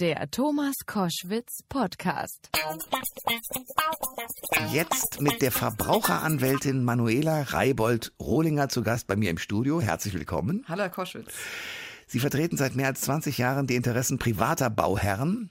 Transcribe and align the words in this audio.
Der 0.00 0.30
Thomas 0.30 0.76
Koschwitz 0.86 1.64
Podcast. 1.68 2.50
Jetzt 4.72 5.20
mit 5.20 5.42
der 5.42 5.50
Verbraucheranwältin 5.50 6.84
Manuela 6.84 7.42
Reibold-Rohlinger 7.42 8.68
zu 8.68 8.84
Gast 8.84 9.08
bei 9.08 9.16
mir 9.16 9.30
im 9.30 9.38
Studio. 9.38 9.80
Herzlich 9.80 10.14
willkommen. 10.14 10.64
Hallo, 10.68 10.82
Herr 10.82 10.90
Koschwitz. 10.90 11.32
Sie 12.06 12.20
vertreten 12.20 12.56
seit 12.56 12.76
mehr 12.76 12.86
als 12.86 13.00
20 13.00 13.38
Jahren 13.38 13.66
die 13.66 13.74
Interessen 13.74 14.20
privater 14.20 14.70
Bauherren. 14.70 15.50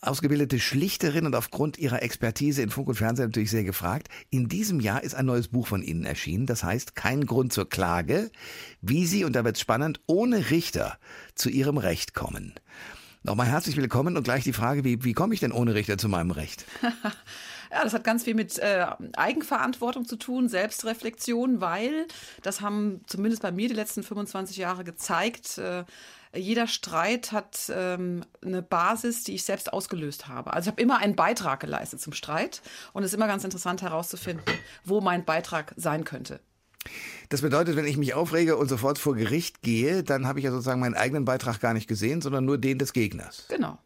Ausgebildete 0.00 0.58
Schlichterin 0.58 1.26
und 1.26 1.36
aufgrund 1.36 1.78
ihrer 1.78 2.02
Expertise 2.02 2.62
in 2.62 2.70
Funk 2.70 2.88
und 2.88 2.96
Fernsehen 2.96 3.26
natürlich 3.26 3.52
sehr 3.52 3.62
gefragt. 3.62 4.08
In 4.30 4.48
diesem 4.48 4.80
Jahr 4.80 5.04
ist 5.04 5.14
ein 5.14 5.26
neues 5.26 5.46
Buch 5.46 5.68
von 5.68 5.82
Ihnen 5.82 6.04
erschienen, 6.04 6.46
das 6.46 6.64
heißt 6.64 6.96
Kein 6.96 7.26
Grund 7.26 7.52
zur 7.52 7.68
Klage, 7.68 8.32
wie 8.80 9.06
Sie, 9.06 9.24
und 9.24 9.34
da 9.34 9.44
wird's 9.44 9.60
spannend, 9.60 10.00
ohne 10.06 10.50
Richter 10.50 10.98
zu 11.36 11.48
Ihrem 11.48 11.78
Recht 11.78 12.12
kommen. 12.12 12.54
Nochmal 13.28 13.46
herzlich 13.46 13.76
willkommen 13.76 14.16
und 14.16 14.22
gleich 14.22 14.42
die 14.42 14.54
Frage, 14.54 14.84
wie, 14.84 15.04
wie 15.04 15.12
komme 15.12 15.34
ich 15.34 15.40
denn 15.40 15.52
ohne 15.52 15.74
Richter 15.74 15.98
zu 15.98 16.08
meinem 16.08 16.30
Recht? 16.30 16.64
Ja, 17.70 17.84
das 17.84 17.92
hat 17.92 18.02
ganz 18.02 18.24
viel 18.24 18.34
mit 18.34 18.58
äh, 18.58 18.86
Eigenverantwortung 19.14 20.06
zu 20.06 20.16
tun, 20.16 20.48
Selbstreflexion, 20.48 21.60
weil 21.60 22.06
das 22.40 22.62
haben 22.62 23.02
zumindest 23.06 23.42
bei 23.42 23.52
mir 23.52 23.68
die 23.68 23.74
letzten 23.74 24.02
25 24.02 24.56
Jahre 24.56 24.84
gezeigt. 24.84 25.58
Äh, 25.58 25.84
jeder 26.34 26.66
Streit 26.66 27.30
hat 27.30 27.70
ähm, 27.70 28.24
eine 28.42 28.62
Basis, 28.62 29.22
die 29.24 29.34
ich 29.34 29.44
selbst 29.44 29.70
ausgelöst 29.70 30.28
habe. 30.28 30.54
Also 30.54 30.68
ich 30.68 30.72
habe 30.72 30.80
immer 30.80 30.96
einen 30.96 31.14
Beitrag 31.14 31.60
geleistet 31.60 32.00
zum 32.00 32.14
Streit 32.14 32.62
und 32.94 33.02
es 33.02 33.10
ist 33.10 33.16
immer 33.16 33.26
ganz 33.26 33.44
interessant 33.44 33.82
herauszufinden, 33.82 34.46
wo 34.84 35.02
mein 35.02 35.26
Beitrag 35.26 35.74
sein 35.76 36.04
könnte. 36.04 36.40
Das 37.28 37.42
bedeutet, 37.42 37.76
wenn 37.76 37.86
ich 37.86 37.96
mich 37.96 38.14
aufrege 38.14 38.56
und 38.56 38.68
sofort 38.68 38.98
vor 38.98 39.14
Gericht 39.14 39.62
gehe, 39.62 40.02
dann 40.02 40.26
habe 40.26 40.38
ich 40.38 40.44
ja 40.44 40.50
sozusagen 40.50 40.80
meinen 40.80 40.94
eigenen 40.94 41.24
Beitrag 41.24 41.60
gar 41.60 41.74
nicht 41.74 41.88
gesehen, 41.88 42.22
sondern 42.22 42.44
nur 42.44 42.58
den 42.58 42.78
des 42.78 42.92
Gegners. 42.92 43.44
Genau. 43.48 43.78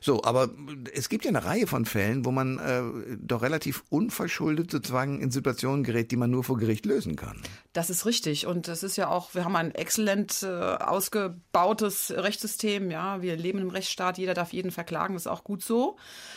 So, 0.00 0.24
aber 0.24 0.50
es 0.92 1.08
gibt 1.08 1.24
ja 1.24 1.30
eine 1.30 1.44
Reihe 1.44 1.66
von 1.66 1.84
Fällen, 1.84 2.24
wo 2.24 2.30
man 2.30 2.58
äh, 2.58 3.16
doch 3.18 3.42
relativ 3.42 3.84
unverschuldet 3.90 4.70
sozusagen 4.70 5.20
in 5.20 5.30
Situationen 5.30 5.84
gerät, 5.84 6.10
die 6.10 6.16
man 6.16 6.30
nur 6.30 6.44
vor 6.44 6.58
Gericht 6.58 6.86
lösen 6.86 7.16
kann. 7.16 7.40
Das 7.72 7.90
ist 7.90 8.06
richtig. 8.06 8.46
Und 8.46 8.68
das 8.68 8.82
ist 8.82 8.96
ja 8.96 9.08
auch, 9.08 9.34
wir 9.34 9.44
haben 9.44 9.56
ein 9.56 9.74
exzellent 9.74 10.42
äh, 10.42 10.46
ausgebautes 10.46 12.12
Rechtssystem. 12.16 12.90
Ja, 12.90 13.22
wir 13.22 13.36
leben 13.36 13.58
im 13.58 13.70
Rechtsstaat. 13.70 14.18
Jeder 14.18 14.34
darf 14.34 14.52
jeden 14.52 14.70
verklagen. 14.70 15.14
Das 15.14 15.22
ist 15.22 15.26
auch 15.26 15.44
gut 15.44 15.62
so. 15.62 15.96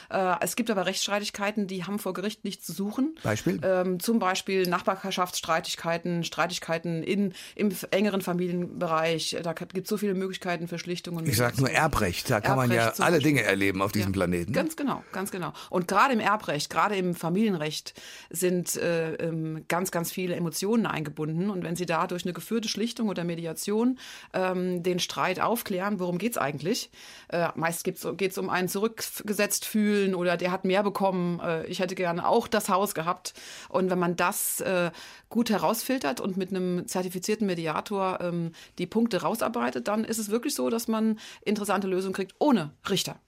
Äh, 0.10 0.36
es 0.42 0.56
gibt 0.56 0.70
aber 0.70 0.86
Rechtsstreitigkeiten, 0.86 1.68
die 1.68 1.86
haben 1.86 2.00
vor 2.00 2.14
Gericht 2.14 2.44
nichts 2.44 2.66
zu 2.66 2.74
suchen. 2.74 3.16
Beispiel? 3.24 3.60
Ähm, 3.64 4.00
zum 4.00 4.20
Beispiel 4.20 4.68
Nachbarschaftsstreitigkeiten, 4.68 6.24
Streitigkeiten 6.30 7.04
in, 7.04 7.34
im 7.56 7.72
engeren 7.92 8.22
Familienbereich. 8.22 9.38
Da 9.44 9.52
gibt 9.52 9.84
es 9.84 9.90
so 9.90 9.98
viele 9.98 10.14
Möglichkeiten 10.14 10.68
für 10.70 10.80
Schlichtungen. 10.80 11.26
Ich 11.28 11.36
sage 11.36 11.58
nur 11.58 11.70
Erbrecht. 11.70 12.30
Da 12.30 12.40
kann 12.40 12.56
man 12.56 12.72
ja 12.72 12.94
alle 13.00 13.18
Beispiel. 13.18 13.20
Dinge 13.20 13.44
erleben 13.44 13.82
auf 13.82 13.92
diesem 13.92 14.14
Ja, 14.14 14.14
Planeten. 14.14 14.54
Ganz 14.54 14.76
genau, 14.76 15.04
ganz 15.12 15.32
genau. 15.32 15.52
Und 15.70 15.88
gerade 15.88 16.14
im 16.14 16.20
Erbrecht, 16.20 16.70
gerade 16.70 16.96
im 16.96 17.16
Familienrecht 17.16 17.94
sind 18.30 18.76
äh, 18.78 19.16
ähm, 19.16 19.66
ganz, 19.68 19.92
ganz 19.92 20.12
viele 20.12 20.36
Emotionen 20.36 20.86
eingebunden. 20.86 21.50
Und 21.50 21.64
wenn 21.64 21.76
Sie 21.76 21.86
da 21.86 22.08
durch 22.08 22.24
eine 22.24 22.34
geführte 22.34 22.70
Schlichtung 22.70 23.10
oder 23.10 23.24
Mediation 23.24 24.00
ähm, 24.34 24.84
den 24.84 25.00
Streit 25.00 25.40
aufklären, 25.40 26.00
worum 26.00 26.18
geht's 26.18 26.38
eigentlich? 26.38 26.90
Äh, 27.30 27.50
meist 27.56 27.84
geht 27.84 27.98
es 28.32 28.38
um 28.38 28.50
ein 28.50 28.70
zurückgesetzt 28.70 29.66
fühlen 29.66 30.16
oder 30.16 30.38
der 30.38 30.52
hat 30.52 30.66
mehr 30.66 30.84
bekommen. 30.84 31.40
Äh, 31.40 31.66
ich 31.66 31.80
hätte 31.80 31.96
gerne 31.96 32.28
auch 32.28 32.48
das 32.48 32.70
Haus 32.70 32.94
gehabt. 32.94 33.34
Und 33.70 33.90
wenn 33.90 34.00
man 34.00 34.16
das 34.16 34.62
äh, 34.62 34.92
gut 35.30 35.50
herausfiltert 35.50 36.19
und 36.22 36.38
mit 36.38 36.50
einem 36.50 36.88
zertifizierten 36.88 37.48
Mediator 37.48 38.20
ähm, 38.22 38.52
die 38.78 38.88
Punkte 38.88 39.22
rausarbeitet, 39.22 39.88
dann 39.88 40.04
ist 40.04 40.18
es 40.18 40.30
wirklich 40.30 40.56
so, 40.56 40.70
dass 40.70 40.88
man 40.88 41.20
interessante 41.42 41.88
Lösungen 41.88 42.14
kriegt 42.14 42.36
ohne 42.40 42.72
Richter. 42.90 43.20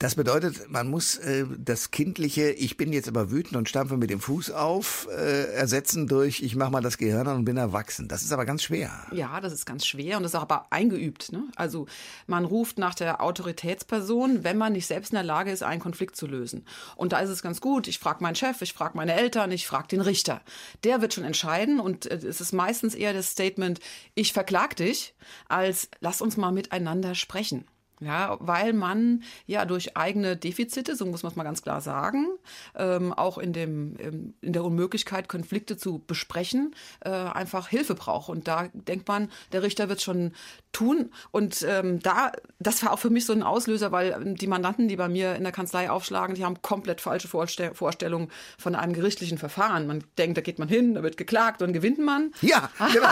Das 0.00 0.14
bedeutet, 0.14 0.70
man 0.70 0.88
muss 0.88 1.18
äh, 1.18 1.44
das 1.58 1.90
kindliche 1.90 2.52
Ich 2.52 2.78
bin 2.78 2.90
jetzt 2.90 3.06
aber 3.06 3.30
wütend 3.30 3.56
und 3.56 3.68
stampfe 3.68 3.98
mit 3.98 4.08
dem 4.08 4.18
Fuß 4.18 4.50
auf 4.50 5.06
äh, 5.10 5.52
ersetzen 5.52 6.06
durch 6.06 6.40
Ich 6.40 6.56
mache 6.56 6.70
mal 6.70 6.80
das 6.80 6.96
Gehirn 6.96 7.28
an 7.28 7.36
und 7.36 7.44
bin 7.44 7.58
erwachsen. 7.58 8.08
Das 8.08 8.22
ist 8.22 8.32
aber 8.32 8.46
ganz 8.46 8.62
schwer. 8.62 8.90
Ja, 9.12 9.42
das 9.42 9.52
ist 9.52 9.66
ganz 9.66 9.84
schwer 9.84 10.16
und 10.16 10.22
das 10.22 10.32
ist 10.32 10.40
aber 10.40 10.72
eingeübt. 10.72 11.32
Ne? 11.32 11.44
Also 11.54 11.84
man 12.26 12.46
ruft 12.46 12.78
nach 12.78 12.94
der 12.94 13.20
Autoritätsperson, 13.20 14.42
wenn 14.42 14.56
man 14.56 14.72
nicht 14.72 14.86
selbst 14.86 15.12
in 15.12 15.16
der 15.16 15.22
Lage 15.22 15.50
ist, 15.50 15.62
einen 15.62 15.82
Konflikt 15.82 16.16
zu 16.16 16.26
lösen. 16.26 16.64
Und 16.96 17.12
da 17.12 17.18
ist 17.18 17.28
es 17.28 17.42
ganz 17.42 17.60
gut. 17.60 17.86
Ich 17.86 17.98
frage 17.98 18.22
meinen 18.22 18.36
Chef, 18.36 18.62
ich 18.62 18.72
frage 18.72 18.96
meine 18.96 19.12
Eltern, 19.12 19.52
ich 19.52 19.66
frage 19.66 19.88
den 19.88 20.00
Richter. 20.00 20.40
Der 20.82 21.02
wird 21.02 21.12
schon 21.12 21.24
entscheiden 21.24 21.78
und 21.78 22.06
äh, 22.06 22.14
es 22.14 22.40
ist 22.40 22.54
meistens 22.54 22.94
eher 22.94 23.12
das 23.12 23.28
Statement, 23.28 23.80
ich 24.14 24.32
verklag 24.32 24.76
dich, 24.76 25.14
als 25.50 25.90
lass 26.00 26.22
uns 26.22 26.38
mal 26.38 26.52
miteinander 26.52 27.14
sprechen. 27.14 27.66
Ja, 28.00 28.38
weil 28.40 28.72
man 28.72 29.22
ja 29.46 29.66
durch 29.66 29.94
eigene 29.94 30.34
Defizite, 30.34 30.96
so 30.96 31.04
muss 31.04 31.22
man 31.22 31.32
es 31.32 31.36
mal 31.36 31.44
ganz 31.44 31.62
klar 31.62 31.82
sagen, 31.82 32.28
ähm, 32.74 33.12
auch 33.12 33.36
in, 33.36 33.52
dem, 33.52 33.94
ähm, 33.98 34.34
in 34.40 34.54
der 34.54 34.64
Unmöglichkeit, 34.64 35.28
Konflikte 35.28 35.76
zu 35.76 36.02
besprechen, 36.06 36.74
äh, 37.00 37.10
einfach 37.10 37.68
Hilfe 37.68 37.94
braucht. 37.94 38.30
Und 38.30 38.48
da 38.48 38.68
denkt 38.72 39.06
man, 39.06 39.30
der 39.52 39.62
Richter 39.62 39.90
wird 39.90 40.00
schon 40.00 40.32
tun. 40.72 41.10
Und 41.30 41.62
ähm, 41.68 42.00
da, 42.00 42.32
das 42.58 42.82
war 42.82 42.92
auch 42.92 42.98
für 42.98 43.10
mich 43.10 43.26
so 43.26 43.34
ein 43.34 43.42
Auslöser, 43.42 43.92
weil 43.92 44.12
ähm, 44.12 44.34
die 44.34 44.46
Mandanten, 44.46 44.88
die 44.88 44.96
bei 44.96 45.08
mir 45.08 45.34
in 45.34 45.42
der 45.42 45.52
Kanzlei 45.52 45.90
aufschlagen, 45.90 46.34
die 46.34 46.44
haben 46.44 46.62
komplett 46.62 47.02
falsche 47.02 47.28
Vorstell 47.28 47.74
Vorstellungen 47.74 48.30
von 48.56 48.74
einem 48.74 48.94
gerichtlichen 48.94 49.36
Verfahren. 49.36 49.86
Man 49.86 50.04
denkt, 50.16 50.38
da 50.38 50.40
geht 50.40 50.58
man 50.58 50.68
hin, 50.68 50.94
da 50.94 51.02
wird 51.02 51.18
geklagt 51.18 51.60
und 51.60 51.74
gewinnt 51.74 51.98
man. 51.98 52.32
Ja, 52.40 52.70
genau. 52.92 53.10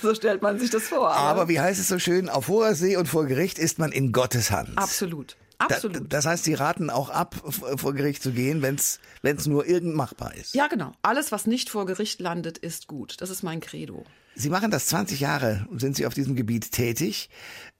so 0.00 0.14
stellt 0.14 0.42
man 0.42 0.60
sich 0.60 0.70
das 0.70 0.84
vor. 0.84 1.10
aber 1.10 1.48
wie 1.48 1.58
heißt 1.58 1.80
es 1.80 1.88
so 1.88 1.98
schön, 1.98 2.28
auf 2.28 2.46
hoher 2.46 2.76
See 2.76 2.96
und 2.96 3.06
vor 3.06 3.26
Gericht 3.26 3.58
ist 3.58 3.79
man 3.80 3.92
in 3.92 4.12
Gottes 4.12 4.50
Hand. 4.50 4.76
Absolut. 4.76 5.36
Da, 5.58 5.74
Absolut. 5.74 6.10
das 6.10 6.24
heißt, 6.24 6.44
Sie 6.44 6.54
raten 6.54 6.88
auch 6.88 7.10
ab, 7.10 7.34
vor 7.44 7.92
Gericht 7.92 8.22
zu 8.22 8.32
gehen, 8.32 8.62
wenn 8.62 8.76
es 8.76 9.46
nur 9.46 9.66
irgend 9.66 9.94
machbar 9.94 10.34
ist. 10.34 10.54
Ja, 10.54 10.68
genau. 10.68 10.92
Alles, 11.02 11.32
was 11.32 11.46
nicht 11.46 11.68
vor 11.68 11.84
Gericht 11.84 12.20
landet, 12.20 12.56
ist 12.56 12.86
gut. 12.86 13.16
Das 13.20 13.28
ist 13.28 13.42
mein 13.42 13.60
Credo. 13.60 14.04
Sie 14.34 14.48
machen 14.48 14.70
das 14.70 14.86
20 14.86 15.20
Jahre, 15.20 15.66
sind 15.76 15.96
Sie 15.96 16.06
auf 16.06 16.14
diesem 16.14 16.34
Gebiet 16.34 16.72
tätig. 16.72 17.28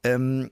Ähm, 0.05 0.51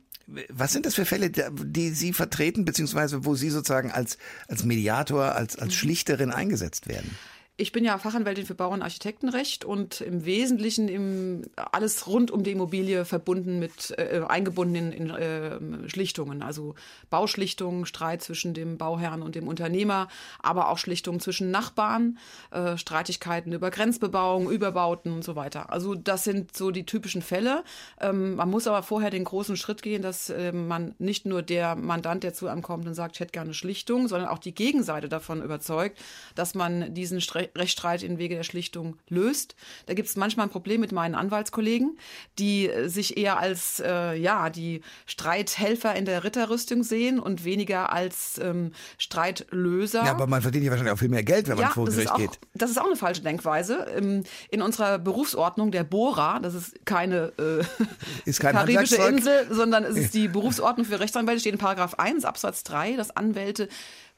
was 0.49 0.73
sind 0.73 0.87
das 0.87 0.95
für 0.95 1.05
Fälle, 1.05 1.31
die 1.31 1.91
Sie 1.91 2.13
vertreten, 2.13 2.65
beziehungsweise 2.65 3.25
wo 3.25 3.35
Sie 3.35 3.51
sozusagen 3.51 3.91
als, 3.91 4.17
als 4.47 4.65
Mediator, 4.65 5.35
als, 5.35 5.57
als 5.57 5.75
Schlichterin 5.75 6.31
eingesetzt 6.31 6.87
werden? 6.89 7.17
Ich 7.61 7.73
bin 7.73 7.85
ja 7.85 7.99
Fachanwältin 7.99 8.47
für 8.47 8.55
Bau- 8.55 8.71
und 8.71 8.83
Architektenrecht 8.83 9.65
und 9.65 10.01
im 10.01 10.25
Wesentlichen 10.25 10.87
im, 10.87 11.43
alles 11.57 12.07
rund 12.07 12.31
um 12.31 12.45
die 12.45 12.53
Immobilie 12.53 13.05
verbunden 13.05 13.59
mit, 13.59 13.99
äh, 13.99 14.23
eingebunden 14.29 14.77
in, 14.77 14.93
in 14.93 15.11
äh, 15.11 15.89
Schlichtungen. 15.89 16.43
Also 16.43 16.77
Bauschlichtungen, 17.11 17.85
Streit 17.85 18.23
zwischen 18.23 18.55
dem 18.55 18.79
Bauherrn 18.79 19.23
und 19.23 19.35
dem 19.35 19.49
Unternehmer, 19.49 20.07
aber 20.39 20.69
auch 20.69 20.79
Schlichtungen 20.79 21.19
zwischen 21.19 21.51
Nachbarn, 21.51 22.19
äh, 22.53 22.77
Streitigkeiten 22.77 23.53
über 23.53 23.73
Grenzbebauung, 23.73 24.49
Überbauten 24.49 25.13
und 25.13 25.25
so 25.25 25.35
weiter. 25.35 25.73
Also 25.73 25.97
das 25.97 26.23
sind 26.23 26.57
so 26.57 26.71
die 26.71 26.87
typischen 26.87 27.23
Fälle. 27.23 27.65
Ähm, 28.01 28.37
man 28.37 28.49
muss 28.51 28.69
aber 28.69 28.85
vorher 28.85 29.11
den 29.11 29.25
großen 29.25 29.57
Schritt 29.57 29.83
gehen, 29.83 30.03
dass 30.03 30.31
äh, 30.31 30.53
man 30.53 30.95
nicht 31.01 31.27
nur 31.27 31.43
der 31.43 31.75
Mandant, 31.75 32.23
der 32.23 32.35
zu 32.35 32.47
einem 32.47 32.63
kommt 32.63 32.87
und 32.87 32.95
sagt, 32.95 33.17
ich 33.17 33.21
hätte 33.21 33.33
gerne 33.33 33.53
Schlichtung, 33.53 34.07
sondern 34.07 34.29
auch 34.29 34.39
die 34.39 34.55
Gegenseite 34.55 35.09
davon 35.09 35.43
überzeugt, 35.43 35.99
dass 36.37 36.55
man 36.55 36.95
diesen 36.95 37.21
Stre 37.21 37.48
Rechtsstreit 37.57 38.03
in 38.03 38.19
Wege 38.19 38.35
der 38.35 38.43
Schlichtung 38.43 38.97
löst. 39.09 39.55
Da 39.87 39.95
gibt 39.95 40.09
es 40.09 40.17
manchmal 40.17 40.47
ein 40.47 40.51
Problem 40.51 40.81
mit 40.81 40.93
meinen 40.93 41.15
Anwaltskollegen, 41.15 41.99
die 42.39 42.69
äh, 42.69 42.89
sich 42.89 43.17
eher 43.17 43.39
als 43.39 43.81
äh, 43.85 44.15
ja 44.15 44.51
die 44.51 44.83
Streithelfer 45.07 45.95
in 45.95 46.05
der 46.05 46.25
Ritterrüstung 46.25 46.83
sehen 46.83 47.19
und 47.19 47.45
weniger 47.45 47.93
als 47.93 48.39
ähm, 48.43 48.73
Streitlöser. 48.99 50.05
Ja, 50.05 50.13
aber 50.13 50.27
man 50.27 50.43
verdient 50.43 50.65
ja 50.65 50.71
wahrscheinlich 50.71 50.93
auch 50.93 50.99
viel 50.99 51.09
mehr 51.09 51.25
Geld, 51.25 51.49
wenn 51.49 51.59
man 51.59 51.71
vor 51.71 51.87
Gericht 51.87 52.11
auch, 52.11 52.19
geht. 52.19 52.39
Das 52.55 52.71
ist 52.71 52.79
auch 52.79 52.87
eine 52.87 52.97
falsche 52.97 53.23
Denkweise. 53.23 53.87
Ähm, 53.97 54.25
In 54.51 54.63
unserer 54.63 54.99
Berufsordnung, 54.99 55.71
der 55.71 55.85
BORA, 55.85 56.39
das 56.41 56.55
ist 56.55 56.85
keine 56.85 57.33
äh, 57.39 57.65
Ist 58.25 58.41
kein 58.41 58.55
karibische. 58.55 58.97
Insel, 58.97 59.47
sondern 59.51 59.85
es 59.85 59.97
ist 59.97 60.15
die 60.19 60.29
Berufsordnung 60.29 60.87
für 60.87 61.01
Rechtsanwälte, 61.01 61.41
steht 61.41 61.53
in 61.53 61.59
Paragraph 61.59 61.95
1 61.95 62.25
Absatz 62.25 62.63
3, 62.65 62.97
dass 62.97 63.11
Anwälte 63.11 63.69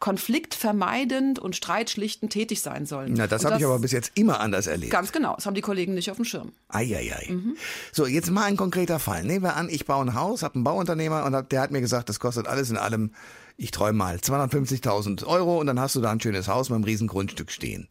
konfliktvermeidend 0.00 1.38
und 1.38 1.54
streitschlichtend 1.54 2.32
tätig 2.32 2.60
sein 2.62 2.86
sollen. 2.86 3.12
Na, 3.16 3.26
das 3.26 3.44
habe 3.44 3.58
ich 3.58 3.64
aber 3.64 3.78
bis 3.78 3.92
jetzt 3.92 4.12
immer 4.14 4.40
anders 4.40 4.66
erlebt. 4.66 4.90
Ganz 4.90 5.12
genau, 5.12 5.34
das 5.36 5.46
haben 5.46 5.54
die 5.54 5.60
Kollegen 5.60 5.94
nicht 5.94 6.10
auf 6.10 6.16
dem 6.16 6.24
Schirm. 6.24 6.52
Eieiei. 6.68 7.26
Mhm. 7.30 7.56
So, 7.92 8.06
jetzt 8.06 8.30
mal 8.30 8.44
ein 8.44 8.56
konkreter 8.56 8.98
Fall. 8.98 9.22
Nehmen 9.24 9.44
wir 9.44 9.56
an, 9.56 9.68
ich 9.68 9.86
baue 9.86 10.04
ein 10.04 10.14
Haus, 10.14 10.42
habe 10.42 10.54
einen 10.56 10.64
Bauunternehmer 10.64 11.24
und 11.24 11.34
hab- 11.34 11.48
der 11.50 11.60
hat 11.60 11.70
mir 11.70 11.80
gesagt, 11.80 12.08
das 12.08 12.18
kostet 12.18 12.48
alles 12.48 12.70
in 12.70 12.76
allem, 12.78 13.12
ich 13.60 13.72
träume 13.72 13.98
mal, 13.98 14.16
250.000 14.16 15.26
Euro 15.26 15.60
und 15.60 15.66
dann 15.66 15.78
hast 15.78 15.94
du 15.94 16.00
da 16.00 16.10
ein 16.10 16.20
schönes 16.20 16.48
Haus 16.48 16.70
mit 16.70 16.76
einem 16.76 16.84
riesen 16.84 17.08
Grundstück 17.08 17.50
stehen. 17.50 17.88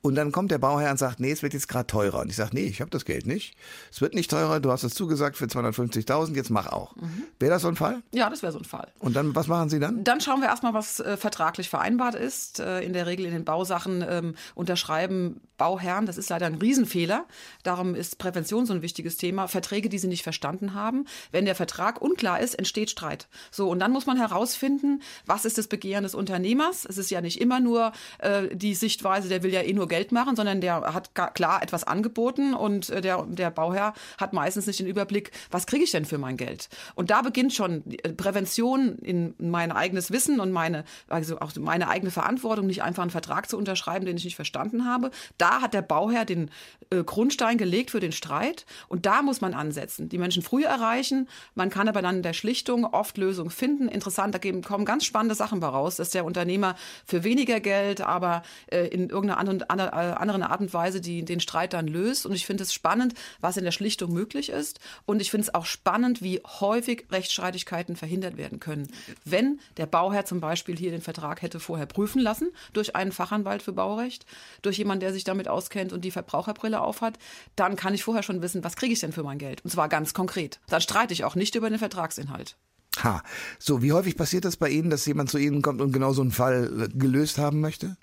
Und 0.00 0.14
dann 0.14 0.30
kommt 0.30 0.52
der 0.52 0.58
Bauherr 0.58 0.92
und 0.92 0.96
sagt, 0.96 1.18
nee, 1.18 1.32
es 1.32 1.42
wird 1.42 1.54
jetzt 1.54 1.66
gerade 1.66 1.88
teurer. 1.88 2.20
Und 2.20 2.30
ich 2.30 2.36
sage, 2.36 2.50
nee, 2.52 2.66
ich 2.66 2.80
habe 2.80 2.90
das 2.90 3.04
Geld 3.04 3.26
nicht. 3.26 3.56
Es 3.90 4.00
wird 4.00 4.14
nicht 4.14 4.30
teurer, 4.30 4.60
du 4.60 4.70
hast 4.70 4.84
es 4.84 4.94
zugesagt 4.94 5.36
für 5.36 5.46
250.000, 5.46 6.36
jetzt 6.36 6.50
mach 6.50 6.68
auch. 6.68 6.94
Mhm. 6.94 7.24
Wäre 7.40 7.50
das 7.50 7.62
so 7.62 7.68
ein 7.68 7.74
Fall? 7.74 8.00
Ja, 8.12 8.30
das 8.30 8.42
wäre 8.42 8.52
so 8.52 8.58
ein 8.58 8.64
Fall. 8.64 8.92
Und 9.00 9.16
dann, 9.16 9.34
was 9.34 9.48
machen 9.48 9.68
Sie 9.68 9.80
dann? 9.80 10.04
Dann 10.04 10.20
schauen 10.20 10.40
wir 10.40 10.48
erstmal, 10.48 10.72
was 10.72 11.00
äh, 11.00 11.16
vertraglich 11.16 11.68
vereinbart 11.68 12.14
ist. 12.14 12.60
Äh, 12.60 12.82
in 12.82 12.92
der 12.92 13.06
Regel 13.06 13.26
in 13.26 13.32
den 13.32 13.44
Bausachen 13.44 14.04
ähm, 14.08 14.34
unterschreiben 14.54 15.40
Bauherren, 15.58 16.06
das 16.06 16.16
ist 16.16 16.30
leider 16.30 16.46
ein 16.46 16.54
Riesenfehler, 16.54 17.26
darum 17.64 17.94
ist 17.94 18.18
Prävention 18.18 18.64
so 18.64 18.72
ein 18.72 18.82
wichtiges 18.82 19.16
Thema, 19.16 19.48
Verträge, 19.48 19.88
die 19.88 19.98
sie 19.98 20.08
nicht 20.08 20.22
verstanden 20.22 20.72
haben. 20.74 21.04
Wenn 21.32 21.44
der 21.44 21.54
Vertrag 21.54 22.00
unklar 22.00 22.40
ist, 22.40 22.54
entsteht 22.54 22.90
Streit. 22.90 23.28
So, 23.50 23.68
und 23.68 23.80
dann 23.80 23.92
muss 23.92 24.06
man 24.06 24.16
herausfinden, 24.16 25.02
was 25.26 25.44
ist 25.44 25.58
das 25.58 25.66
Begehren 25.66 26.04
des 26.04 26.14
Unternehmers? 26.14 26.86
Es 26.88 26.96
ist 26.96 27.10
ja 27.10 27.20
nicht 27.20 27.40
immer 27.40 27.60
nur 27.60 27.92
äh, 28.18 28.54
die 28.54 28.74
Sichtweise, 28.74 29.28
der 29.28 29.42
will 29.42 29.52
ja 29.52 29.62
eh 29.62 29.72
nur 29.72 29.88
Geld 29.88 30.12
machen, 30.12 30.36
sondern 30.36 30.60
der 30.60 30.94
hat 30.94 31.14
klar 31.34 31.62
etwas 31.62 31.84
angeboten 31.84 32.54
und 32.54 32.90
äh, 32.90 33.00
der, 33.00 33.24
der 33.24 33.50
Bauherr 33.50 33.94
hat 34.18 34.32
meistens 34.32 34.66
nicht 34.66 34.78
den 34.78 34.86
Überblick, 34.86 35.32
was 35.50 35.66
kriege 35.66 35.84
ich 35.84 35.90
denn 35.90 36.04
für 36.04 36.18
mein 36.18 36.36
Geld? 36.36 36.68
Und 36.94 37.10
da 37.10 37.22
beginnt 37.22 37.52
schon 37.52 37.82
äh, 37.90 38.12
Prävention 38.12 38.98
in 38.98 39.34
mein 39.38 39.72
eigenes 39.72 40.12
Wissen 40.12 40.38
und 40.38 40.52
meine, 40.52 40.84
also 41.08 41.40
auch 41.40 41.52
meine 41.56 41.88
eigene 41.88 42.12
Verantwortung, 42.12 42.66
nicht 42.66 42.82
einfach 42.82 43.02
einen 43.02 43.10
Vertrag 43.10 43.48
zu 43.48 43.58
unterschreiben, 43.58 44.06
den 44.06 44.16
ich 44.16 44.24
nicht 44.24 44.36
verstanden 44.36 44.84
habe. 44.84 45.10
Da 45.36 45.47
hat 45.48 45.74
der 45.74 45.82
Bauherr 45.82 46.24
den 46.24 46.50
äh, 46.90 47.02
Grundstein 47.04 47.58
gelegt 47.58 47.90
für 47.90 48.00
den 48.00 48.12
Streit 48.12 48.66
und 48.88 49.06
da 49.06 49.22
muss 49.22 49.40
man 49.40 49.54
ansetzen. 49.54 50.08
Die 50.08 50.18
Menschen 50.18 50.42
früh 50.42 50.64
erreichen, 50.64 51.28
man 51.54 51.70
kann 51.70 51.88
aber 51.88 52.02
dann 52.02 52.16
in 52.16 52.22
der 52.22 52.32
Schlichtung 52.32 52.84
oft 52.84 53.18
Lösungen 53.18 53.50
finden. 53.50 53.88
Interessant, 53.88 54.34
da 54.34 54.38
kommen 54.62 54.84
ganz 54.84 55.04
spannende 55.04 55.34
Sachen 55.34 55.62
raus, 55.62 55.96
dass 55.96 56.10
der 56.10 56.24
Unternehmer 56.24 56.76
für 57.04 57.24
weniger 57.24 57.60
Geld, 57.60 58.00
aber 58.00 58.42
äh, 58.70 58.86
in 58.86 59.10
irgendeiner 59.10 59.38
anderen, 59.38 59.60
äh, 59.60 59.92
anderen 59.92 60.42
Art 60.42 60.60
und 60.60 60.72
Weise 60.72 61.00
die, 61.00 61.24
den 61.24 61.40
Streit 61.40 61.72
dann 61.72 61.86
löst. 61.86 62.26
Und 62.26 62.32
ich 62.32 62.46
finde 62.46 62.62
es 62.62 62.72
spannend, 62.72 63.14
was 63.40 63.56
in 63.56 63.64
der 63.64 63.72
Schlichtung 63.72 64.12
möglich 64.12 64.48
ist. 64.50 64.80
Und 65.06 65.20
ich 65.20 65.30
finde 65.30 65.42
es 65.42 65.54
auch 65.54 65.66
spannend, 65.66 66.22
wie 66.22 66.40
häufig 66.60 67.06
Rechtsstreitigkeiten 67.10 67.96
verhindert 67.96 68.36
werden 68.36 68.60
können. 68.60 68.88
Wenn 69.24 69.60
der 69.76 69.86
Bauherr 69.86 70.24
zum 70.24 70.40
Beispiel 70.40 70.76
hier 70.76 70.90
den 70.90 71.02
Vertrag 71.02 71.42
hätte 71.42 71.60
vorher 71.60 71.86
prüfen 71.86 72.20
lassen 72.20 72.50
durch 72.72 72.96
einen 72.96 73.12
Fachanwalt 73.12 73.62
für 73.62 73.72
Baurecht, 73.72 74.26
durch 74.62 74.78
jemanden, 74.78 75.00
der 75.00 75.12
sich 75.12 75.24
damit 75.24 75.37
auskennt 75.46 75.92
und 75.92 76.04
die 76.04 76.10
Verbraucherbrille 76.10 76.80
aufhat, 76.80 77.18
dann 77.54 77.76
kann 77.76 77.94
ich 77.94 78.02
vorher 78.02 78.24
schon 78.24 78.42
wissen, 78.42 78.64
was 78.64 78.74
kriege 78.74 78.92
ich 78.92 78.98
denn 78.98 79.12
für 79.12 79.22
mein 79.22 79.38
Geld. 79.38 79.62
Und 79.64 79.70
zwar 79.70 79.88
ganz 79.88 80.14
konkret. 80.14 80.58
Dann 80.68 80.80
streite 80.80 81.12
ich 81.12 81.22
auch 81.22 81.36
nicht 81.36 81.54
über 81.54 81.70
den 81.70 81.78
Vertragsinhalt. 81.78 82.56
Ha, 83.04 83.22
so 83.58 83.82
wie 83.82 83.92
häufig 83.92 84.16
passiert 84.16 84.44
das 84.44 84.56
bei 84.56 84.68
Ihnen, 84.68 84.90
dass 84.90 85.06
jemand 85.06 85.30
zu 85.30 85.38
Ihnen 85.38 85.62
kommt 85.62 85.80
und 85.80 85.92
genau 85.92 86.12
so 86.12 86.22
einen 86.22 86.32
Fall 86.32 86.82
äh, 86.82 86.98
gelöst 86.98 87.38
haben 87.38 87.60
möchte? 87.60 87.96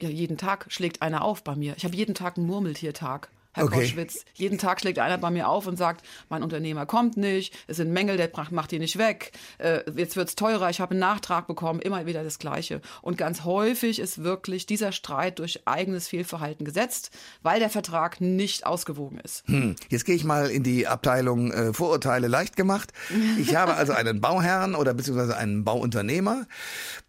Ja, 0.00 0.08
jeden 0.08 0.36
Tag 0.36 0.66
schlägt 0.68 1.02
einer 1.02 1.22
auf 1.22 1.42
bei 1.42 1.56
mir. 1.56 1.74
Ich 1.76 1.84
habe 1.84 1.96
jeden 1.96 2.14
Tag 2.14 2.36
einen 2.36 2.46
Murmeltiertag. 2.46 3.30
Herr 3.54 3.64
okay. 3.64 3.80
Koschwitz. 3.80 4.24
Jeden 4.34 4.58
Tag 4.58 4.80
schlägt 4.80 4.98
einer 4.98 5.18
bei 5.18 5.30
mir 5.30 5.48
auf 5.48 5.66
und 5.66 5.76
sagt, 5.76 6.04
mein 6.30 6.42
Unternehmer 6.42 6.86
kommt 6.86 7.16
nicht, 7.16 7.54
es 7.66 7.76
sind 7.76 7.92
Mängel, 7.92 8.16
der 8.16 8.30
macht 8.50 8.70
die 8.70 8.78
nicht 8.78 8.96
weg, 8.96 9.32
äh, 9.58 9.80
jetzt 9.94 10.16
wird's 10.16 10.36
teurer, 10.36 10.70
ich 10.70 10.80
habe 10.80 10.92
einen 10.92 11.00
Nachtrag 11.00 11.46
bekommen, 11.46 11.80
immer 11.80 12.06
wieder 12.06 12.24
das 12.24 12.38
Gleiche. 12.38 12.80
Und 13.02 13.18
ganz 13.18 13.44
häufig 13.44 13.98
ist 13.98 14.24
wirklich 14.24 14.64
dieser 14.64 14.92
Streit 14.92 15.38
durch 15.38 15.66
eigenes 15.66 16.08
Fehlverhalten 16.08 16.64
gesetzt, 16.64 17.10
weil 17.42 17.60
der 17.60 17.68
Vertrag 17.68 18.20
nicht 18.20 18.64
ausgewogen 18.64 19.18
ist. 19.18 19.46
Hm. 19.46 19.76
Jetzt 19.90 20.06
gehe 20.06 20.14
ich 20.14 20.24
mal 20.24 20.50
in 20.50 20.62
die 20.62 20.86
Abteilung 20.86 21.52
äh, 21.52 21.74
Vorurteile 21.74 22.28
leicht 22.28 22.56
gemacht. 22.56 22.92
Ich 23.38 23.54
habe 23.56 23.74
also 23.74 23.92
einen 23.92 24.22
Bauherrn 24.22 24.74
oder 24.74 24.94
beziehungsweise 24.94 25.36
einen 25.36 25.64
Bauunternehmer, 25.64 26.46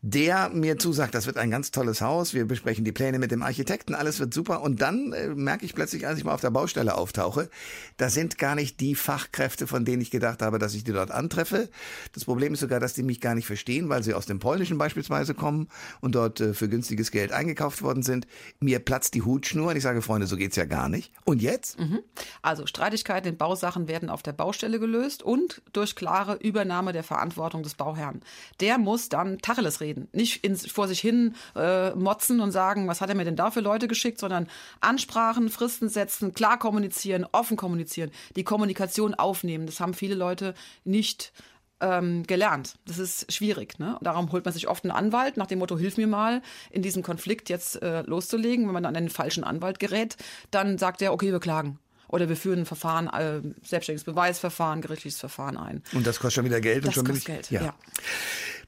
der 0.02 0.50
mir 0.50 0.78
zusagt, 0.78 1.16
das 1.16 1.26
wird 1.26 1.38
ein 1.38 1.50
ganz 1.50 1.72
tolles 1.72 2.02
Haus, 2.02 2.34
wir 2.34 2.46
besprechen 2.46 2.84
die 2.84 2.92
Pläne 2.92 3.18
mit 3.20 3.32
dem 3.32 3.44
Architekten, 3.44 3.96
alles 3.96 4.20
wird 4.20 4.34
super. 4.34 4.62
Und 4.62 4.82
dann 4.82 5.14
äh, 5.14 5.30
merke 5.30 5.66
ich 5.66 5.74
plötzlich, 5.74 6.06
als 6.06 6.18
ich 6.18 6.26
mal 6.26 6.33
auf 6.34 6.42
der 6.42 6.52
Baustelle 6.52 6.96
auftauche, 6.96 7.50
da 7.98 8.10
sind 8.10 8.38
gar 8.38 8.56
nicht 8.56 8.80
die 8.80 8.96
Fachkräfte, 8.96 9.68
von 9.68 9.86
denen 9.86 10.02
ich 10.02 10.12
gedacht 10.12 10.42
habe, 10.42 10.60
dass 10.60 10.74
ich 10.74 10.84
die 10.84 10.94
dort 10.94 11.12
antreffe. 11.12 11.70
Das 12.14 12.26
Problem 12.26 12.54
ist 12.54 12.60
sogar, 12.60 12.80
dass 12.80 12.94
die 12.94 13.04
mich 13.04 13.22
gar 13.22 13.36
nicht 13.36 13.48
verstehen, 13.48 13.90
weil 13.90 14.04
sie 14.04 14.14
aus 14.14 14.26
dem 14.26 14.40
Polnischen 14.40 14.78
beispielsweise 14.78 15.34
kommen 15.34 15.68
und 16.02 16.16
dort 16.16 16.42
äh, 16.42 16.54
für 16.54 16.70
günstiges 16.70 17.12
Geld 17.12 17.32
eingekauft 17.32 17.82
worden 17.82 18.04
sind. 18.04 18.28
Mir 18.60 18.80
platzt 18.80 19.14
die 19.14 19.22
Hutschnur 19.22 19.72
und 19.72 19.76
ich 19.76 19.84
sage, 19.84 20.02
Freunde, 20.02 20.28
so 20.28 20.38
geht's 20.38 20.56
ja 20.56 20.66
gar 20.66 20.90
nicht. 20.90 21.12
Und 21.26 21.42
jetzt? 21.42 21.80
Mhm. 21.80 22.00
Also 22.42 22.66
Streitigkeiten 22.66 23.30
in 23.30 23.38
Bausachen 23.38 23.88
werden 23.88 24.10
auf 24.10 24.24
der 24.24 24.34
Baustelle 24.34 24.80
gelöst 24.80 25.24
und 25.24 25.62
durch 25.74 25.96
klare 25.96 26.36
Übernahme 26.36 26.94
der 26.94 27.04
Verantwortung 27.04 27.64
des 27.64 27.76
Bauherrn. 27.76 28.22
Der 28.60 28.78
muss 28.78 29.10
dann 29.10 29.40
Tacheles 29.40 29.82
reden, 29.82 30.08
nicht 30.12 30.44
ins, 30.44 30.66
vor 30.70 30.88
sich 30.88 31.00
hin 31.00 31.36
äh, 31.56 31.92
motzen 31.92 32.40
und 32.40 32.52
sagen, 32.52 32.88
was 32.88 33.02
hat 33.02 33.10
er 33.10 33.16
mir 33.16 33.26
denn 33.26 33.36
da 33.36 33.52
für 33.52 33.60
Leute 33.60 33.88
geschickt, 33.88 34.20
sondern 34.20 34.48
Ansprachen, 34.80 35.50
Fristen 35.50 35.90
setzen, 35.90 36.23
müssen 36.24 36.34
klar 36.34 36.58
kommunizieren, 36.58 37.26
offen 37.32 37.58
kommunizieren, 37.58 38.12
die 38.36 38.44
Kommunikation 38.44 39.14
aufnehmen. 39.14 39.66
Das 39.66 39.80
haben 39.80 39.94
viele 39.94 40.16
Leute 40.16 40.54
nicht 40.84 41.34
ähm, 41.82 42.24
gelernt. 42.24 42.76
Das 42.86 42.98
ist 42.98 43.32
schwierig. 43.32 43.78
Ne? 43.80 43.98
Darum 44.02 44.32
holt 44.32 44.46
man 44.46 44.54
sich 44.54 44.68
oft 44.68 44.84
einen 44.86 44.92
Anwalt 44.92 45.38
nach 45.38 45.48
dem 45.48 45.60
Motto, 45.60 45.78
hilf 45.78 45.98
mir 45.98 46.08
mal, 46.08 46.42
in 46.72 46.82
diesem 46.82 47.04
Konflikt 47.04 47.50
jetzt 47.50 47.82
äh, 47.82 48.02
loszulegen. 48.04 48.66
Wenn 48.66 48.74
man 48.74 48.84
dann 48.84 48.96
an 48.96 49.04
den 49.04 49.10
falschen 49.10 49.44
Anwalt 49.44 49.80
gerät, 49.80 50.16
dann 50.52 50.78
sagt 50.78 51.02
er, 51.02 51.14
okay, 51.14 51.32
wir 51.32 51.40
klagen 51.40 51.80
oder 52.14 52.30
wir 52.30 52.38
führen 52.38 52.60
ein 52.60 52.66
Verfahren, 52.68 53.08
äh, 53.08 53.42
selbstständiges 53.64 54.04
Beweisverfahren, 54.04 54.82
gerichtliches 54.82 55.20
Verfahren 55.20 55.58
ein. 55.58 55.82
Und 55.94 56.06
das 56.06 56.20
kostet 56.20 56.34
schon 56.34 56.46
wieder 56.46 56.62
Geld. 56.62 56.84
Das 56.84 56.90
und 56.90 56.94
schon 56.94 57.06
kostet 57.08 57.26
Geld, 57.26 57.50
ja. 57.50 57.64
ja. 57.64 57.74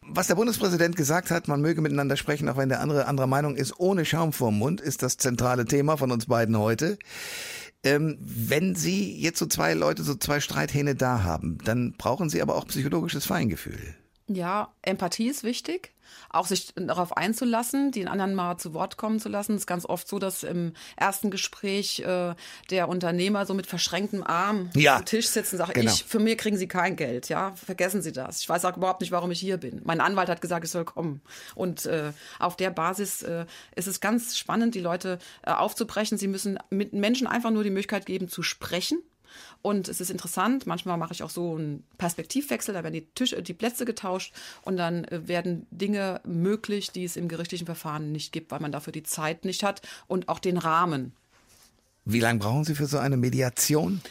Was 0.02 0.26
der 0.28 0.36
Bundespräsident 0.36 0.96
gesagt 0.96 1.30
hat, 1.30 1.48
man 1.48 1.62
möge 1.62 1.80
miteinander 1.82 2.18
sprechen, 2.18 2.50
auch 2.50 2.58
wenn 2.58 2.70
der 2.70 2.80
andere 2.80 3.06
anderer 3.06 3.28
Meinung 3.28 3.56
ist, 3.56 3.80
ohne 3.80 4.04
Schaum 4.04 4.34
vorm 4.34 4.58
Mund, 4.58 4.82
ist 4.82 5.04
das 5.04 5.18
zentrale 5.18 5.66
Thema 5.66 5.96
von 5.96 6.12
uns 6.12 6.26
beiden 6.26 6.58
heute. 6.58 6.98
Ähm, 7.84 8.18
wenn 8.20 8.74
Sie 8.74 9.16
jetzt 9.16 9.38
so 9.38 9.46
zwei 9.46 9.76
Leute, 9.76 10.02
so 10.02 10.16
zwei 10.16 10.40
Streithähne 10.40 10.96
da 10.96 11.22
haben, 11.22 11.60
dann 11.64 11.94
brauchen 11.94 12.30
Sie 12.30 12.42
aber 12.42 12.56
auch 12.56 12.66
psychologisches 12.66 13.28
Feingefühl. 13.28 13.96
Ja, 14.28 14.74
Empathie 14.82 15.28
ist 15.28 15.44
wichtig 15.44 15.95
auch 16.30 16.48
sich 16.48 16.74
darauf 16.76 17.16
einzulassen, 17.16 17.92
den 17.92 18.08
anderen 18.08 18.36
mal 18.36 18.58
zu 18.58 18.74
Wort 18.74 18.98
kommen 18.98 19.20
zu 19.20 19.30
lassen. 19.30 19.54
Es 19.54 19.62
ist 19.62 19.68
ganz 19.68 19.86
oft 19.86 20.08
so, 20.08 20.20
dass 20.20 20.44
im 20.44 20.74
ersten 20.96 21.32
Gespräch 21.32 22.00
äh, 22.00 22.36
der 22.70 22.90
Unternehmer 22.90 23.46
so 23.46 23.54
mit 23.54 23.68
verschränktem 23.68 24.24
Arm 24.24 24.70
ja, 24.76 24.98
am 24.98 25.06
Tisch 25.06 25.28
sitzt 25.28 25.54
und 25.54 25.60
sagt, 25.60 25.74
genau. 25.74 25.92
ich, 25.92 26.04
für 26.04 26.20
mir 26.20 26.38
kriegen 26.38 26.58
Sie 26.58 26.68
kein 26.68 26.96
Geld, 26.96 27.30
ja, 27.30 27.54
vergessen 27.56 28.02
Sie 28.02 28.12
das. 28.12 28.42
Ich 28.42 28.50
weiß 28.50 28.66
auch 28.66 28.78
überhaupt 28.78 29.02
nicht, 29.02 29.12
warum 29.12 29.32
ich 29.32 29.40
hier 29.40 29.58
bin. 29.58 29.82
Mein 29.84 30.02
Anwalt 30.02 30.30
hat 30.30 30.42
gesagt, 30.42 30.66
ich 30.66 30.72
soll 30.72 30.86
kommen. 30.86 31.22
Und 31.56 31.86
äh, 31.86 32.12
auf 32.40 32.56
der 32.56 32.70
Basis 32.70 33.22
äh, 33.24 33.46
ist 33.76 33.88
es 33.88 34.00
ganz 34.00 34.38
spannend, 34.38 34.76
die 34.76 34.82
Leute 34.82 35.20
äh, 35.44 35.52
aufzubrechen. 35.52 36.18
Sie 36.18 36.28
müssen 36.28 36.60
mit 36.70 36.94
Menschen 36.94 37.28
einfach 37.28 37.52
nur 37.52 37.64
die 37.64 37.70
Möglichkeit 37.70 38.06
geben, 38.06 38.28
zu 38.28 38.44
sprechen 38.44 39.00
und 39.62 39.88
es 39.88 40.02
ist 40.02 40.10
interessant, 40.10 40.68
manchmal 40.68 40.98
mache 40.98 41.14
ich 41.14 41.24
auch 41.24 41.30
so 41.30 41.56
einen 41.56 41.84
Perspektivwechsel, 41.98 42.74
da 42.74 42.84
werden 42.84 42.94
die, 42.94 43.06
Tische, 43.16 43.42
die 43.42 43.54
Plätze 43.54 43.86
getauscht 43.86 44.34
und 44.64 44.78
dann 44.78 45.06
äh, 45.06 45.28
werden 45.28 45.68
Dinge 45.72 46.22
möglich, 46.26 46.92
die 46.92 47.04
es 47.04 47.16
im 47.16 47.28
gerichtlichen 47.28 47.66
Verfahren 47.66 48.12
nicht 48.12 48.32
gibt, 48.32 48.52
weil 48.52 48.60
man 48.60 48.72
dafür 48.72 48.94
die 48.94 49.04
Zeit 49.04 49.46
nicht 49.46 49.64
hat 49.64 49.82
und 50.08 50.30
auch 50.30 50.40
den 50.40 50.58
Rahmen. 50.58 51.14
Wie 52.06 52.20
lange 52.20 52.40
brauchen 52.40 52.64
Sie 52.64 52.76
für 52.76 52.86
so 52.86 52.98
eine 52.98 53.18
Mediation? 53.18 54.02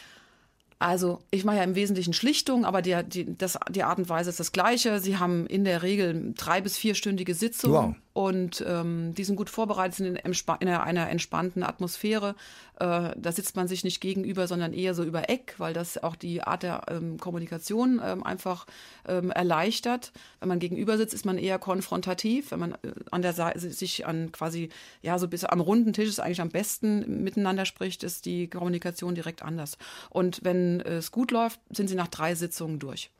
Also 0.79 1.21
ich 1.31 1.45
mache 1.45 1.57
ja 1.57 1.63
im 1.63 1.75
Wesentlichen 1.75 2.13
Schlichtung, 2.13 2.65
aber 2.65 2.81
die, 2.81 3.01
die, 3.07 3.37
das, 3.37 3.57
die 3.69 3.83
Art 3.83 3.97
und 3.97 4.09
Weise 4.09 4.29
ist 4.29 4.39
das 4.39 4.51
gleiche. 4.51 4.99
Sie 4.99 5.17
haben 5.17 5.47
in 5.47 5.63
der 5.63 5.83
Regel 5.83 6.33
drei 6.35 6.59
bis 6.59 6.77
vierstündige 6.77 7.33
Sitzungen 7.33 7.73
wow. 7.73 7.95
Und 8.15 8.65
ähm, 8.67 9.13
die 9.13 9.23
sind 9.23 9.35
gut 9.35 9.51
vorbereitet, 9.51 9.95
sind 9.95 10.07
in, 10.07 10.15
in 10.15 10.67
einer 10.67 11.09
entspannten 11.09 11.61
Atmosphäre. 11.61 12.35
Äh, 12.79 13.11
da 13.15 13.31
sitzt 13.31 13.55
man 13.55 13.67
sich 13.67 13.83
nicht 13.83 14.01
gegenüber, 14.01 14.47
sondern 14.47 14.73
eher 14.73 14.95
so 14.95 15.03
über 15.03 15.29
Eck, 15.29 15.55
weil 15.59 15.73
das 15.73 16.01
auch 16.01 16.15
die 16.15 16.41
Art 16.41 16.63
der 16.63 16.83
ähm, 16.89 17.19
Kommunikation 17.19 18.01
ähm, 18.03 18.23
einfach 18.23 18.65
ähm, 19.07 19.29
erleichtert. 19.29 20.11
Wenn 20.39 20.49
man 20.49 20.59
gegenüber 20.59 20.97
sitzt, 20.97 21.13
ist 21.13 21.25
man 21.25 21.37
eher 21.37 21.59
konfrontativ. 21.59 22.51
Wenn 22.51 22.59
man 22.59 22.71
äh, 22.71 22.93
an 23.11 23.21
der 23.21 23.33
Seite 23.33 23.59
sich 23.59 24.07
an 24.07 24.31
quasi 24.31 24.69
ja 25.03 25.19
so 25.19 25.27
bis 25.27 25.45
am 25.45 25.61
runden 25.61 25.93
Tisch 25.93 26.09
ist 26.09 26.19
eigentlich 26.19 26.41
am 26.41 26.49
besten 26.49 27.23
miteinander 27.23 27.65
spricht, 27.65 28.03
ist 28.03 28.25
die 28.25 28.49
Kommunikation 28.49 29.13
direkt 29.13 29.43
anders. 29.43 29.77
Und 30.09 30.39
wenn 30.43 30.55
wenn 30.55 30.81
es 30.81 31.11
gut 31.11 31.31
läuft, 31.31 31.59
sind 31.71 31.87
Sie 31.87 31.95
nach 31.95 32.07
drei 32.07 32.35
Sitzungen 32.35 32.79
durch. 32.79 33.11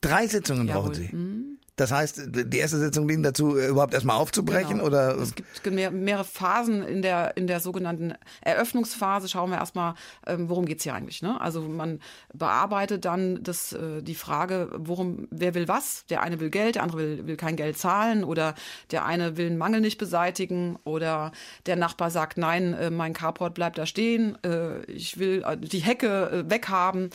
Drei 0.00 0.26
Sitzungen 0.26 0.66
Jawohl. 0.66 0.82
brauchen 0.82 0.94
Sie? 0.94 1.16
Mhm. 1.16 1.58
Das 1.80 1.92
heißt, 1.92 2.20
die 2.26 2.58
erste 2.58 2.78
Sitzung 2.78 3.08
dient 3.08 3.24
dazu, 3.24 3.56
überhaupt 3.56 3.94
erstmal 3.94 4.16
aufzubrechen 4.16 4.74
genau. 4.74 4.84
oder? 4.84 5.16
Es 5.16 5.34
gibt 5.34 5.74
mehr, 5.74 5.90
mehrere 5.90 6.24
Phasen 6.24 6.82
in 6.82 7.00
der, 7.00 7.38
in 7.38 7.46
der 7.46 7.60
sogenannten 7.60 8.12
Eröffnungsphase. 8.42 9.28
Schauen 9.28 9.48
wir 9.48 9.56
erstmal, 9.56 9.94
ähm, 10.26 10.50
worum 10.50 10.66
geht's 10.66 10.82
hier 10.82 10.92
eigentlich? 10.92 11.22
Ne? 11.22 11.40
Also 11.40 11.62
man 11.62 12.00
bearbeitet 12.34 13.06
dann 13.06 13.42
das, 13.42 13.72
äh, 13.72 14.02
die 14.02 14.14
Frage, 14.14 14.68
worum, 14.76 15.26
wer 15.30 15.54
will 15.54 15.68
was? 15.68 16.04
Der 16.10 16.20
eine 16.20 16.38
will 16.38 16.50
Geld, 16.50 16.74
der 16.74 16.82
andere 16.82 16.98
will, 16.98 17.26
will 17.26 17.36
kein 17.38 17.56
Geld 17.56 17.78
zahlen 17.78 18.24
oder 18.24 18.54
der 18.90 19.06
eine 19.06 19.38
will 19.38 19.46
einen 19.46 19.56
Mangel 19.56 19.80
nicht 19.80 19.96
beseitigen 19.96 20.78
oder 20.84 21.32
der 21.64 21.76
Nachbar 21.76 22.10
sagt, 22.10 22.36
nein, 22.36 22.74
äh, 22.74 22.90
mein 22.90 23.14
Carport 23.14 23.54
bleibt 23.54 23.78
da 23.78 23.86
stehen, 23.86 24.36
äh, 24.44 24.82
ich 24.84 25.18
will 25.18 25.42
äh, 25.46 25.56
die 25.56 25.78
Hecke 25.78 26.44
äh, 26.46 26.50
weghaben 26.50 27.08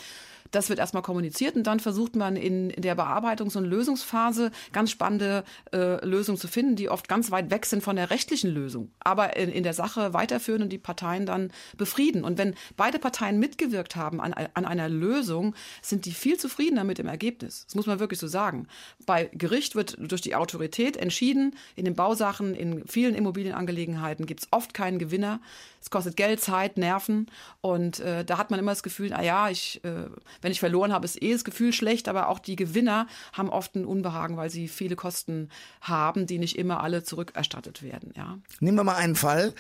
das 0.56 0.70
wird 0.70 0.80
erstmal 0.80 1.04
kommuniziert 1.04 1.56
und 1.56 1.64
dann 1.68 1.80
versucht 1.80 2.16
man 2.16 2.36
in, 2.36 2.70
der 2.70 2.98
Bearbeitungs- 2.98 3.58
und 3.58 3.66
Lösungsphase 3.66 4.52
ganz 4.72 4.90
spannende 4.90 5.44
äh, 5.74 6.04
Lösungen 6.06 6.38
zu 6.38 6.48
finden, 6.48 6.76
die 6.76 6.90
oft 6.90 7.08
ganz 7.08 7.32
weit 7.32 7.52
weg 7.52 7.66
sind 7.66 7.84
von 7.84 7.96
der 7.96 8.10
rechtlichen 8.10 8.50
Lösung, 8.50 8.92
aber 9.00 9.36
in, 9.36 9.50
in 9.50 9.64
der 9.64 9.74
Sache 9.74 10.14
weiterführen 10.14 10.62
und 10.62 10.70
die 10.70 10.78
Parteien 10.78 11.26
dann 11.26 11.52
befrieden. 11.78 12.24
Und 12.24 12.38
wenn 12.38 12.56
beide 12.78 13.00
Parteien 13.00 13.40
mitgewirkt 13.40 13.96
haben 13.96 14.22
an, 14.22 14.34
an 14.34 14.66
einer 14.66 14.88
Lösung, 14.88 15.56
sind 15.82 16.06
die 16.06 16.12
viel 16.12 16.38
zufriedener 16.38 16.84
mit 16.84 16.98
dem 16.98 17.08
Ergebnis. 17.08 17.66
Das 17.66 17.76
muss 17.76 17.86
man 17.86 18.00
wirklich 18.00 18.20
so 18.20 18.28
sagen. 18.28 18.68
Bei 19.06 19.30
Gericht 19.34 19.76
wird 19.76 19.98
durch 20.00 20.22
die 20.22 20.36
Autorität 20.36 20.96
entschieden, 20.98 21.56
in 21.76 21.86
den 21.86 21.96
Bausachen, 21.96 22.56
in 22.56 22.88
vielen 22.88 23.16
Immobilienangelegenheiten 23.16 24.26
gibt 24.26 24.42
es 24.42 24.48
oft 24.52 24.74
keinen 24.74 25.00
Gewinner. 25.00 25.42
Es 25.82 25.92
kostet 25.92 26.18
Geld, 26.18 26.42
Zeit, 26.42 26.78
Nerven 26.78 27.28
und 27.62 28.00
äh, 28.00 28.26
da 28.26 28.40
hat 28.40 28.50
man 28.50 28.60
immer 28.60 28.72
das 28.72 28.82
Gefühl, 28.82 29.10
na 29.10 29.22
ja, 29.22 29.50
ich, 29.50 29.84
äh, 29.84 30.06
wenn 30.46 30.52
ich 30.52 30.60
verloren 30.60 30.94
habe, 30.94 31.06
ist 31.06 31.20
eh 31.24 31.34
das 31.34 31.44
Gefühl 31.44 31.74
schlecht, 31.74 32.08
aber 32.08 32.30
auch 32.30 32.38
die 32.38 32.56
Gewinner 32.56 33.08
haben 33.34 33.50
oft 33.50 33.74
ein 33.74 33.84
Unbehagen, 33.84 34.38
weil 34.38 34.52
sie 34.52 34.68
viele 34.68 34.96
Kosten 34.96 35.50
haben, 35.82 36.28
die 36.28 36.38
nicht 36.38 36.56
immer 36.56 36.84
alle 36.84 37.04
zurückerstattet 37.04 37.82
werden. 37.82 38.14
Ja. 38.16 38.38
Nehmen 38.60 38.78
wir 38.78 38.84
mal 38.84 38.94
einen 38.94 39.16
Fall, 39.16 39.54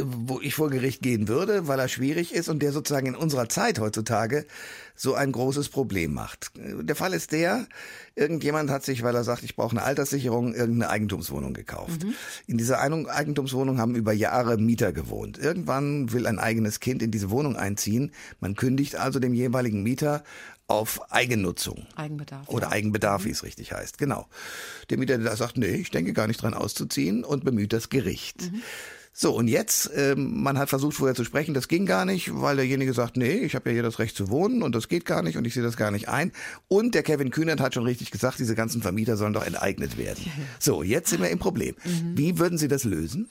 wo 0.00 0.40
ich 0.40 0.54
vor 0.54 0.70
Gericht 0.70 1.02
gehen 1.02 1.26
würde, 1.26 1.66
weil 1.66 1.80
er 1.80 1.88
schwierig 1.88 2.32
ist 2.32 2.48
und 2.48 2.62
der 2.62 2.70
sozusagen 2.70 3.08
in 3.08 3.16
unserer 3.16 3.48
Zeit 3.48 3.80
heutzutage 3.80 4.46
so 4.94 5.14
ein 5.14 5.32
großes 5.32 5.70
Problem 5.70 6.14
macht. 6.14 6.52
Der 6.54 6.94
Fall 6.94 7.14
ist 7.14 7.32
der, 7.32 7.66
irgendjemand 8.14 8.70
hat 8.70 8.84
sich, 8.84 9.02
weil 9.02 9.16
er 9.16 9.24
sagt, 9.24 9.42
ich 9.42 9.56
brauche 9.56 9.72
eine 9.72 9.82
Alterssicherung, 9.82 10.54
irgendeine 10.54 10.90
Eigentumswohnung 10.90 11.54
gekauft. 11.54 12.04
Mhm. 12.04 12.14
In 12.46 12.58
dieser 12.58 12.78
Eigentumswohnung 12.80 13.80
haben 13.80 13.96
über 13.96 14.12
Jahre 14.12 14.56
Mieter 14.58 14.92
gewohnt. 14.92 15.36
Irgendwann 15.38 16.12
will 16.12 16.28
ein 16.28 16.38
eigenes 16.38 16.78
Kind 16.78 17.02
in 17.02 17.10
diese 17.10 17.30
Wohnung 17.30 17.56
einziehen. 17.56 18.12
Man 18.38 18.54
kündigt 18.54 18.94
also 18.94 19.18
dem 19.18 19.34
jeweiligen 19.34 19.82
Mieter 19.82 20.01
auf 20.66 21.12
Eigennutzung. 21.12 21.86
Eigenbedarf. 21.96 22.48
Oder 22.48 22.68
ja. 22.68 22.72
Eigenbedarf, 22.72 23.24
wie 23.24 23.30
es 23.30 23.42
richtig 23.42 23.72
heißt. 23.72 23.98
Genau. 23.98 24.26
Der 24.90 24.98
Mieter, 24.98 25.18
der 25.18 25.36
sagt, 25.36 25.58
nee, 25.58 25.74
ich 25.74 25.90
denke 25.90 26.12
gar 26.12 26.26
nicht 26.26 26.42
dran 26.42 26.54
auszuziehen 26.54 27.24
und 27.24 27.44
bemüht 27.44 27.72
das 27.72 27.90
Gericht. 27.90 28.50
Mhm. 28.50 28.62
So, 29.14 29.36
und 29.36 29.46
jetzt, 29.46 29.90
ähm, 29.94 30.42
man 30.42 30.56
hat 30.56 30.70
versucht 30.70 30.96
vorher 30.96 31.14
zu 31.14 31.24
sprechen, 31.24 31.52
das 31.52 31.68
ging 31.68 31.84
gar 31.84 32.06
nicht, 32.06 32.30
weil 32.32 32.56
derjenige 32.56 32.94
sagt, 32.94 33.18
nee, 33.18 33.34
ich 33.34 33.54
habe 33.54 33.68
ja 33.68 33.74
hier 33.74 33.82
das 33.82 33.98
Recht 33.98 34.16
zu 34.16 34.30
wohnen 34.30 34.62
und 34.62 34.74
das 34.74 34.88
geht 34.88 35.04
gar 35.04 35.22
nicht 35.22 35.36
und 35.36 35.46
ich 35.46 35.52
sehe 35.52 35.62
das 35.62 35.76
gar 35.76 35.90
nicht 35.90 36.08
ein. 36.08 36.32
Und 36.66 36.94
der 36.94 37.02
Kevin 37.02 37.30
Kühnert 37.30 37.60
hat 37.60 37.74
schon 37.74 37.84
richtig 37.84 38.10
gesagt, 38.10 38.38
diese 38.38 38.54
ganzen 38.54 38.80
Vermieter 38.80 39.18
sollen 39.18 39.34
doch 39.34 39.44
enteignet 39.44 39.98
werden. 39.98 40.24
So, 40.58 40.82
jetzt 40.82 41.10
sind 41.10 41.20
wir 41.20 41.28
im 41.28 41.38
Problem. 41.38 41.74
Mhm. 41.84 42.16
Wie 42.16 42.38
würden 42.38 42.56
Sie 42.56 42.68
das 42.68 42.84
lösen? 42.84 43.28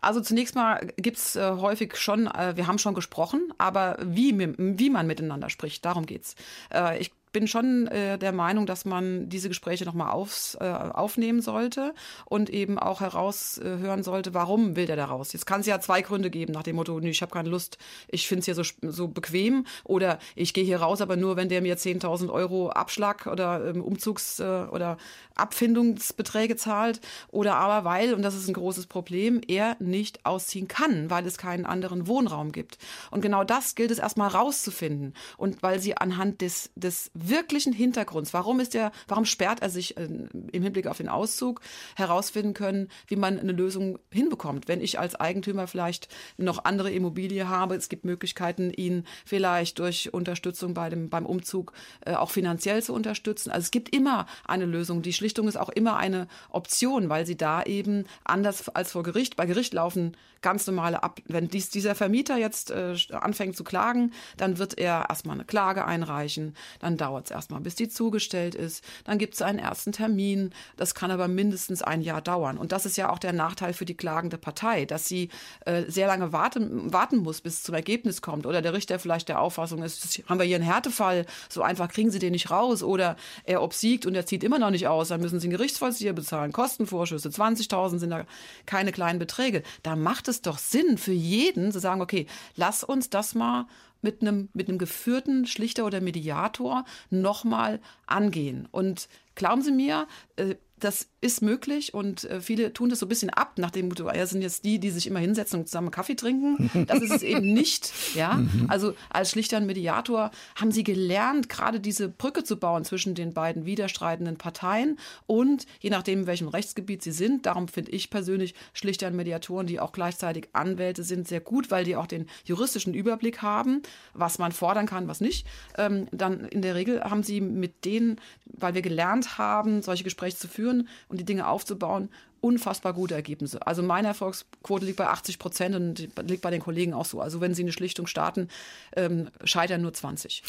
Also 0.00 0.20
zunächst 0.20 0.54
mal 0.54 0.92
gibt's 0.96 1.36
äh, 1.36 1.50
häufig 1.50 1.96
schon, 1.96 2.26
äh, 2.26 2.56
wir 2.56 2.66
haben 2.66 2.78
schon 2.78 2.94
gesprochen, 2.94 3.52
aber 3.58 3.98
wie, 4.02 4.34
wie 4.56 4.90
man 4.90 5.06
miteinander 5.06 5.50
spricht, 5.50 5.84
darum 5.84 6.06
geht's. 6.06 6.34
Äh, 6.72 6.98
ich 6.98 7.12
bin 7.32 7.46
schon 7.46 7.86
äh, 7.88 8.18
der 8.18 8.32
Meinung, 8.32 8.66
dass 8.66 8.84
man 8.84 9.28
diese 9.28 9.48
Gespräche 9.48 9.84
nochmal 9.84 10.10
aufs, 10.10 10.56
äh, 10.56 10.64
aufnehmen 10.64 11.42
sollte 11.42 11.94
und 12.24 12.50
eben 12.50 12.78
auch 12.78 13.00
heraushören 13.00 14.02
sollte, 14.02 14.34
warum 14.34 14.76
will 14.76 14.86
der 14.86 14.96
da 14.96 15.06
raus. 15.06 15.32
Jetzt 15.32 15.46
kann 15.46 15.60
es 15.60 15.66
ja 15.66 15.80
zwei 15.80 16.02
Gründe 16.02 16.30
geben, 16.30 16.52
nach 16.52 16.62
dem 16.62 16.76
Motto, 16.76 16.98
nee, 17.00 17.10
ich 17.10 17.22
habe 17.22 17.32
keine 17.32 17.48
Lust, 17.48 17.78
ich 18.08 18.26
finde 18.26 18.40
es 18.40 18.44
hier 18.46 18.54
so, 18.54 18.62
so 18.82 19.08
bequem 19.08 19.64
oder 19.84 20.18
ich 20.34 20.54
gehe 20.54 20.64
hier 20.64 20.80
raus, 20.80 21.00
aber 21.00 21.16
nur, 21.16 21.36
wenn 21.36 21.48
der 21.48 21.62
mir 21.62 21.76
10.000 21.76 22.30
Euro 22.30 22.70
Abschlag 22.70 23.26
oder 23.26 23.64
ähm, 23.66 23.82
Umzugs- 23.82 24.40
äh, 24.40 24.68
oder 24.68 24.96
Abfindungsbeträge 25.36 26.56
zahlt 26.56 27.00
oder 27.28 27.56
aber 27.56 27.84
weil, 27.84 28.14
und 28.14 28.22
das 28.22 28.34
ist 28.34 28.48
ein 28.48 28.54
großes 28.54 28.86
Problem, 28.86 29.40
er 29.46 29.76
nicht 29.78 30.26
ausziehen 30.26 30.68
kann, 30.68 31.10
weil 31.10 31.26
es 31.26 31.38
keinen 31.38 31.66
anderen 31.66 32.06
Wohnraum 32.06 32.52
gibt. 32.52 32.78
Und 33.10 33.20
genau 33.20 33.44
das 33.44 33.74
gilt 33.74 33.90
es 33.90 33.98
erstmal 33.98 34.28
rauszufinden. 34.28 35.14
Und 35.36 35.62
weil 35.62 35.80
sie 35.80 35.96
anhand 35.96 36.40
des, 36.40 36.70
des 36.74 37.10
wirklichen 37.28 37.72
Hintergrunds, 37.72 38.32
warum 38.32 38.60
ist 38.60 38.74
er, 38.74 38.92
warum 39.08 39.24
sperrt 39.24 39.62
er 39.62 39.70
sich 39.70 39.96
äh, 39.96 40.08
im 40.52 40.62
Hinblick 40.62 40.86
auf 40.86 40.98
den 40.98 41.08
Auszug, 41.08 41.60
herausfinden 41.96 42.54
können, 42.54 42.88
wie 43.06 43.16
man 43.16 43.38
eine 43.38 43.52
Lösung 43.52 43.98
hinbekommt. 44.10 44.68
Wenn 44.68 44.80
ich 44.80 44.98
als 44.98 45.14
Eigentümer 45.14 45.66
vielleicht 45.66 46.08
noch 46.36 46.64
andere 46.64 46.90
Immobilie 46.90 47.48
habe, 47.48 47.74
es 47.74 47.88
gibt 47.88 48.04
Möglichkeiten, 48.04 48.70
ihn 48.70 49.04
vielleicht 49.24 49.78
durch 49.78 50.12
Unterstützung 50.12 50.74
bei 50.74 50.88
dem, 50.88 51.10
beim 51.10 51.26
Umzug 51.26 51.72
äh, 52.04 52.14
auch 52.14 52.30
finanziell 52.30 52.82
zu 52.82 52.94
unterstützen. 52.94 53.50
Also 53.50 53.64
es 53.64 53.70
gibt 53.70 53.94
immer 53.94 54.26
eine 54.44 54.64
Lösung. 54.64 55.02
Die 55.02 55.12
Schlichtung 55.12 55.48
ist 55.48 55.56
auch 55.56 55.70
immer 55.70 55.96
eine 55.96 56.28
Option, 56.50 57.08
weil 57.08 57.26
sie 57.26 57.36
da 57.36 57.62
eben 57.62 58.04
anders 58.24 58.68
als 58.68 58.92
vor 58.92 59.02
Gericht, 59.02 59.36
bei 59.36 59.46
Gericht 59.46 59.74
laufen 59.74 60.16
ganz 60.42 60.66
normale 60.66 61.02
Ab 61.02 61.20
wenn 61.26 61.48
dies, 61.48 61.70
dieser 61.70 61.94
Vermieter 61.94 62.36
jetzt 62.36 62.70
äh, 62.70 62.94
anfängt 63.10 63.56
zu 63.56 63.64
klagen, 63.64 64.12
dann 64.36 64.58
wird 64.58 64.78
er 64.78 65.06
erstmal 65.08 65.36
eine 65.36 65.44
Klage 65.44 65.84
einreichen, 65.84 66.54
dann 66.80 66.96
dauert 66.96 67.26
es 67.26 67.30
erstmal, 67.30 67.60
bis 67.60 67.74
die 67.74 67.88
zugestellt 67.88 68.54
ist, 68.54 68.84
dann 69.04 69.18
gibt 69.18 69.34
es 69.34 69.42
einen 69.42 69.58
ersten 69.58 69.92
Termin, 69.92 70.52
das 70.76 70.94
kann 70.94 71.10
aber 71.10 71.28
mindestens 71.28 71.82
ein 71.82 72.00
Jahr 72.00 72.22
dauern. 72.22 72.58
Und 72.58 72.72
das 72.72 72.86
ist 72.86 72.96
ja 72.96 73.10
auch 73.10 73.18
der 73.18 73.32
Nachteil 73.32 73.72
für 73.72 73.84
die 73.84 73.96
klagende 73.96 74.38
Partei, 74.38 74.84
dass 74.84 75.06
sie 75.06 75.28
äh, 75.66 75.84
sehr 75.88 76.06
lange 76.06 76.32
warten, 76.32 76.92
warten 76.92 77.18
muss, 77.18 77.40
bis 77.40 77.62
zum 77.62 77.74
Ergebnis 77.74 78.22
kommt. 78.22 78.46
Oder 78.46 78.62
der 78.62 78.72
Richter 78.72 78.98
vielleicht 78.98 79.28
der 79.28 79.40
Auffassung 79.40 79.82
ist, 79.82 80.22
haben 80.28 80.38
wir 80.38 80.46
hier 80.46 80.56
einen 80.56 80.64
Härtefall, 80.64 81.26
so 81.48 81.62
einfach 81.62 81.88
kriegen 81.88 82.10
sie 82.10 82.18
den 82.18 82.32
nicht 82.32 82.50
raus. 82.50 82.82
Oder 82.82 83.16
er 83.44 83.62
obsiegt 83.62 84.06
und 84.06 84.14
er 84.14 84.26
zieht 84.26 84.44
immer 84.44 84.58
noch 84.58 84.70
nicht 84.70 84.88
aus, 84.88 85.08
dann 85.08 85.20
müssen 85.20 85.40
sie 85.40 85.48
einen 85.48 85.56
Gerichtsvollzieher 85.56 86.12
bezahlen, 86.12 86.52
Kostenvorschüsse, 86.52 87.28
20.000 87.28 87.98
sind 87.98 88.10
da 88.10 88.24
keine 88.66 88.92
kleinen 88.92 89.18
Beträge. 89.18 89.62
Da 89.82 89.96
macht 89.96 90.28
es 90.30 90.42
doch 90.42 90.58
Sinn 90.58 90.98
für 90.98 91.12
jeden 91.12 91.72
zu 91.72 91.78
sagen, 91.80 92.00
okay, 92.00 92.26
lass 92.56 92.82
uns 92.84 93.10
das 93.10 93.34
mal 93.34 93.66
mit 94.02 94.22
einem, 94.22 94.48
mit 94.54 94.68
einem 94.68 94.78
geführten 94.78 95.46
Schlichter 95.46 95.84
oder 95.84 96.00
Mediator 96.00 96.84
nochmal 97.10 97.80
angehen. 98.06 98.66
Und 98.70 99.08
glauben 99.40 99.62
Sie 99.62 99.72
mir, 99.72 100.06
äh, 100.36 100.56
das 100.80 101.08
ist 101.20 101.42
möglich 101.42 101.94
und 101.94 102.24
äh, 102.24 102.40
viele 102.40 102.72
tun 102.72 102.88
das 102.88 102.98
so 102.98 103.06
ein 103.06 103.08
bisschen 103.08 103.30
ab, 103.30 103.58
nach 103.58 103.70
dem 103.70 103.88
Motto, 103.88 104.10
ja, 104.10 104.26
sind 104.26 104.42
jetzt 104.42 104.64
die, 104.64 104.78
die 104.78 104.90
sich 104.90 105.06
immer 105.06 105.18
hinsetzen 105.18 105.60
und 105.60 105.66
zusammen 105.66 105.90
Kaffee 105.90 106.14
trinken. 106.14 106.70
Das 106.86 107.02
ist 107.02 107.12
es 107.12 107.22
eben 107.22 107.52
nicht. 107.52 107.92
Ja, 108.14 108.34
mhm. 108.34 108.66
also 108.68 108.94
als 109.08 109.30
schlichter 109.30 109.58
und 109.58 109.66
Mediator 109.66 110.30
haben 110.56 110.72
sie 110.72 110.82
gelernt, 110.82 111.48
gerade 111.48 111.78
diese 111.78 112.08
Brücke 112.08 112.42
zu 112.42 112.58
bauen 112.58 112.84
zwischen 112.84 113.14
den 113.14 113.32
beiden 113.34 113.64
widerstreitenden 113.64 114.36
Parteien 114.36 114.98
und 115.26 115.66
je 115.80 115.90
nachdem, 115.90 116.20
in 116.20 116.26
welchem 116.26 116.48
Rechtsgebiet 116.48 117.02
sie 117.02 117.12
sind. 117.12 117.46
Darum 117.46 117.68
finde 117.68 117.92
ich 117.92 118.10
persönlich 118.10 118.54
Schlichter 118.72 119.06
und 119.06 119.16
Mediatoren, 119.16 119.66
die 119.66 119.78
auch 119.78 119.92
gleichzeitig 119.92 120.48
Anwälte 120.54 121.04
sind, 121.04 121.28
sehr 121.28 121.40
gut, 121.40 121.70
weil 121.70 121.84
die 121.84 121.94
auch 121.94 122.06
den 122.06 122.26
juristischen 122.44 122.94
Überblick 122.94 123.42
haben, 123.42 123.82
was 124.12 124.38
man 124.38 124.50
fordern 124.50 124.86
kann, 124.86 125.06
was 125.06 125.20
nicht. 125.20 125.46
Ähm, 125.78 126.08
dann 126.10 126.46
in 126.46 126.62
der 126.62 126.74
Regel 126.74 127.02
haben 127.02 127.22
sie 127.22 127.40
mit 127.40 127.84
denen, 127.84 128.20
weil 128.46 128.74
wir 128.74 128.82
gelernt 128.82 129.29
haben, 129.38 129.82
solche 129.82 130.04
Gespräche 130.04 130.36
zu 130.36 130.48
führen, 130.48 130.88
und 131.08 131.20
die 131.20 131.24
Dinge 131.24 131.48
aufzubauen, 131.48 132.08
unfassbar 132.40 132.94
gute 132.94 133.14
Ergebnisse. 133.14 133.66
Also 133.66 133.82
meine 133.82 134.08
Erfolgsquote 134.08 134.84
liegt 134.84 134.96
bei 134.96 135.08
80 135.08 135.38
Prozent 135.38 135.74
und 135.74 135.98
liegt 136.28 136.42
bei 136.42 136.50
den 136.50 136.60
Kollegen 136.60 136.94
auch 136.94 137.04
so. 137.04 137.20
Also 137.20 137.40
wenn 137.40 137.54
sie 137.54 137.62
eine 137.62 137.72
Schlichtung 137.72 138.06
starten, 138.06 138.48
ähm, 138.96 139.28
scheitern 139.44 139.82
nur 139.82 139.92
20. 139.92 140.42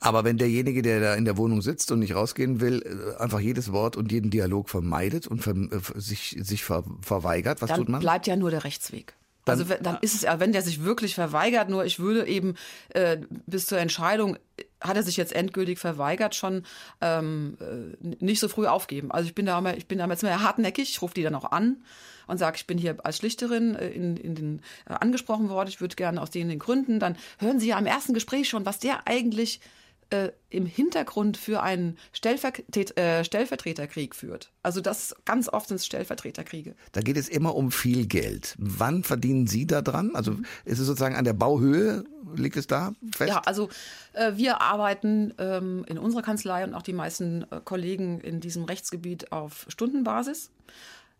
Aber 0.00 0.24
wenn 0.24 0.38
derjenige, 0.38 0.82
der 0.82 1.00
da 1.00 1.14
in 1.14 1.26
der 1.26 1.36
Wohnung 1.36 1.60
sitzt 1.60 1.92
und 1.92 1.98
nicht 1.98 2.14
rausgehen 2.14 2.60
will, 2.60 2.82
äh, 2.82 3.22
einfach 3.22 3.40
jedes 3.40 3.72
Wort 3.72 3.96
und 3.96 4.10
jeden 4.10 4.30
Dialog 4.30 4.70
vermeidet 4.70 5.26
und 5.26 5.42
ver 5.42 5.54
äh, 5.54 5.80
sich, 6.00 6.36
sich 6.40 6.64
ver 6.64 6.84
verweigert, 7.02 7.60
was 7.60 7.68
dann 7.68 7.78
tut 7.80 7.88
man? 7.88 8.00
bleibt 8.00 8.26
ja 8.26 8.36
nur 8.36 8.50
der 8.50 8.64
Rechtsweg. 8.64 9.14
Dann, 9.44 9.58
also 9.58 9.74
dann 9.80 9.98
ist 10.00 10.14
es 10.14 10.22
ja, 10.22 10.38
wenn 10.38 10.52
der 10.52 10.62
sich 10.62 10.84
wirklich 10.84 11.14
verweigert, 11.14 11.68
nur 11.68 11.84
ich 11.84 11.98
würde 11.98 12.26
eben 12.26 12.56
äh, 12.90 13.18
bis 13.46 13.66
zur 13.66 13.78
Entscheidung 13.78 14.36
hat 14.80 14.96
er 14.96 15.02
sich 15.02 15.16
jetzt 15.16 15.32
endgültig 15.32 15.78
verweigert, 15.78 16.34
schon 16.34 16.64
ähm, 17.00 17.56
äh, 17.60 18.24
nicht 18.24 18.40
so 18.40 18.48
früh 18.48 18.66
aufgeben. 18.66 19.10
Also 19.10 19.28
ich 19.28 19.34
bin 19.34 19.46
da 19.46 19.58
immer, 19.58 19.76
ich 19.76 19.86
bin 19.86 19.98
da 19.98 20.06
jetzt 20.06 20.22
mehr 20.22 20.42
hartnäckig, 20.42 20.90
ich 20.90 21.02
rufe 21.02 21.14
die 21.14 21.22
dann 21.22 21.34
auch 21.34 21.52
an 21.52 21.82
und 22.26 22.38
sage, 22.38 22.56
ich 22.56 22.66
bin 22.66 22.78
hier 22.78 22.96
als 23.04 23.18
Schlichterin 23.18 23.74
äh, 23.74 23.88
in, 23.88 24.16
in 24.16 24.34
den 24.34 24.62
äh, 24.88 24.94
angesprochen 24.94 25.48
worden, 25.48 25.68
ich 25.68 25.80
würde 25.80 25.96
gerne 25.96 26.20
aus 26.20 26.30
den, 26.30 26.48
den 26.48 26.58
Gründen, 26.58 27.00
dann 27.00 27.16
hören 27.38 27.60
Sie 27.60 27.68
ja 27.68 27.78
im 27.78 27.86
ersten 27.86 28.14
Gespräch 28.14 28.48
schon, 28.48 28.66
was 28.66 28.78
der 28.78 29.06
eigentlich 29.06 29.60
äh, 30.10 30.30
im 30.50 30.66
Hintergrund 30.66 31.36
für 31.36 31.62
einen 31.62 31.96
Stellvertret 32.12 32.98
äh, 32.98 33.24
Stellvertreterkrieg 33.24 34.14
führt. 34.14 34.52
Also 34.62 34.80
das 34.80 35.14
ganz 35.24 35.48
oft 35.48 35.68
sind 35.68 35.80
Stellvertreterkriege. 35.80 36.74
Da 36.92 37.00
geht 37.00 37.16
es 37.16 37.28
immer 37.28 37.54
um 37.54 37.70
viel 37.70 38.06
Geld. 38.06 38.56
Wann 38.58 39.04
verdienen 39.04 39.46
Sie 39.46 39.66
da 39.66 39.82
dran? 39.82 40.10
Also 40.14 40.32
ist 40.64 40.78
es 40.78 40.86
sozusagen 40.86 41.16
an 41.16 41.24
der 41.24 41.32
Bauhöhe? 41.32 42.04
Liegt 42.34 42.56
es 42.56 42.66
da 42.66 42.92
fest? 43.14 43.30
Ja, 43.30 43.42
also 43.46 43.68
äh, 44.12 44.32
wir 44.36 44.60
arbeiten 44.60 45.32
ähm, 45.38 45.84
in 45.88 45.98
unserer 45.98 46.22
Kanzlei 46.22 46.64
und 46.64 46.74
auch 46.74 46.82
die 46.82 46.92
meisten 46.92 47.46
äh, 47.50 47.60
Kollegen 47.64 48.20
in 48.20 48.40
diesem 48.40 48.64
Rechtsgebiet 48.64 49.32
auf 49.32 49.66
Stundenbasis. 49.68 50.50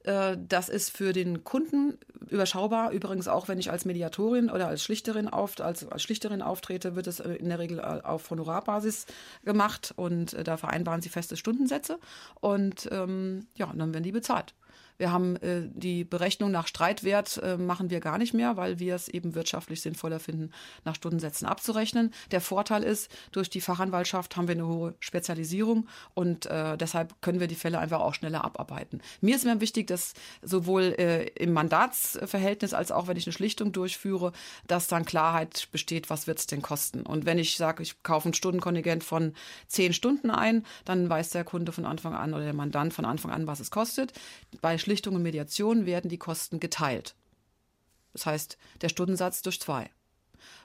Äh, 0.05 0.37
das 0.49 0.69
ist 0.69 0.91
für 0.91 1.13
den 1.13 1.45
Kunden 1.45 1.99
überschaubar. 2.29 2.91
Übrigens 2.93 3.29
auch, 3.29 3.49
wenn 3.49 3.59
ich 3.59 3.71
als 3.71 3.85
Mediatorin 3.85 4.51
oder 4.51 4.69
als 4.69 4.83
Schlichterin, 4.83 5.29
auf, 5.29 5.61
als, 5.61 5.87
als 5.87 6.03
Schlichterin 6.03 6.43
auftrete, 6.43 6.97
wird 6.97 7.07
es 7.07 7.21
äh, 7.21 7.35
in 7.35 7.49
der 7.49 7.59
Regel 7.59 7.79
äh, 7.79 7.83
auf 7.83 8.31
Honorarbasis 8.31 9.07
gemacht 9.45 9.93
und 9.97 10.37
da 10.47 10.57
vereinbaren 10.57 11.03
sie 11.03 11.09
feste 11.09 11.37
Stundensätze 11.37 11.99
und 12.41 12.89
ähm, 12.93 13.47
ja, 13.57 13.73
dann 13.75 13.93
werden 13.93 14.05
die 14.05 14.13
bezahlt. 14.13 14.55
Wir 15.01 15.13
haben 15.13 15.37
äh, 15.37 15.63
die 15.73 16.05
Berechnung 16.05 16.51
nach 16.51 16.67
Streitwert 16.67 17.39
äh, 17.39 17.57
machen 17.57 17.89
wir 17.89 18.01
gar 18.01 18.19
nicht 18.19 18.35
mehr, 18.35 18.59
weil 18.59 18.79
wir 18.79 18.95
es 18.95 19.09
eben 19.09 19.35
wirtschaftlich 19.35 19.81
sinnvoller 19.81 20.21
finden, 20.21 20.53
nach 20.85 20.95
Stundensätzen 20.95 21.49
abzurechnen. 21.49 22.13
Der 22.33 22.43
Vorteil 22.43 22.83
ist, 22.83 23.11
durch 23.33 23.49
die 23.49 23.63
Fachanwaltschaft 23.63 24.37
haben 24.37 24.47
wir 24.47 24.57
eine 24.57 24.67
hohe 24.67 24.95
Spezialisierung 25.01 25.89
und 26.13 26.45
äh, 26.45 26.77
deshalb 26.77 27.15
können 27.23 27.41
wir 27.41 27.47
die 27.47 27.55
Fälle 27.55 27.79
einfach 27.79 28.01
auch 28.01 28.13
schneller 28.13 28.45
abarbeiten. 28.45 29.01
Mir 29.23 29.37
ist 29.37 29.47
mir 29.47 29.63
wichtig, 29.63 29.87
dass 29.87 30.13
sowohl 30.43 30.95
äh, 30.99 31.29
im 31.29 31.55
Mandatsverhältnis 31.55 32.75
als 32.75 32.93
auch 32.93 33.09
wenn 33.09 33.17
ich 33.17 33.27
eine 33.27 33.33
Schlichtung 33.33 33.73
durchführe, 33.73 34.33
dass 34.67 34.87
dann 34.87 35.07
Klarheit 35.07 35.69
besteht, 35.73 36.11
was 36.11 36.27
wird 36.27 36.41
es 36.41 36.47
denn 36.47 36.61
kosten. 36.61 37.07
Und 37.07 37.25
wenn 37.25 37.39
ich 37.39 37.57
sage, 37.57 37.83
ich 37.83 38.03
kaufe 38.03 38.29
ein 38.29 38.35
Stundenkontingent 38.35 39.03
von 39.03 39.33
zehn 39.67 39.95
Stunden 39.95 40.31
ein, 40.31 40.67
dann 40.85 41.09
weiß 41.09 41.31
der 41.31 41.45
Kunde 41.45 41.73
von 41.73 41.87
Anfang 41.87 42.15
an 42.15 42.35
oder 42.35 42.45
der 42.45 42.53
Mandant 42.53 42.93
von 42.93 43.07
Anfang 43.07 43.31
an, 43.31 43.47
was 43.47 43.61
es 43.61 43.71
kostet. 43.71 44.13
Bei 44.61 44.77
Schlichtung 44.91 45.15
und 45.15 45.23
Mediation 45.23 45.87
werden 45.87 46.09
die 46.09 46.19
Kosten 46.19 46.59
geteilt. 46.59 47.15
Das 48.13 48.27
heißt, 48.27 48.59
der 48.81 48.89
Stundensatz 48.89 49.41
durch 49.41 49.61
zwei. 49.61 49.89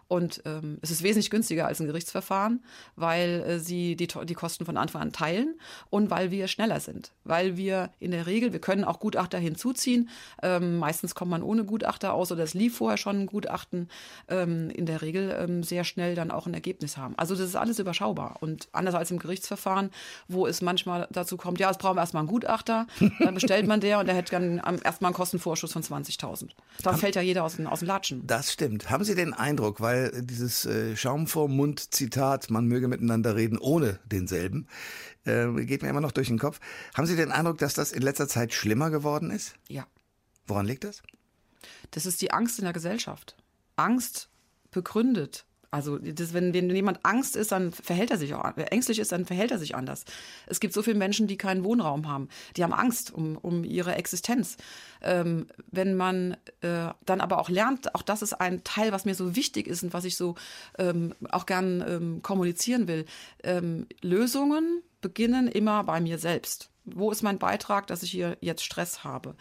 Und 0.08 0.44
ähm, 0.46 0.78
es 0.82 0.92
ist 0.92 1.02
wesentlich 1.02 1.32
günstiger 1.32 1.66
als 1.66 1.80
ein 1.80 1.88
Gerichtsverfahren, 1.88 2.64
weil 2.96 3.44
äh, 3.48 3.60
sie 3.60 3.96
die, 3.96 4.08
die 4.08 4.34
Kosten 4.36 4.66
von 4.66 4.78
Anfang 4.78 5.02
an 5.02 5.12
teilen 5.12 5.60
und 5.90 6.12
weil 6.12 6.30
wir 6.30 6.48
schneller 6.48 6.80
sind. 6.80 7.12
Weil 7.24 7.58
wir 7.58 7.90
in 8.00 8.12
der 8.12 8.28
Regel, 8.28 8.54
wir 8.54 8.60
können 8.60 8.84
auch 8.84 9.00
Gutachter 9.00 9.40
hinzuziehen. 9.40 10.10
Ähm, 10.44 10.78
meistens 10.78 11.16
kommt 11.16 11.32
man 11.32 11.42
ohne 11.42 11.66
Gutachter 11.66 12.14
aus 12.14 12.32
oder 12.32 12.44
es 12.44 12.54
lief 12.54 12.78
vorher 12.78 12.98
schon 12.98 13.22
ein 13.22 13.26
Gutachten. 13.26 13.90
Ähm, 14.28 14.70
in 14.70 14.86
der 14.86 15.02
Regel 15.02 15.36
ähm, 15.40 15.64
sehr 15.64 15.84
schnell 15.84 16.14
dann 16.14 16.30
auch 16.30 16.46
ein 16.46 16.54
Ergebnis 16.54 16.98
haben. 16.98 17.16
Also 17.18 17.34
das 17.34 17.48
ist 17.48 17.56
alles 17.56 17.80
überschaubar. 17.80 18.38
Und 18.42 18.68
anders 18.74 18.94
als 18.94 19.10
im 19.10 19.18
Gerichtsverfahren, 19.18 19.90
wo 20.28 20.46
es 20.46 20.62
manchmal 20.62 21.08
dazu 21.12 21.36
kommt, 21.36 21.60
ja, 21.60 21.72
es 21.72 21.80
brauchen 21.80 21.98
wir 21.98 22.02
erstmal 22.02 22.22
einen 22.22 22.30
Gutachter, 22.30 22.86
dann 23.20 23.34
bestellt 23.34 23.66
man 23.66 23.80
der 23.80 24.00
und 24.00 24.06
der 24.06 24.16
hätte 24.16 24.32
dann 24.32 24.58
erstmal 24.84 25.10
einen 25.10 25.16
Kostenvorschuss 25.16 25.74
von 25.74 25.82
20.000. 25.82 26.50
Dann 26.84 26.98
fällt 26.98 27.16
ja 27.16 27.24
jeder 27.24 27.44
aus, 27.44 27.60
aus 27.60 27.80
dem 27.80 27.88
Latschen. 27.88 28.28
Das 28.28 28.54
stimmt. 28.54 28.92
Haben 28.92 29.04
Sie 29.04 29.16
den 29.16 29.34
Eindruck, 29.34 29.82
weil 29.82 29.95
weil 29.96 30.22
dieses 30.24 30.66
äh, 30.66 30.96
Schaum 30.96 31.28
vorm 31.28 31.56
Mund 31.56 31.94
Zitat, 31.94 32.50
man 32.50 32.68
möge 32.68 32.88
miteinander 32.88 33.36
reden 33.36 33.58
ohne 33.58 34.00
denselben, 34.06 34.68
äh, 35.26 35.48
geht 35.66 35.82
mir 35.82 35.90
immer 35.90 36.02
noch 36.02 36.12
durch 36.12 36.28
den 36.28 36.40
Kopf. 36.40 36.60
Haben 36.94 37.08
Sie 37.08 37.16
den 37.16 37.32
Eindruck, 37.32 37.58
dass 37.60 37.74
das 37.74 37.92
in 37.92 38.02
letzter 38.02 38.28
Zeit 38.28 38.54
schlimmer 38.54 38.90
geworden 38.90 39.32
ist? 39.32 39.56
Ja. 39.70 39.88
Woran 40.48 40.66
liegt 40.66 40.84
das? 40.84 41.02
Das 41.92 42.06
ist 42.06 42.22
die 42.22 42.32
Angst 42.32 42.60
in 42.60 42.66
der 42.66 42.74
Gesellschaft. 42.74 43.36
Angst 43.78 44.30
begründet 44.72 45.46
also 45.76 45.98
das, 45.98 46.34
wenn, 46.34 46.54
wenn 46.54 46.70
jemand 46.70 47.00
Angst 47.04 47.36
ist, 47.36 47.52
dann 47.52 47.74
verhält 47.74 48.10
er 48.10 48.18
sich 48.18 48.34
auch, 48.34 48.50
wer 48.56 48.72
ängstlich 48.72 48.98
ist, 49.00 49.12
dann 49.12 49.26
verhält 49.26 49.52
er 49.52 49.60
sich 49.60 49.76
anders. 49.76 50.06
Es 50.48 50.62
gibt 50.62 50.74
so 50.74 50.82
viele 50.82 50.98
Menschen, 50.98 51.28
die 51.28 51.38
keinen 51.38 51.66
Wohnraum 51.66 52.08
haben. 52.08 52.30
Die 52.56 52.64
haben 52.64 52.72
Angst 52.72 53.14
um, 53.14 53.36
um 53.36 53.66
ihre 53.66 53.96
Existenz. 53.96 54.56
Ähm, 55.02 55.48
wenn 55.72 55.98
man 55.98 56.38
äh, 56.62 56.94
dann 57.06 57.20
aber 57.20 57.40
auch 57.40 57.50
lernt, 57.50 57.94
auch 57.94 58.04
das 58.04 58.22
ist 58.22 58.34
ein 58.34 58.64
Teil, 58.64 58.94
was 58.94 59.04
mir 59.04 59.16
so 59.16 59.36
wichtig 59.36 59.68
ist 59.68 59.84
und 59.84 59.94
was 59.94 60.06
ich 60.06 60.16
so 60.16 60.36
ähm, 60.80 61.14
auch 61.30 61.46
gern 61.46 61.84
ähm, 61.86 62.22
kommunizieren 62.22 62.88
will. 62.88 63.06
Ähm, 63.44 63.88
Lösungen 64.02 64.82
beginnen 65.02 65.50
immer 65.50 65.84
bei 65.84 66.00
mir 66.00 66.18
selbst. 66.20 66.70
Wo 66.86 67.12
ist 67.12 67.24
mein 67.24 67.40
Beitrag, 67.40 67.88
dass 67.88 68.04
ich 68.04 68.12
hier 68.12 68.38
jetzt 68.42 68.64
Stress 68.64 69.04
habe? 69.04 69.36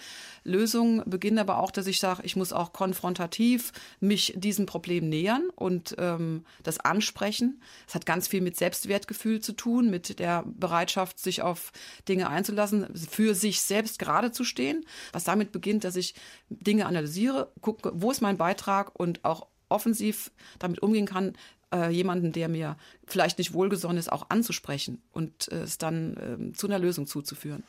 Lösung 0.45 1.03
beginnt 1.07 1.39
aber 1.39 1.59
auch, 1.59 1.71
dass 1.71 1.87
ich 1.87 2.01
sage, 2.01 2.23
ich 2.25 2.37
muss 2.37 2.53
auch 2.53 2.73
konfrontativ 2.73 3.73
mich 4.01 4.33
diesem 4.37 4.67
Problem 4.67 5.09
nähern 5.09 5.51
und 5.55 5.95
ähm, 5.99 6.45
das 6.63 6.81
ansprechen. 6.81 7.63
Es 7.87 7.95
hat 7.95 8.07
ganz 8.07 8.29
viel 8.29 8.41
mit 8.41 8.57
Selbstwertgefühl 8.57 9.41
zu 9.41 9.53
tun, 9.53 9.91
mit 9.91 10.19
der 10.19 10.45
Bereitschaft, 10.47 11.19
sich 11.19 11.43
auf 11.43 11.73
Dinge 12.09 12.29
einzulassen, 12.29 12.89
für 12.95 13.35
sich 13.35 13.61
selbst 13.61 13.99
gerade 13.99 14.33
zu 14.33 14.45
stehen. 14.45 14.85
Was 15.13 15.25
damit 15.25 15.53
beginnt, 15.53 15.85
dass 15.85 15.97
ich 15.97 16.15
Dinge 16.49 16.87
analysiere, 16.87 17.53
gucke, 17.61 17.93
wo 17.95 18.11
ist 18.11 18.23
mein 18.23 18.39
Beitrag 18.39 18.99
und 18.99 19.25
auch 19.25 19.49
offensiv 19.69 20.31
damit 20.59 20.83
umgehen 20.83 21.07
kann, 21.07 21.35
äh, 21.75 21.91
jemanden, 21.91 22.33
der 22.33 22.49
mir 22.49 22.77
vielleicht 23.07 23.39
nicht 23.39 23.53
wohlgesonnen 23.53 23.99
ist, 23.99 24.11
auch 24.11 24.31
anzusprechen 24.31 25.03
und 25.13 25.51
äh, 25.51 25.63
es 25.63 25.79
dann 25.79 26.53
äh, 26.53 26.53
zu 26.55 26.67
einer 26.67 26.79
Lösung 26.79 27.07
zuzuführen. 27.07 27.65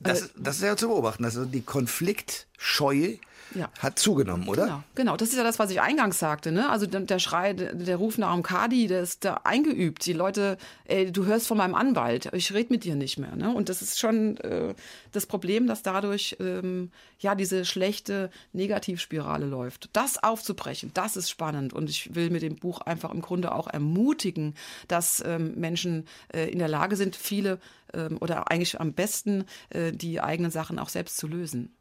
Das, 0.00 0.30
das 0.36 0.56
ist 0.56 0.62
ja 0.62 0.76
zu 0.76 0.88
beobachten, 0.88 1.24
also 1.24 1.44
die 1.44 1.62
Konfliktscheue 1.62 3.18
ja. 3.54 3.70
hat 3.78 3.98
zugenommen, 3.98 4.48
oder? 4.48 4.64
Genau, 4.64 4.82
genau, 4.94 5.16
das 5.16 5.30
ist 5.30 5.36
ja 5.36 5.44
das, 5.44 5.58
was 5.58 5.70
ich 5.70 5.80
eingangs 5.80 6.18
sagte. 6.18 6.52
Ne? 6.52 6.68
Also 6.68 6.86
der 6.86 7.18
Schrei, 7.18 7.52
der 7.52 7.96
Ruf 7.96 8.18
nach 8.18 8.30
Amkadi, 8.30 8.86
der 8.86 9.02
ist 9.02 9.24
da 9.24 9.40
eingeübt. 9.44 10.04
Die 10.06 10.12
Leute, 10.12 10.58
ey, 10.84 11.10
du 11.10 11.24
hörst 11.24 11.46
von 11.46 11.58
meinem 11.58 11.74
Anwalt, 11.74 12.30
ich 12.32 12.52
rede 12.52 12.72
mit 12.72 12.84
dir 12.84 12.94
nicht 12.94 13.18
mehr. 13.18 13.34
Ne? 13.36 13.54
Und 13.54 13.68
das 13.68 13.82
ist 13.82 13.98
schon 13.98 14.36
äh, 14.38 14.74
das 15.12 15.26
Problem, 15.26 15.66
dass 15.66 15.82
dadurch 15.82 16.36
ähm, 16.40 16.90
ja 17.18 17.34
diese 17.34 17.64
schlechte 17.64 18.30
Negativspirale 18.52 19.46
läuft. 19.46 19.90
Das 19.92 20.22
aufzubrechen, 20.22 20.90
das 20.94 21.16
ist 21.16 21.30
spannend. 21.30 21.72
Und 21.72 21.90
ich 21.90 22.14
will 22.14 22.30
mit 22.30 22.42
dem 22.42 22.56
Buch 22.56 22.80
einfach 22.80 23.12
im 23.12 23.22
Grunde 23.22 23.54
auch 23.54 23.68
ermutigen, 23.68 24.54
dass 24.88 25.22
ähm, 25.24 25.54
Menschen 25.56 26.06
äh, 26.32 26.50
in 26.50 26.58
der 26.58 26.68
Lage 26.68 26.96
sind, 26.96 27.16
viele 27.16 27.58
ähm, 27.94 28.18
oder 28.20 28.50
eigentlich 28.50 28.80
am 28.80 28.92
besten 28.92 29.44
äh, 29.70 29.92
die 29.92 30.20
eigenen 30.20 30.50
Sachen 30.50 30.78
auch 30.78 30.88
selbst 30.88 31.16
zu 31.16 31.26
lösen. 31.26 31.74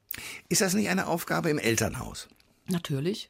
Ist 0.50 0.62
das 0.62 0.74
nicht 0.74 0.90
eine 0.90 1.08
Aufgabe 1.08 1.50
im 1.50 1.60
Elternhaus? 1.60 2.28
Natürlich. 2.68 3.30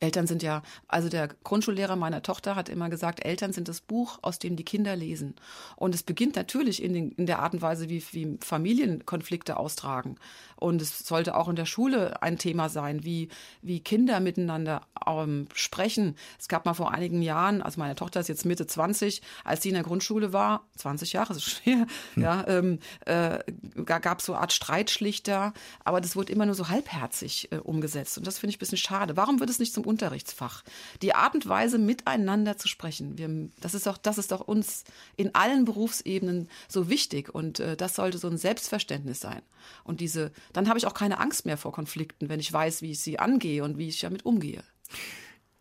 Eltern 0.00 0.26
sind 0.26 0.42
ja, 0.42 0.62
also 0.86 1.08
der 1.08 1.28
Grundschullehrer 1.28 1.96
meiner 1.96 2.22
Tochter 2.22 2.56
hat 2.56 2.68
immer 2.68 2.88
gesagt, 2.88 3.24
Eltern 3.24 3.52
sind 3.52 3.68
das 3.68 3.80
Buch, 3.80 4.18
aus 4.22 4.38
dem 4.38 4.56
die 4.56 4.64
Kinder 4.64 4.96
lesen. 4.96 5.34
Und 5.76 5.94
es 5.94 6.02
beginnt 6.02 6.36
natürlich 6.36 6.82
in, 6.82 6.94
den, 6.94 7.10
in 7.12 7.26
der 7.26 7.40
Art 7.40 7.54
und 7.54 7.62
Weise, 7.62 7.88
wie, 7.88 8.02
wie 8.12 8.38
Familienkonflikte 8.40 9.56
austragen. 9.56 10.16
Und 10.56 10.82
es 10.82 11.00
sollte 11.00 11.36
auch 11.36 11.48
in 11.48 11.56
der 11.56 11.66
Schule 11.66 12.20
ein 12.22 12.38
Thema 12.38 12.68
sein, 12.68 13.04
wie, 13.04 13.28
wie 13.62 13.80
Kinder 13.80 14.20
miteinander 14.20 14.82
ähm, 15.06 15.46
sprechen. 15.54 16.16
Es 16.38 16.48
gab 16.48 16.64
mal 16.64 16.74
vor 16.74 16.92
einigen 16.92 17.22
Jahren, 17.22 17.62
also 17.62 17.78
meine 17.78 17.94
Tochter 17.94 18.20
ist 18.20 18.28
jetzt 18.28 18.44
Mitte 18.44 18.66
20, 18.66 19.22
als 19.44 19.62
sie 19.62 19.68
in 19.68 19.74
der 19.74 19.84
Grundschule 19.84 20.32
war, 20.32 20.66
20 20.76 21.12
Jahre 21.12 21.34
ist 21.34 21.44
schwer, 21.44 21.86
hm. 22.14 22.22
ja, 22.22 22.44
ähm, 22.48 22.78
äh, 23.06 23.38
gab 23.84 24.18
es 24.18 24.26
so 24.26 24.32
eine 24.32 24.42
Art 24.42 24.52
Streitschlichter, 24.52 25.52
aber 25.84 26.00
das 26.00 26.16
wurde 26.16 26.32
immer 26.32 26.46
nur 26.46 26.54
so 26.54 26.68
halbherzig 26.68 27.52
äh, 27.52 27.56
umgesetzt. 27.56 28.18
Und 28.18 28.26
das 28.26 28.38
finde 28.38 28.50
ich 28.50 28.56
ein 28.56 28.60
bisschen 28.60 28.78
schade. 28.78 29.16
Warum 29.16 29.40
wird 29.40 29.50
es 29.50 29.58
nicht 29.58 29.72
zum 29.72 29.84
Unterrichtsfach. 29.88 30.62
Die 31.02 31.14
Art 31.14 31.34
und 31.34 31.48
Weise, 31.48 31.78
miteinander 31.78 32.58
zu 32.58 32.68
sprechen, 32.68 33.16
wir, 33.16 33.48
das, 33.60 33.74
ist 33.74 33.86
doch, 33.86 33.96
das 33.96 34.18
ist 34.18 34.30
doch 34.30 34.40
uns 34.40 34.84
in 35.16 35.34
allen 35.34 35.64
Berufsebenen 35.64 36.48
so 36.68 36.90
wichtig 36.90 37.34
und 37.34 37.58
äh, 37.58 37.76
das 37.76 37.96
sollte 37.96 38.18
so 38.18 38.28
ein 38.28 38.36
Selbstverständnis 38.36 39.20
sein. 39.20 39.42
Und 39.84 40.00
diese, 40.00 40.30
dann 40.52 40.68
habe 40.68 40.78
ich 40.78 40.86
auch 40.86 40.94
keine 40.94 41.18
Angst 41.18 41.46
mehr 41.46 41.56
vor 41.56 41.72
Konflikten, 41.72 42.28
wenn 42.28 42.38
ich 42.38 42.52
weiß, 42.52 42.82
wie 42.82 42.92
ich 42.92 43.00
sie 43.00 43.18
angehe 43.18 43.64
und 43.64 43.78
wie 43.78 43.88
ich 43.88 44.00
damit 44.00 44.24
umgehe. 44.24 44.62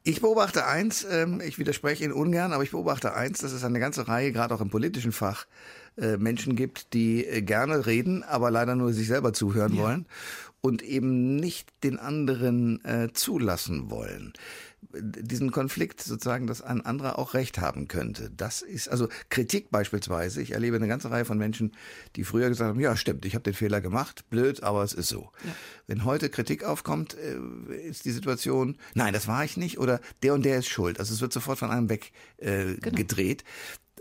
Ich 0.03 0.21
beobachte 0.21 0.65
eins, 0.65 1.05
ähm, 1.09 1.41
ich 1.41 1.59
widerspreche 1.59 2.05
Ihnen 2.05 2.13
ungern, 2.13 2.53
aber 2.53 2.63
ich 2.63 2.71
beobachte 2.71 3.13
eins, 3.13 3.39
dass 3.39 3.51
es 3.51 3.63
eine 3.63 3.79
ganze 3.79 4.07
Reihe, 4.07 4.31
gerade 4.31 4.53
auch 4.53 4.61
im 4.61 4.69
politischen 4.69 5.11
Fach, 5.11 5.47
äh, 5.97 6.15
Menschen 6.15 6.55
gibt, 6.55 6.93
die 6.93 7.25
äh, 7.25 7.41
gerne 7.41 7.85
reden, 7.85 8.23
aber 8.23 8.51
leider 8.51 8.75
nur 8.75 8.93
sich 8.93 9.07
selber 9.07 9.33
zuhören 9.33 9.73
ja. 9.75 9.83
wollen 9.83 10.05
und 10.61 10.81
eben 10.81 11.35
nicht 11.35 11.69
den 11.83 11.99
anderen 11.99 12.83
äh, 12.83 13.09
zulassen 13.13 13.89
wollen. 13.89 14.33
Diesen 14.91 15.51
Konflikt 15.51 16.01
sozusagen, 16.01 16.47
dass 16.47 16.61
ein 16.61 16.85
anderer 16.85 17.19
auch 17.19 17.33
Recht 17.33 17.59
haben 17.59 17.87
könnte. 17.87 18.31
Das 18.35 18.61
ist 18.61 18.89
also 18.89 19.07
Kritik 19.29 19.69
beispielsweise. 19.69 20.41
Ich 20.41 20.51
erlebe 20.51 20.75
eine 20.75 20.87
ganze 20.87 21.11
Reihe 21.11 21.25
von 21.25 21.37
Menschen, 21.37 21.73
die 22.15 22.23
früher 22.23 22.49
gesagt 22.49 22.69
haben, 22.69 22.79
ja 22.79 22.95
stimmt, 22.95 23.25
ich 23.25 23.33
habe 23.33 23.43
den 23.43 23.53
Fehler 23.53 23.81
gemacht, 23.81 24.29
blöd, 24.29 24.63
aber 24.63 24.83
es 24.83 24.93
ist 24.93 25.09
so. 25.09 25.31
Ja. 25.43 25.55
Wenn 25.87 26.05
heute 26.05 26.29
Kritik 26.29 26.63
aufkommt, 26.63 27.15
äh, 27.15 27.89
ist 27.89 28.05
die 28.05 28.11
Situation, 28.11 28.77
nein, 28.93 29.13
das 29.13 29.27
war 29.27 29.43
ich 29.43 29.57
nicht 29.57 29.79
oder 29.79 29.99
der 30.23 30.33
und 30.33 30.43
der 30.43 30.59
ist 30.59 30.69
schuld. 30.69 30.99
Also 30.99 31.13
es 31.13 31.21
wird 31.21 31.33
sofort 31.33 31.59
von 31.59 31.71
einem 31.71 31.89
weg 31.89 32.11
äh, 32.37 32.75
genau. 32.75 32.95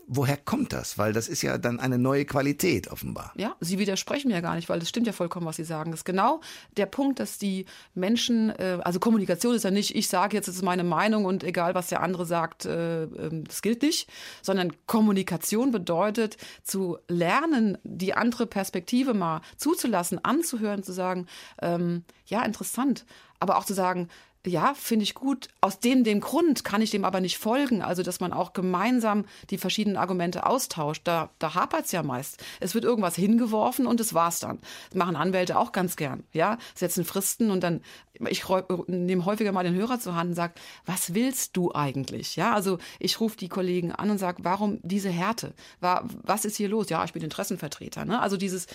Woher 0.07 0.37
kommt 0.37 0.73
das? 0.73 0.99
Weil 0.99 1.13
das 1.13 1.29
ist 1.29 1.43
ja 1.43 1.59
dann 1.59 1.81
eine 1.81 1.99
neue 1.99 2.25
Qualität 2.25 2.89
offenbar. 2.89 3.33
Ja, 3.37 3.57
Sie 3.61 3.79
widersprechen 3.79 4.29
mir 4.29 4.35
ja 4.35 4.41
gar 4.41 4.55
nicht, 4.55 4.69
weil 4.69 4.79
das 4.79 4.89
stimmt 4.89 5.07
ja 5.07 5.13
vollkommen, 5.13 5.47
was 5.47 5.57
Sie 5.57 5.65
sagen. 5.65 5.91
Das 5.91 6.01
ist 6.01 6.05
genau 6.05 6.41
der 6.77 6.87
Punkt, 6.87 7.21
dass 7.21 7.39
die 7.39 7.67
Menschen, 7.95 8.51
äh, 8.51 8.79
also 8.83 9.01
Kommunikation 9.01 9.55
ist 9.55 9.65
ja 9.65 9.71
nicht, 9.71 9.95
ich 9.95 10.09
sage 10.09 10.37
jetzt, 10.37 10.49
das 10.49 10.57
ist 10.57 10.63
meine 10.63 10.85
Meinung 10.85 11.25
und 11.25 11.43
egal, 11.45 11.75
was 11.75 11.89
der 11.89 12.03
andere 12.03 12.25
sagt, 12.27 12.67
äh, 12.67 13.05
ähm, 13.05 13.45
das 13.45 13.63
gilt 13.63 13.83
nicht, 13.83 14.09
sondern 14.43 14.73
Kommunikation 14.87 15.73
bedeutet 15.73 16.37
zu 16.63 16.99
lernen, 17.09 17.79
die 17.83 18.15
andere 18.15 18.47
Perspektive 18.47 19.15
mal 19.15 19.41
zuzulassen, 19.57 20.25
anzuhören, 20.25 20.83
zu 20.83 20.93
sagen, 20.93 21.27
ähm, 21.61 22.05
ja, 22.27 22.45
interessant, 22.45 23.05
aber 23.41 23.59
auch 23.59 23.65
zu 23.65 23.75
sagen, 23.75 24.09
ja, 24.47 24.75
finde 24.75 25.03
ich 25.03 25.15
gut. 25.15 25.49
Aus 25.61 25.81
dem, 25.81 26.05
dem 26.05 26.21
Grund 26.21 26.65
kann 26.65 26.83
ich 26.83 26.91
dem 26.91 27.05
aber 27.05 27.21
nicht 27.21 27.39
folgen. 27.39 27.83
Also, 27.83 28.03
dass 28.03 28.21
man 28.21 28.33
auch 28.33 28.53
gemeinsam 28.53 29.25
die 29.51 29.59
verschiedenen 29.59 29.97
Argumente 29.97 30.47
austauscht. 30.47 31.03
Da, 31.05 31.31
da 31.39 31.55
hapert 31.55 31.87
es 31.87 31.93
ja 31.93 32.03
meist. 32.03 32.43
Es 32.61 32.75
wird 32.75 32.85
irgendwas 32.85 33.17
hingeworfen 33.17 33.87
und 33.87 34.01
das 34.01 34.15
war's 34.15 34.41
dann. 34.41 34.59
Das 34.91 34.99
machen 34.99 35.17
Anwälte 35.17 35.59
auch 35.59 35.73
ganz 35.73 35.97
gern. 35.97 36.25
Ja, 36.33 36.59
setzen 36.75 37.05
Fristen 37.05 37.51
und 37.51 37.63
dann, 37.63 37.83
ich 38.29 38.45
nehme 38.87 39.25
häufiger 39.25 39.53
mal 39.53 39.65
den 39.65 39.75
Hörer 39.75 40.01
zur 40.01 40.15
Hand 40.15 40.31
und 40.31 40.37
sage, 40.37 40.55
was 40.85 41.15
willst 41.15 41.57
du 41.57 41.75
eigentlich? 41.75 42.37
Ja, 42.37 42.55
also 42.55 42.79
ich 42.99 43.21
rufe 43.21 43.37
die 43.37 43.49
Kollegen 43.49 43.93
an 43.93 44.11
und 44.11 44.19
sage, 44.19 44.45
warum 44.45 44.79
diese 44.83 45.11
Härte? 45.11 45.55
Was 45.81 46.45
ist 46.45 46.57
hier 46.57 46.69
los? 46.69 46.89
Ja, 46.89 47.05
ich 47.05 47.13
bin 47.13 47.23
Interessenvertreter. 47.23 48.05
Ne? 48.05 48.21
Also 48.21 48.37
dieses, 48.37 48.67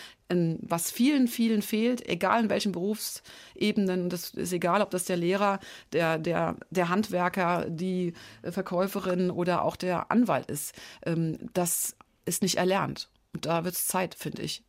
was 0.61 0.91
vielen, 0.91 1.27
vielen 1.27 1.61
fehlt, 1.61 2.07
egal 2.07 2.43
in 2.43 2.49
welchen 2.49 2.71
Berufsebenen, 2.71 4.09
das 4.09 4.31
ist 4.31 4.53
egal, 4.53 4.81
ob 4.81 4.89
das 4.91 5.05
der 5.05 5.17
Lehrer 5.17 5.59
der, 5.93 6.17
der, 6.17 6.55
der 6.69 6.89
Handwerker, 6.89 7.65
die 7.69 8.13
Verkäuferin 8.43 9.31
oder 9.31 9.63
auch 9.63 9.75
der 9.75 10.11
Anwalt 10.11 10.49
ist. 10.49 10.73
Ähm, 11.05 11.37
das 11.53 11.95
ist 12.25 12.41
nicht 12.41 12.55
erlernt. 12.55 13.09
Und 13.33 13.45
da 13.45 13.63
wird 13.63 13.75
es 13.75 13.87
Zeit, 13.87 14.15
finde 14.15 14.41
ich. 14.41 14.63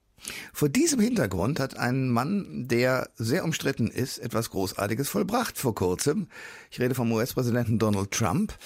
Vor 0.53 0.69
diesem 0.69 1.01
Hintergrund 1.01 1.59
hat 1.59 1.77
ein 1.77 2.09
Mann, 2.09 2.69
der 2.69 3.11
sehr 3.17 3.45
umstritten 3.45 3.89
ist, 3.89 4.19
etwas 4.19 4.51
Großartiges 4.51 5.09
vollbracht 5.09 5.59
vor 5.59 5.75
kurzem. 5.75 6.29
Ich 6.71 6.81
rede 6.81 6.95
vom 6.95 7.11
US-Präsidenten 7.11 7.79
Donald 7.79 8.13
Trump 8.13 8.57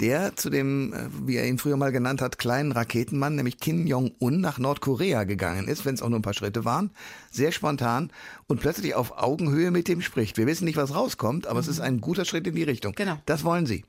der 0.00 0.36
zu 0.36 0.50
dem, 0.50 0.92
äh, 0.92 1.08
wie 1.26 1.36
er 1.36 1.46
ihn 1.46 1.58
früher 1.58 1.76
mal 1.76 1.92
genannt 1.92 2.22
hat, 2.22 2.38
kleinen 2.38 2.72
Raketenmann, 2.72 3.36
nämlich 3.36 3.58
Kim 3.58 3.86
Jong-un, 3.86 4.40
nach 4.40 4.58
Nordkorea 4.58 5.24
gegangen 5.24 5.68
ist, 5.68 5.84
wenn 5.84 5.94
es 5.94 6.02
auch 6.02 6.08
nur 6.08 6.18
ein 6.18 6.22
paar 6.22 6.34
Schritte 6.34 6.64
waren, 6.64 6.90
sehr 7.30 7.52
spontan 7.52 8.12
und 8.46 8.60
plötzlich 8.60 8.94
auf 8.94 9.18
Augenhöhe 9.18 9.70
mit 9.70 9.88
dem 9.88 10.00
spricht. 10.00 10.36
Wir 10.36 10.46
wissen 10.46 10.64
nicht, 10.64 10.76
was 10.76 10.94
rauskommt, 10.94 11.46
aber 11.46 11.60
mhm. 11.60 11.64
es 11.64 11.68
ist 11.68 11.80
ein 11.80 12.00
guter 12.00 12.24
Schritt 12.24 12.46
in 12.46 12.54
die 12.54 12.62
Richtung. 12.62 12.94
Genau. 12.94 13.18
Das 13.26 13.44
wollen 13.44 13.66
Sie. 13.66 13.84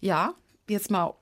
Ja, 0.00 0.34
jetzt 0.68 0.90
mal 0.90 1.14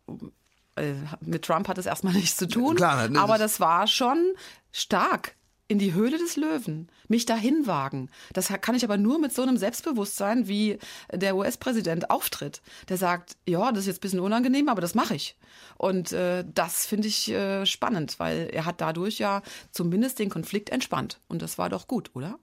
äh, 0.76 0.94
mit 1.20 1.44
Trump 1.44 1.68
hat 1.68 1.78
es 1.78 1.86
erstmal 1.86 2.12
nichts 2.14 2.36
zu 2.36 2.48
tun. 2.48 2.76
Klar, 2.76 3.08
ne, 3.08 3.20
aber 3.20 3.38
das 3.38 3.60
war 3.60 3.86
schon 3.86 4.34
stark 4.72 5.34
in 5.68 5.78
die 5.78 5.94
Höhle 5.94 6.18
des 6.18 6.36
Löwen, 6.36 6.88
mich 7.10 7.26
dahin 7.26 7.66
wagen. 7.66 8.08
Das 8.32 8.48
kann 8.60 8.74
ich 8.74 8.84
aber 8.84 8.96
nur 8.96 9.18
mit 9.18 9.32
so 9.34 9.42
einem 9.42 9.56
Selbstbewusstsein, 9.56 10.48
wie 10.48 10.78
der 11.12 11.36
US-Präsident 11.36 12.10
auftritt. 12.10 12.62
Der 12.88 12.96
sagt, 12.96 13.36
ja, 13.46 13.70
das 13.72 13.80
ist 13.80 13.86
jetzt 13.86 13.98
ein 13.98 14.00
bisschen 14.02 14.20
unangenehm, 14.20 14.68
aber 14.68 14.80
das 14.80 14.94
mache 14.94 15.14
ich. 15.14 15.36
Und 15.76 16.12
äh, 16.12 16.44
das 16.54 16.86
finde 16.86 17.08
ich 17.08 17.30
äh, 17.30 17.66
spannend, 17.66 18.18
weil 18.18 18.48
er 18.52 18.64
hat 18.64 18.80
dadurch 18.80 19.18
ja 19.18 19.42
zumindest 19.70 20.18
den 20.18 20.30
Konflikt 20.30 20.70
entspannt. 20.70 21.20
Und 21.28 21.42
das 21.42 21.58
war 21.58 21.68
doch 21.68 21.86
gut, 21.86 22.10
oder? 22.14 22.38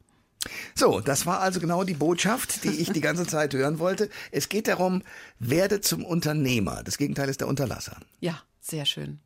So, 0.76 1.02
das 1.02 1.26
war 1.26 1.40
also 1.40 1.60
genau 1.60 1.84
die 1.84 1.94
Botschaft, 1.94 2.64
die 2.64 2.70
ich 2.70 2.92
die 2.92 3.02
ganze 3.02 3.26
Zeit 3.26 3.54
hören 3.54 3.80
wollte. 3.80 4.10
Es 4.32 4.50
geht 4.50 4.68
darum, 4.68 5.02
werde 5.40 5.82
zum 5.82 6.06
Unternehmer. 6.06 6.84
Das 6.84 6.98
Gegenteil 6.98 7.30
ist 7.30 7.42
der 7.42 7.48
Unterlasser. 7.48 7.98
Ja, 8.20 8.42
sehr 8.62 8.86
schön. 8.86 9.20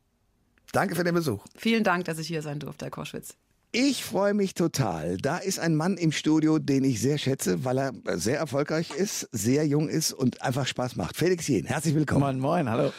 Danke 0.72 0.94
für 0.94 1.04
den 1.04 1.14
Besuch. 1.14 1.44
Vielen 1.54 1.84
Dank, 1.84 2.06
dass 2.06 2.18
ich 2.18 2.26
hier 2.26 2.42
sein 2.42 2.58
durfte, 2.58 2.86
Herr 2.86 2.90
Koschwitz. 2.90 3.36
Ich 3.74 4.04
freue 4.04 4.34
mich 4.34 4.52
total. 4.52 5.16
Da 5.16 5.38
ist 5.38 5.58
ein 5.58 5.74
Mann 5.74 5.96
im 5.96 6.12
Studio, 6.12 6.58
den 6.58 6.84
ich 6.84 7.00
sehr 7.00 7.16
schätze, 7.16 7.64
weil 7.64 7.78
er 7.78 7.92
sehr 8.18 8.38
erfolgreich 8.38 8.90
ist, 8.90 9.30
sehr 9.32 9.66
jung 9.66 9.88
ist 9.88 10.12
und 10.12 10.42
einfach 10.42 10.66
Spaß 10.66 10.96
macht. 10.96 11.16
Felix 11.16 11.48
Jen, 11.48 11.64
herzlich 11.64 11.94
willkommen. 11.94 12.38
Moin, 12.38 12.66
moin, 12.66 12.68
hallo. 12.68 12.92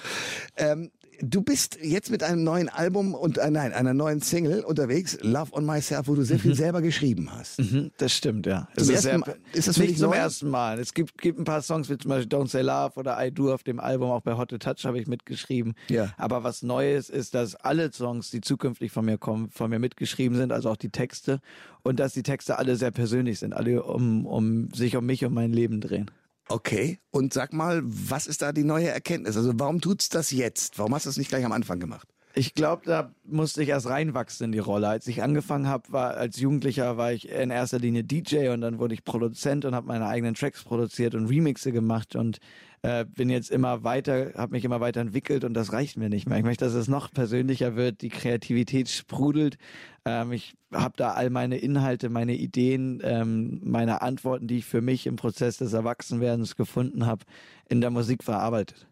Ähm, 0.57 0.89
du 1.21 1.41
bist 1.41 1.77
jetzt 1.81 2.11
mit 2.11 2.23
einem 2.23 2.43
neuen 2.43 2.69
Album 2.69 3.13
und 3.13 3.37
äh, 3.37 3.49
nein, 3.49 3.73
einer 3.73 3.93
neuen 3.93 4.21
Single 4.21 4.63
unterwegs, 4.63 5.17
Love 5.21 5.53
on 5.53 5.65
Myself, 5.65 6.07
wo 6.07 6.15
du 6.15 6.23
sehr 6.23 6.39
viel 6.39 6.51
mhm. 6.51 6.55
selber 6.55 6.81
geschrieben 6.81 7.29
hast. 7.31 7.59
Mhm, 7.59 7.91
das 7.97 8.13
stimmt, 8.13 8.45
ja. 8.45 8.67
Zum 8.75 8.83
ist, 8.83 9.05
ersten, 9.05 9.23
sehr, 9.23 9.35
ist 9.53 9.67
das 9.67 9.77
nicht 9.77 9.97
zum 9.97 10.11
neu? 10.11 10.15
ersten 10.15 10.49
Mal. 10.49 10.79
Es 10.79 10.93
gibt, 10.93 11.17
gibt 11.21 11.39
ein 11.39 11.43
paar 11.43 11.61
Songs 11.61 11.89
wie 11.89 11.97
zum 11.97 12.09
Beispiel 12.09 12.37
Don't 12.37 12.49
Say 12.49 12.61
Love 12.61 12.93
oder 12.95 13.23
I 13.25 13.31
Do 13.31 13.53
auf 13.53 13.63
dem 13.63 13.79
Album, 13.79 14.11
auch 14.11 14.21
bei 14.21 14.35
Hot 14.37 14.49
to 14.49 14.57
Touch 14.57 14.85
habe 14.85 14.99
ich 14.99 15.07
mitgeschrieben. 15.07 15.73
Ja. 15.89 16.13
Aber 16.17 16.43
was 16.43 16.63
Neues 16.63 17.09
ist, 17.09 17.35
dass 17.35 17.55
alle 17.55 17.91
Songs, 17.91 18.29
die 18.31 18.41
zukünftig 18.41 18.91
von 18.91 19.05
mir 19.05 19.17
kommen, 19.17 19.49
von 19.49 19.69
mir 19.69 19.79
mitgeschrieben 19.79 20.37
sind, 20.37 20.51
also 20.51 20.69
auch 20.69 20.77
die 20.77 20.89
Texte 20.89 21.39
und 21.83 21.99
dass 21.99 22.13
die 22.13 22.23
Texte 22.23 22.57
alle 22.57 22.75
sehr 22.75 22.91
persönlich 22.91 23.39
sind, 23.39 23.53
alle 23.53 23.83
um, 23.83 24.25
um 24.25 24.69
sich 24.73 24.95
um 24.95 25.05
mich 25.05 25.25
und 25.25 25.33
mein 25.33 25.51
Leben 25.51 25.81
drehen. 25.81 26.09
Okay, 26.49 26.99
und 27.11 27.33
sag 27.33 27.53
mal, 27.53 27.81
was 27.83 28.27
ist 28.27 28.41
da 28.41 28.51
die 28.51 28.63
neue 28.63 28.89
Erkenntnis? 28.89 29.37
Also 29.37 29.53
warum 29.55 29.81
tut's 29.81 30.09
das 30.09 30.31
jetzt? 30.31 30.77
Warum 30.77 30.93
hast 30.93 31.05
du 31.05 31.09
es 31.09 31.17
nicht 31.17 31.29
gleich 31.29 31.45
am 31.45 31.51
Anfang 31.51 31.79
gemacht? 31.79 32.07
Ich 32.35 32.55
glaube, 32.55 32.81
da 32.85 33.13
musste 33.25 33.61
ich 33.61 33.69
erst 33.69 33.87
reinwachsen 33.87 34.45
in 34.45 34.51
die 34.51 34.59
Rolle. 34.59 34.87
Als 34.87 35.07
ich 35.07 35.21
angefangen 35.21 35.67
habe, 35.67 35.91
war 35.91 36.17
als 36.17 36.39
Jugendlicher 36.39 36.97
war 36.97 37.13
ich 37.13 37.29
in 37.29 37.51
erster 37.51 37.77
Linie 37.77 38.03
DJ 38.03 38.49
und 38.49 38.61
dann 38.61 38.79
wurde 38.79 38.95
ich 38.95 39.03
Produzent 39.03 39.65
und 39.65 39.75
habe 39.75 39.87
meine 39.87 40.07
eigenen 40.07 40.33
Tracks 40.33 40.63
produziert 40.63 41.13
und 41.13 41.27
Remixe 41.27 41.71
gemacht 41.71 42.15
und 42.15 42.39
äh, 42.83 43.05
bin 43.05 43.29
jetzt 43.29 43.49
immer 43.49 43.83
weiter, 43.83 44.33
habe 44.35 44.51
mich 44.51 44.65
immer 44.65 44.81
weiter 44.81 44.99
entwickelt 44.99 45.45
und 45.45 45.53
das 45.53 45.71
reicht 45.71 45.97
mir 45.97 46.09
nicht 46.09 46.27
mehr. 46.27 46.37
Ich 46.37 46.43
möchte, 46.43 46.65
dass 46.65 46.73
es 46.73 46.89
noch 46.89 47.11
persönlicher 47.11 47.75
wird, 47.75 48.01
die 48.01 48.09
Kreativität 48.09 48.89
sprudelt. 48.89 49.57
Ähm, 50.05 50.33
ich 50.33 50.53
habe 50.73 50.93
da 50.97 51.11
all 51.11 51.29
meine 51.29 51.57
Inhalte, 51.57 52.09
meine 52.09 52.35
Ideen, 52.35 53.01
ähm, 53.03 53.61
meine 53.63 54.01
Antworten, 54.01 54.47
die 54.47 54.57
ich 54.57 54.65
für 54.65 54.81
mich 54.81 55.07
im 55.07 55.15
Prozess 55.15 55.57
des 55.57 55.71
Erwachsenwerdens 55.71 56.57
gefunden 56.57 57.05
habe, 57.05 57.23
in 57.69 57.79
der 57.79 57.89
Musik 57.89 58.23
verarbeitet. 58.23 58.85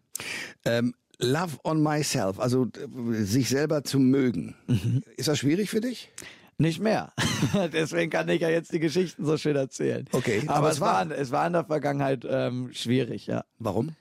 Ähm, 0.64 0.94
Love 1.18 1.58
on 1.62 1.82
Myself, 1.82 2.40
also 2.40 2.66
sich 3.10 3.48
selber 3.48 3.84
zu 3.84 4.00
mögen. 4.00 4.56
Mhm. 4.66 5.02
Ist 5.16 5.28
das 5.28 5.38
schwierig 5.38 5.70
für 5.70 5.80
dich? 5.80 6.10
Nicht 6.62 6.80
mehr. 6.80 7.12
Deswegen 7.72 8.10
kann 8.10 8.28
ich 8.28 8.40
ja 8.40 8.48
jetzt 8.48 8.72
die 8.72 8.78
Geschichten 8.78 9.24
so 9.24 9.36
schön 9.36 9.56
erzählen. 9.56 10.06
Okay. 10.12 10.42
Aber, 10.46 10.58
aber 10.58 10.70
es, 10.70 10.80
war, 10.80 11.08
war, 11.08 11.18
es 11.18 11.32
war 11.32 11.46
in 11.46 11.52
der 11.54 11.64
Vergangenheit 11.64 12.24
ähm, 12.28 12.70
schwierig, 12.72 13.26
ja. 13.26 13.44
Warum? 13.58 13.96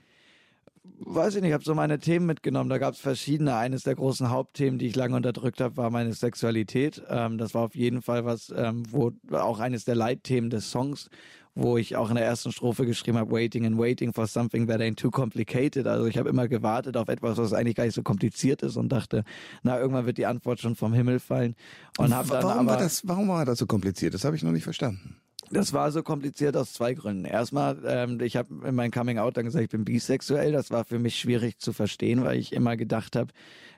weiß 1.04 1.36
ich 1.36 1.42
nicht, 1.42 1.50
ich 1.50 1.54
habe 1.54 1.64
so 1.64 1.76
meine 1.76 2.00
Themen 2.00 2.26
mitgenommen. 2.26 2.70
Da 2.70 2.78
gab 2.78 2.94
es 2.94 3.00
verschiedene. 3.00 3.56
Eines 3.56 3.84
der 3.84 3.96
großen 3.96 4.30
Hauptthemen, 4.30 4.80
die 4.80 4.88
ich 4.88 4.96
lange 4.96 5.16
unterdrückt 5.16 5.60
habe, 5.62 5.78
war 5.78 5.90
meine 5.90 6.14
Sexualität. 6.14 7.02
Ähm, 7.10 7.38
das 7.38 7.54
war 7.54 7.64
auf 7.64 7.76
jeden 7.76 8.02
Fall 8.02 8.26
was, 8.26 8.54
ähm, 8.56 8.84
wo 8.90 9.12
auch 9.32 9.60
eines 9.60 9.86
der 9.86 9.96
Leitthemen 9.96 10.50
des 10.50 10.72
Songs, 10.72 11.10
wo 11.56 11.78
ich 11.78 11.96
auch 11.96 12.10
in 12.10 12.16
der 12.16 12.26
ersten 12.26 12.52
Strophe 12.52 12.86
geschrieben 12.86 13.18
habe, 13.18 13.32
waiting 13.32 13.66
and 13.66 13.78
waiting 13.78 14.14
for 14.14 14.28
something 14.28 14.68
that 14.68 14.80
ain't 14.80 14.96
too 14.96 15.12
complicated. 15.12 15.86
Also 15.86 16.06
ich 16.06 16.18
habe 16.18 16.30
immer 16.30 16.48
gewartet 16.48 16.96
auf 16.96 17.10
etwas, 17.10 17.38
was 17.38 17.54
eigentlich 17.54 17.76
gar 17.76 17.86
nicht 17.86 17.96
so 17.96 18.04
kompliziert 18.04 18.62
ist 18.64 18.78
und 18.78 18.90
dachte, 18.90 19.24
na, 19.64 19.80
irgendwann 19.80 20.06
wird 20.06 20.18
die 20.18 20.26
Antwort 20.26 20.60
schon 20.60 20.76
vom 20.76 20.94
Himmel 20.94 21.20
fallen. 21.20 21.56
Und 21.98 22.16
hab 22.16 22.28
dann 22.28 22.44
warum, 22.44 22.60
aber, 22.60 22.72
war 22.72 22.78
das, 22.78 23.08
warum 23.08 23.28
war 23.28 23.46
das 23.46 23.60
so 23.60 23.66
kompliziert? 23.66 24.14
Das 24.14 24.24
habe 24.24 24.36
ich 24.36 24.44
noch 24.44 24.52
nicht 24.52 24.64
verstanden. 24.64 25.18
Das 25.50 25.74
war 25.74 25.92
so 25.92 26.04
kompliziert 26.04 26.56
aus 26.56 26.74
zwei 26.74 26.94
Gründen. 26.94 27.26
Erstmal, 27.26 27.78
ähm, 27.86 28.20
ich 28.22 28.38
habe 28.38 28.68
in 28.68 28.76
meinem 28.76 28.92
Coming 28.92 29.18
Out 29.18 29.38
dann 29.38 29.46
gesagt, 29.46 29.64
ich 29.64 29.70
bin 29.70 29.84
bisexuell. 29.84 30.52
Das 30.52 30.72
war 30.72 30.86
für 30.86 31.00
mich 31.00 31.20
schwierig 31.20 31.60
zu 31.60 31.74
verstehen, 31.74 32.24
weil 32.24 32.38
ich 32.38 32.54
immer 32.54 32.78
gedacht 32.78 33.16
habe, 33.16 33.32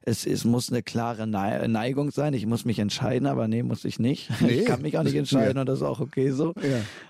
es, 0.05 0.25
es 0.25 0.43
muss 0.43 0.69
eine 0.69 0.83
klare 0.83 1.25
Neigung 1.25 2.11
sein. 2.11 2.33
Ich 2.33 2.45
muss 2.45 2.65
mich 2.65 2.79
entscheiden, 2.79 3.25
aber 3.25 3.47
nee, 3.47 3.63
muss 3.63 3.85
ich 3.85 3.99
nicht. 3.99 4.29
Nee. 4.43 4.59
Ich 4.59 4.65
kann 4.65 4.81
mich 4.81 4.97
auch 4.97 5.03
nicht 5.03 5.15
entscheiden 5.15 5.55
ja. 5.55 5.61
und 5.61 5.67
das 5.67 5.79
ist 5.79 5.85
auch 5.85 6.01
okay 6.01 6.31
so. 6.31 6.53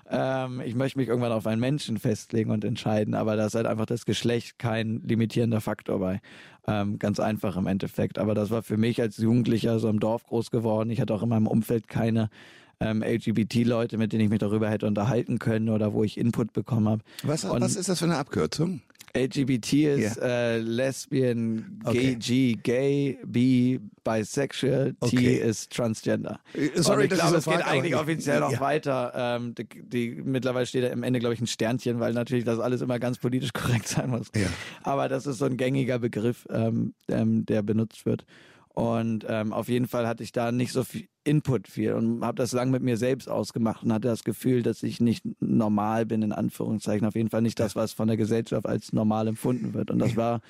Ja. 0.08 0.44
Ähm, 0.44 0.60
ich 0.64 0.76
möchte 0.76 0.98
mich 0.98 1.08
irgendwann 1.08 1.32
auf 1.32 1.48
einen 1.48 1.60
Menschen 1.60 1.98
festlegen 1.98 2.52
und 2.52 2.64
entscheiden, 2.64 3.14
aber 3.14 3.34
da 3.34 3.46
ist 3.46 3.56
halt 3.56 3.66
einfach 3.66 3.86
das 3.86 4.04
Geschlecht 4.06 4.58
kein 4.58 5.02
limitierender 5.04 5.60
Faktor 5.60 5.98
bei. 5.98 6.20
Ähm, 6.68 7.00
ganz 7.00 7.18
einfach 7.18 7.56
im 7.56 7.66
Endeffekt. 7.66 8.18
Aber 8.18 8.34
das 8.34 8.50
war 8.50 8.62
für 8.62 8.76
mich 8.76 9.00
als 9.00 9.16
Jugendlicher 9.16 9.80
so 9.80 9.88
im 9.88 9.98
Dorf 9.98 10.24
groß 10.26 10.52
geworden. 10.52 10.90
Ich 10.90 11.00
hatte 11.00 11.12
auch 11.12 11.24
in 11.24 11.28
meinem 11.28 11.48
Umfeld 11.48 11.88
keine 11.88 12.30
ähm, 12.80 13.02
LGBT-Leute, 13.02 13.98
mit 13.98 14.12
denen 14.12 14.24
ich 14.24 14.30
mich 14.30 14.38
darüber 14.38 14.70
hätte 14.70 14.86
unterhalten 14.86 15.38
können 15.38 15.68
oder 15.68 15.92
wo 15.92 16.04
ich 16.04 16.18
Input 16.18 16.52
bekommen 16.52 16.88
habe. 16.88 17.02
Was, 17.22 17.48
was 17.48 17.76
ist 17.76 17.88
das 17.88 17.98
für 17.98 18.06
eine 18.06 18.16
Abkürzung? 18.16 18.80
LGBT 19.16 19.72
ist 19.74 20.16
yeah. 20.16 20.26
äh, 20.26 20.58
Lesbian, 20.58 21.78
Gay, 21.84 21.90
okay. 21.90 22.16
G, 22.16 22.58
Gay, 22.60 23.18
B, 23.24 23.78
Bisexual, 24.02 24.96
okay. 24.98 25.16
T 25.16 25.36
ist 25.36 25.72
Transgender. 25.72 26.40
Äh, 26.52 26.82
sorry, 26.82 27.04
und 27.04 27.12
ich 27.12 27.18
glaube, 27.20 27.36
es 27.36 27.44
geht 27.44 27.64
eigentlich 27.64 27.94
offiziell 27.94 28.40
noch 28.40 28.50
ja. 28.50 28.60
weiter. 28.60 29.12
Ähm, 29.14 29.54
die, 29.54 29.68
die, 29.68 30.20
mittlerweile 30.24 30.66
steht 30.66 30.82
da 30.82 30.90
am 30.90 31.04
Ende, 31.04 31.20
glaube 31.20 31.34
ich, 31.34 31.40
ein 31.40 31.46
Sternchen, 31.46 32.00
weil 32.00 32.12
natürlich 32.12 32.44
das 32.44 32.58
alles 32.58 32.80
immer 32.80 32.98
ganz 32.98 33.18
politisch 33.18 33.52
korrekt 33.52 33.86
sein 33.86 34.10
muss. 34.10 34.32
Ja. 34.34 34.48
Aber 34.82 35.08
das 35.08 35.28
ist 35.28 35.38
so 35.38 35.44
ein 35.44 35.56
gängiger 35.56 36.00
Begriff, 36.00 36.48
ähm, 36.50 36.94
ähm, 37.06 37.46
der 37.46 37.62
benutzt 37.62 38.06
wird. 38.06 38.26
Und 38.74 39.24
ähm, 39.28 39.52
auf 39.52 39.68
jeden 39.68 39.86
Fall 39.86 40.06
hatte 40.06 40.24
ich 40.24 40.32
da 40.32 40.50
nicht 40.50 40.72
so 40.72 40.82
viel 40.82 41.06
Input 41.22 41.68
viel 41.68 41.92
und 41.92 42.24
habe 42.24 42.34
das 42.34 42.52
lang 42.52 42.70
mit 42.70 42.82
mir 42.82 42.96
selbst 42.96 43.28
ausgemacht 43.28 43.84
und 43.84 43.92
hatte 43.92 44.08
das 44.08 44.24
Gefühl, 44.24 44.62
dass 44.62 44.82
ich 44.82 45.00
nicht 45.00 45.24
normal 45.40 46.06
bin, 46.06 46.22
in 46.22 46.32
Anführungszeichen. 46.32 47.06
Auf 47.06 47.14
jeden 47.14 47.30
Fall 47.30 47.40
nicht 47.40 47.58
das, 47.60 47.76
was 47.76 47.92
von 47.92 48.08
der 48.08 48.16
Gesellschaft 48.16 48.66
als 48.66 48.92
normal 48.92 49.28
empfunden 49.28 49.74
wird. 49.74 49.92
Und 49.92 50.00
das 50.00 50.16
war 50.16 50.40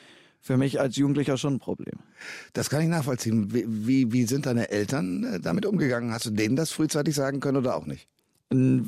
für 0.40 0.56
mich 0.56 0.80
als 0.80 0.96
Jugendlicher 0.96 1.36
schon 1.36 1.54
ein 1.54 1.58
Problem. 1.58 1.98
Das 2.54 2.70
kann 2.70 2.82
ich 2.82 2.88
nachvollziehen. 2.88 3.52
Wie, 3.52 3.64
wie, 3.66 4.12
wie 4.12 4.24
sind 4.24 4.46
deine 4.46 4.70
Eltern 4.70 5.24
äh, 5.24 5.40
damit 5.40 5.66
umgegangen? 5.66 6.12
Hast 6.12 6.26
du 6.26 6.30
denen 6.30 6.56
das 6.56 6.70
frühzeitig 6.70 7.14
sagen 7.14 7.40
können 7.40 7.58
oder 7.58 7.76
auch 7.76 7.86
nicht? 7.86 8.08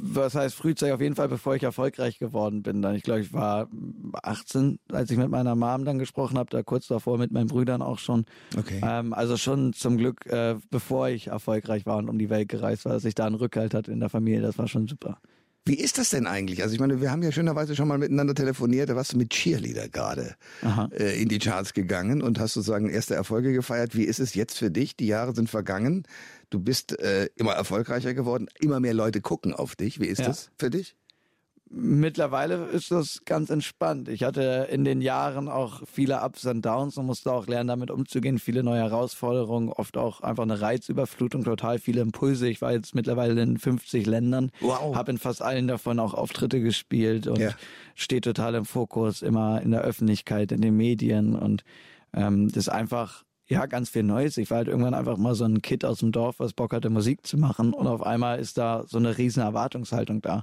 Was 0.03 0.35
heißt 0.35 0.55
frühzeitig? 0.55 0.95
Auf 0.95 1.01
jeden 1.01 1.15
Fall, 1.15 1.29
bevor 1.29 1.55
ich 1.55 1.63
erfolgreich 1.63 2.19
geworden 2.19 2.63
bin. 2.63 2.83
Dann, 2.83 2.95
ich 2.95 3.03
glaube, 3.03 3.21
ich 3.21 3.33
war 3.33 3.69
18, 4.23 4.79
als 4.93 5.11
ich 5.11 5.19
mit 5.19 5.29
meiner 5.29 5.55
Mom 5.55 5.85
dann 5.85 5.99
gesprochen 5.99 6.39
habe, 6.39 6.51
da 6.51 6.63
kurz 6.63 6.87
davor 6.87 7.19
mit 7.19 7.33
meinen 7.33 7.49
Brüdern 7.49 7.83
auch 7.83 7.99
schon. 7.99 8.25
Okay. 8.57 8.81
Ähm, 8.83 9.13
also 9.13 9.37
schon 9.37 9.73
zum 9.73 9.97
Glück, 9.97 10.27
äh, 10.27 10.57
bevor 10.71 11.09
ich 11.09 11.29
erfolgreich 11.29 11.87
war 11.87 11.97
und 11.97 12.09
um 12.09 12.19
die 12.19 12.31
Welt 12.31 12.49
gereist 12.49 12.85
war, 12.85 12.93
dass 12.93 13.05
ich 13.05 13.15
da 13.15 13.27
einen 13.27 13.35
Rückhalt 13.37 13.75
hatte 13.75 13.93
in 13.93 14.01
der 14.01 14.09
Familie. 14.09 14.43
Das 14.43 14.59
war 14.59 14.69
schon 14.69 14.87
super. 14.89 15.19
Wie 15.69 15.75
ist 15.75 15.99
das 15.99 16.11
denn 16.11 16.27
eigentlich? 16.29 16.63
Also 16.63 16.75
ich 16.75 16.81
meine, 16.81 17.01
wir 17.01 17.11
haben 17.11 17.23
ja 17.25 17.33
schönerweise 17.33 17.75
schon 17.75 17.89
mal 17.89 17.99
miteinander 17.99 18.35
telefoniert. 18.35 18.89
Da 18.89 18.95
warst 18.97 19.13
du 19.13 19.17
mit 19.19 19.31
Cheerleader 19.31 19.89
gerade 19.89 20.37
äh, 20.93 21.21
in 21.21 21.29
die 21.29 21.41
Charts 21.41 21.75
gegangen 21.75 22.23
und 22.23 22.39
hast 22.39 22.55
sozusagen 22.55 22.89
erste 22.89 23.17
Erfolge 23.17 23.53
gefeiert. 23.53 23.97
Wie 23.97 24.05
ist 24.05 24.21
es 24.21 24.35
jetzt 24.35 24.57
für 24.57 24.71
dich? 24.71 24.97
Die 24.97 25.09
Jahre 25.09 25.35
sind 25.35 25.51
vergangen. 25.51 26.05
Du 26.51 26.61
bist 26.61 26.99
äh, 27.01 27.29
immer 27.35 27.53
erfolgreicher 27.55 28.15
geworden. 28.15 28.47
Immer 28.61 28.79
mehr 28.79 28.95
Leute 28.95 29.21
gucken 29.21 29.53
auf 29.53 29.75
dich. 29.75 29.99
Wie 30.01 30.07
ist 30.07 30.21
Ja. 30.21 30.27
das 30.29 30.51
für 30.57 30.71
dich? 30.71 30.95
Mittlerweile 31.79 32.65
ist 32.73 32.91
das 32.91 33.21
ganz 33.27 33.51
entspannt. 33.51 34.09
Ich 34.09 34.23
hatte 34.23 34.67
in 34.71 34.83
den 34.85 35.03
Jahren 35.03 35.47
auch 35.47 35.83
viele 35.87 36.23
Ups 36.25 36.47
und 36.47 36.65
Downs 36.65 36.97
und 36.97 37.05
musste 37.05 37.31
auch 37.31 37.47
lernen, 37.47 37.69
damit 37.69 37.91
umzugehen. 37.91 38.39
Viele 38.39 38.63
neue 38.63 38.81
Herausforderungen, 38.81 39.69
oft 39.69 39.99
auch 39.99 40.23
einfach 40.23 40.45
eine 40.45 40.59
Reizüberflutung, 40.59 41.45
total 41.45 41.79
viele 41.79 42.01
Impulse. 42.01 42.49
Ich 42.49 42.63
war 42.63 42.73
jetzt 42.73 42.95
mittlerweile 42.95 43.41
in 43.43 43.59
50 43.59 44.07
Ländern, 44.07 44.53
Wow. 44.61 44.97
habe 44.97 45.11
in 45.11 45.19
fast 45.19 45.43
allen 45.43 45.69
davon 45.69 46.01
auch 46.01 46.15
Auftritte 46.15 46.61
gespielt 46.63 47.27
und 47.27 47.41
Ja. 47.41 47.51
stehe 47.95 48.23
total 48.23 48.55
im 48.55 48.65
Fokus, 48.65 49.21
immer 49.21 49.61
in 49.61 49.71
der 49.71 49.83
Öffentlichkeit, 49.83 50.53
in 50.53 50.63
den 50.63 50.79
Medien 50.79 51.35
und 51.37 51.63
ähm, 52.15 52.49
das 52.49 52.57
ist 52.57 52.69
einfach 52.71 53.23
ja, 53.49 53.67
ganz 53.67 53.91
viel 53.91 54.03
Neues. 54.03 54.39
Ich 54.39 54.51
war 54.51 54.57
halt 54.59 54.67
irgendwann 54.69 54.95
einfach 54.95 55.19
mal 55.19 55.37
so 55.37 55.45
ein 55.45 55.63
Kid 55.63 55.85
aus 55.85 56.01
dem 56.01 56.11
Dorf, 56.11 56.41
was 56.41 56.53
Bock 56.53 56.73
hatte, 56.73 56.91
Musik 56.91 57.25
zu 57.25 57.37
machen. 57.39 57.75
Und 57.75 57.87
auf 57.87 58.03
einmal 58.03 58.41
ist 58.41 58.59
da 58.59 58.83
so 58.89 58.99
eine 58.99 59.19
riesen 59.19 59.41
Erwartungshaltung 59.41 60.21
da. 60.21 60.43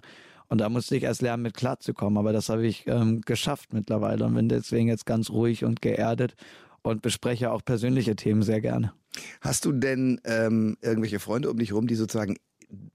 Und 0.54 0.60
da 0.60 0.70
musste 0.70 0.96
ich 0.96 1.02
erst 1.02 1.24
lernen, 1.24 1.42
mit 1.42 1.56
klarzukommen. 1.56 2.16
Aber 2.20 2.32
das 2.32 2.50
habe 2.50 2.68
ich 2.68 2.86
ähm, 2.86 3.22
geschafft 3.22 3.74
mittlerweile 3.74 4.24
und 4.26 4.36
bin 4.36 4.50
deswegen 4.50 4.88
jetzt 4.88 5.08
ganz 5.08 5.32
ruhig 5.32 5.66
und 5.66 5.82
geerdet 5.82 6.36
und 6.84 7.02
bespreche 7.02 7.50
auch 7.50 7.66
persönliche 7.66 8.16
Themen 8.16 8.44
sehr 8.44 8.62
gerne. 8.62 8.94
Hast 9.42 9.66
du 9.66 9.72
denn 9.72 10.22
ähm, 10.26 10.78
irgendwelche 10.80 11.20
Freunde 11.20 11.50
um 11.50 11.58
dich 11.58 11.74
rum, 11.74 11.88
die 11.88 11.96
sozusagen 11.96 12.36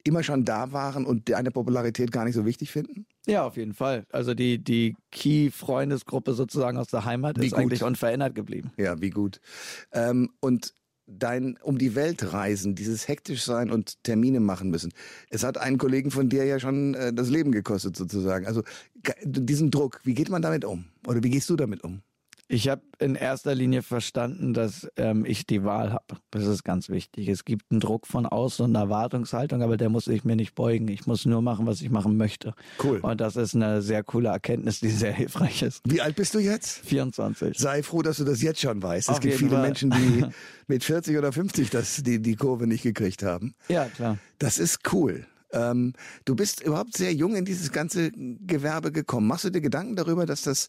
immer 0.04 0.22
schon 0.22 0.44
da 0.44 0.70
waren 0.70 1.04
und 1.04 1.28
deine 1.30 1.50
Popularität 1.50 2.12
gar 2.12 2.24
nicht 2.24 2.36
so 2.36 2.46
wichtig 2.46 2.70
finden? 2.70 3.06
Ja, 3.26 3.44
auf 3.44 3.56
jeden 3.56 3.74
Fall. 3.74 4.04
Also 4.12 4.34
die, 4.34 4.62
die 4.62 4.94
Key-Freundesgruppe 5.10 6.34
sozusagen 6.34 6.78
aus 6.78 6.86
der 6.86 7.06
Heimat 7.06 7.40
Wie 7.40 7.46
ist 7.46 7.54
gut. 7.54 7.58
eigentlich 7.58 7.82
unverändert 7.82 8.36
geblieben. 8.36 8.70
Ja, 8.76 9.00
wie 9.00 9.10
gut. 9.10 9.40
Ähm, 9.90 10.30
und 10.38 10.74
dein 11.08 11.56
um 11.62 11.78
die 11.78 11.94
Welt 11.94 12.32
reisen, 12.32 12.74
dieses 12.74 13.08
hektisch 13.08 13.44
sein 13.44 13.70
und 13.70 14.02
Termine 14.04 14.40
machen 14.40 14.70
müssen. 14.70 14.92
Es 15.30 15.42
hat 15.42 15.58
einen 15.58 15.78
Kollegen 15.78 16.10
von 16.10 16.28
dir 16.28 16.44
ja 16.44 16.60
schon 16.60 16.94
äh, 16.94 17.12
das 17.12 17.30
Leben 17.30 17.50
gekostet 17.52 17.96
sozusagen. 17.96 18.46
Also 18.46 18.62
diesen 19.24 19.70
Druck, 19.70 20.00
wie 20.04 20.14
geht 20.14 20.28
man 20.28 20.42
damit 20.42 20.64
um? 20.64 20.84
Oder 21.06 21.22
wie 21.22 21.30
gehst 21.30 21.48
du 21.50 21.56
damit 21.56 21.82
um? 21.82 22.02
Ich 22.50 22.68
habe 22.70 22.80
in 22.98 23.14
erster 23.14 23.54
Linie 23.54 23.82
verstanden, 23.82 24.54
dass 24.54 24.88
ähm, 24.96 25.26
ich 25.26 25.46
die 25.46 25.64
Wahl 25.64 25.92
habe. 25.92 26.16
Das 26.30 26.46
ist 26.46 26.64
ganz 26.64 26.88
wichtig. 26.88 27.28
Es 27.28 27.44
gibt 27.44 27.70
einen 27.70 27.80
Druck 27.80 28.06
von 28.06 28.24
außen 28.24 28.64
und 28.64 28.74
eine 28.74 28.86
Erwartungshaltung, 28.86 29.62
aber 29.62 29.76
der 29.76 29.90
muss 29.90 30.06
ich 30.06 30.24
mir 30.24 30.34
nicht 30.34 30.54
beugen. 30.54 30.88
Ich 30.88 31.06
muss 31.06 31.26
nur 31.26 31.42
machen, 31.42 31.66
was 31.66 31.82
ich 31.82 31.90
machen 31.90 32.16
möchte. 32.16 32.54
Cool. 32.82 33.00
Und 33.00 33.20
das 33.20 33.36
ist 33.36 33.54
eine 33.54 33.82
sehr 33.82 34.02
coole 34.02 34.30
Erkenntnis, 34.30 34.80
die 34.80 34.88
sehr 34.88 35.12
hilfreich 35.12 35.60
ist. 35.60 35.82
Wie 35.86 36.00
alt 36.00 36.16
bist 36.16 36.34
du 36.34 36.38
jetzt? 36.38 36.86
24. 36.86 37.58
Sei 37.58 37.82
froh, 37.82 38.00
dass 38.00 38.16
du 38.16 38.24
das 38.24 38.40
jetzt 38.40 38.62
schon 38.62 38.82
weißt. 38.82 39.10
Es 39.10 39.16
Auf 39.16 39.20
gibt 39.20 39.34
jeden 39.34 39.48
viele 39.50 39.60
Fall. 39.60 39.66
Menschen, 39.66 39.90
die 39.90 40.24
mit 40.68 40.84
40 40.84 41.18
oder 41.18 41.32
50 41.32 41.68
das, 41.68 42.02
die, 42.02 42.22
die 42.22 42.36
Kurve 42.36 42.66
nicht 42.66 42.82
gekriegt 42.82 43.22
haben. 43.22 43.54
Ja, 43.68 43.84
klar. 43.84 44.16
Das 44.38 44.58
ist 44.58 44.90
cool. 44.94 45.26
Ähm, 45.52 45.94
du 46.24 46.34
bist 46.34 46.62
überhaupt 46.62 46.96
sehr 46.96 47.12
jung 47.12 47.34
in 47.34 47.44
dieses 47.44 47.72
ganze 47.72 48.10
Gewerbe 48.12 48.92
gekommen. 48.92 49.26
Machst 49.26 49.44
du 49.44 49.50
dir 49.50 49.60
Gedanken 49.60 49.96
darüber, 49.96 50.26
dass 50.26 50.42
das 50.42 50.68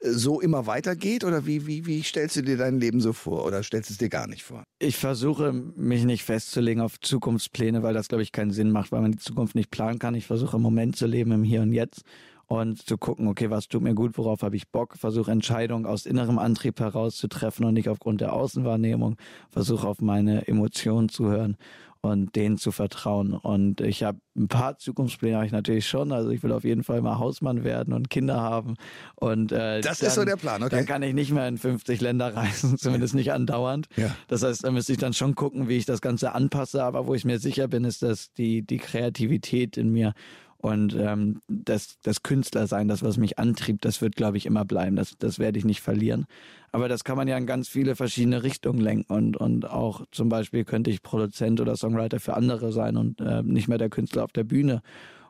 so 0.00 0.40
immer 0.40 0.66
weitergeht? 0.66 1.24
Oder 1.24 1.46
wie, 1.46 1.66
wie, 1.66 1.86
wie 1.86 2.02
stellst 2.02 2.36
du 2.36 2.42
dir 2.42 2.56
dein 2.56 2.80
Leben 2.80 3.00
so 3.00 3.12
vor? 3.12 3.44
Oder 3.44 3.62
stellst 3.62 3.90
du 3.90 3.94
es 3.94 3.98
dir 3.98 4.08
gar 4.08 4.26
nicht 4.26 4.42
vor? 4.42 4.64
Ich 4.78 4.96
versuche 4.96 5.52
mich 5.52 6.04
nicht 6.04 6.24
festzulegen 6.24 6.82
auf 6.82 7.00
Zukunftspläne, 7.00 7.82
weil 7.82 7.94
das, 7.94 8.08
glaube 8.08 8.22
ich, 8.22 8.32
keinen 8.32 8.52
Sinn 8.52 8.70
macht, 8.70 8.92
weil 8.92 9.00
man 9.00 9.12
die 9.12 9.18
Zukunft 9.18 9.54
nicht 9.54 9.70
planen 9.70 9.98
kann. 9.98 10.14
Ich 10.14 10.26
versuche 10.26 10.56
im 10.56 10.62
Moment 10.62 10.96
zu 10.96 11.06
leben, 11.06 11.32
im 11.32 11.44
Hier 11.44 11.62
und 11.62 11.72
Jetzt 11.72 12.02
und 12.48 12.80
zu 12.80 12.96
gucken, 12.96 13.28
okay, 13.28 13.50
was 13.50 13.68
tut 13.68 13.82
mir 13.82 13.94
gut, 13.94 14.16
worauf 14.16 14.42
habe 14.42 14.56
ich 14.56 14.68
Bock, 14.68 14.96
versuche 14.96 15.30
Entscheidungen 15.30 15.84
aus 15.84 16.06
innerem 16.06 16.38
Antrieb 16.38 16.80
heraus 16.80 17.16
zu 17.16 17.28
treffen 17.28 17.64
und 17.64 17.74
nicht 17.74 17.90
aufgrund 17.90 18.22
der 18.22 18.32
Außenwahrnehmung, 18.32 19.16
versuche 19.50 19.86
auf 19.86 20.00
meine 20.00 20.48
Emotionen 20.48 21.10
zu 21.10 21.26
hören 21.26 21.58
und 22.00 22.36
denen 22.36 22.58
zu 22.58 22.70
vertrauen. 22.70 23.34
Und 23.34 23.80
ich 23.80 24.02
habe 24.04 24.18
ein 24.36 24.48
paar 24.48 24.78
Zukunftspläne 24.78 25.36
habe 25.36 25.46
ich 25.46 25.52
natürlich 25.52 25.88
schon. 25.88 26.12
Also 26.12 26.30
ich 26.30 26.42
will 26.42 26.52
auf 26.52 26.64
jeden 26.64 26.84
Fall 26.84 27.02
mal 27.02 27.18
Hausmann 27.18 27.64
werden 27.64 27.92
und 27.92 28.08
Kinder 28.08 28.40
haben. 28.40 28.76
Und 29.16 29.52
äh, 29.52 29.80
Das 29.80 29.98
dann, 29.98 30.08
ist 30.08 30.14
so 30.14 30.24
der 30.24 30.36
Plan, 30.36 30.62
okay. 30.62 30.76
Dann 30.76 30.86
kann 30.86 31.02
ich 31.02 31.14
nicht 31.14 31.32
mehr 31.32 31.48
in 31.48 31.58
50 31.58 32.00
Länder 32.00 32.34
reisen, 32.34 32.78
zumindest 32.78 33.14
nicht 33.14 33.32
andauernd. 33.32 33.88
Ja. 33.96 34.14
Das 34.28 34.42
heißt, 34.42 34.64
da 34.64 34.70
müsste 34.70 34.92
ich 34.92 34.98
dann 34.98 35.12
schon 35.12 35.34
gucken, 35.34 35.68
wie 35.68 35.76
ich 35.76 35.86
das 35.86 36.00
Ganze 36.00 36.32
anpasse. 36.32 36.84
Aber 36.84 37.06
wo 37.06 37.14
ich 37.14 37.24
mir 37.24 37.38
sicher 37.38 37.68
bin, 37.68 37.84
ist, 37.84 38.02
dass 38.02 38.32
die, 38.34 38.62
die 38.62 38.78
Kreativität 38.78 39.76
in 39.76 39.90
mir 39.90 40.14
und 40.60 40.96
ähm, 40.98 41.40
das, 41.46 41.98
das 42.02 42.24
Künstlersein, 42.24 42.88
das, 42.88 43.04
was 43.04 43.16
mich 43.16 43.38
antrieb, 43.38 43.80
das 43.80 44.02
wird, 44.02 44.16
glaube 44.16 44.36
ich, 44.38 44.46
immer 44.46 44.64
bleiben. 44.64 44.96
Das, 44.96 45.16
das 45.16 45.38
werde 45.38 45.58
ich 45.58 45.64
nicht 45.64 45.80
verlieren. 45.80 46.26
Aber 46.72 46.88
das 46.88 47.04
kann 47.04 47.16
man 47.16 47.28
ja 47.28 47.38
in 47.38 47.46
ganz 47.46 47.68
viele 47.68 47.94
verschiedene 47.94 48.42
Richtungen 48.42 48.80
lenken. 48.80 49.12
Und, 49.12 49.36
und 49.36 49.70
auch 49.70 50.04
zum 50.10 50.28
Beispiel 50.28 50.64
könnte 50.64 50.90
ich 50.90 51.02
Produzent 51.02 51.60
oder 51.60 51.76
Songwriter 51.76 52.18
für 52.18 52.34
andere 52.34 52.72
sein 52.72 52.96
und 52.96 53.20
äh, 53.20 53.42
nicht 53.44 53.68
mehr 53.68 53.78
der 53.78 53.88
Künstler 53.88 54.24
auf 54.24 54.32
der 54.32 54.44
Bühne. 54.44 54.82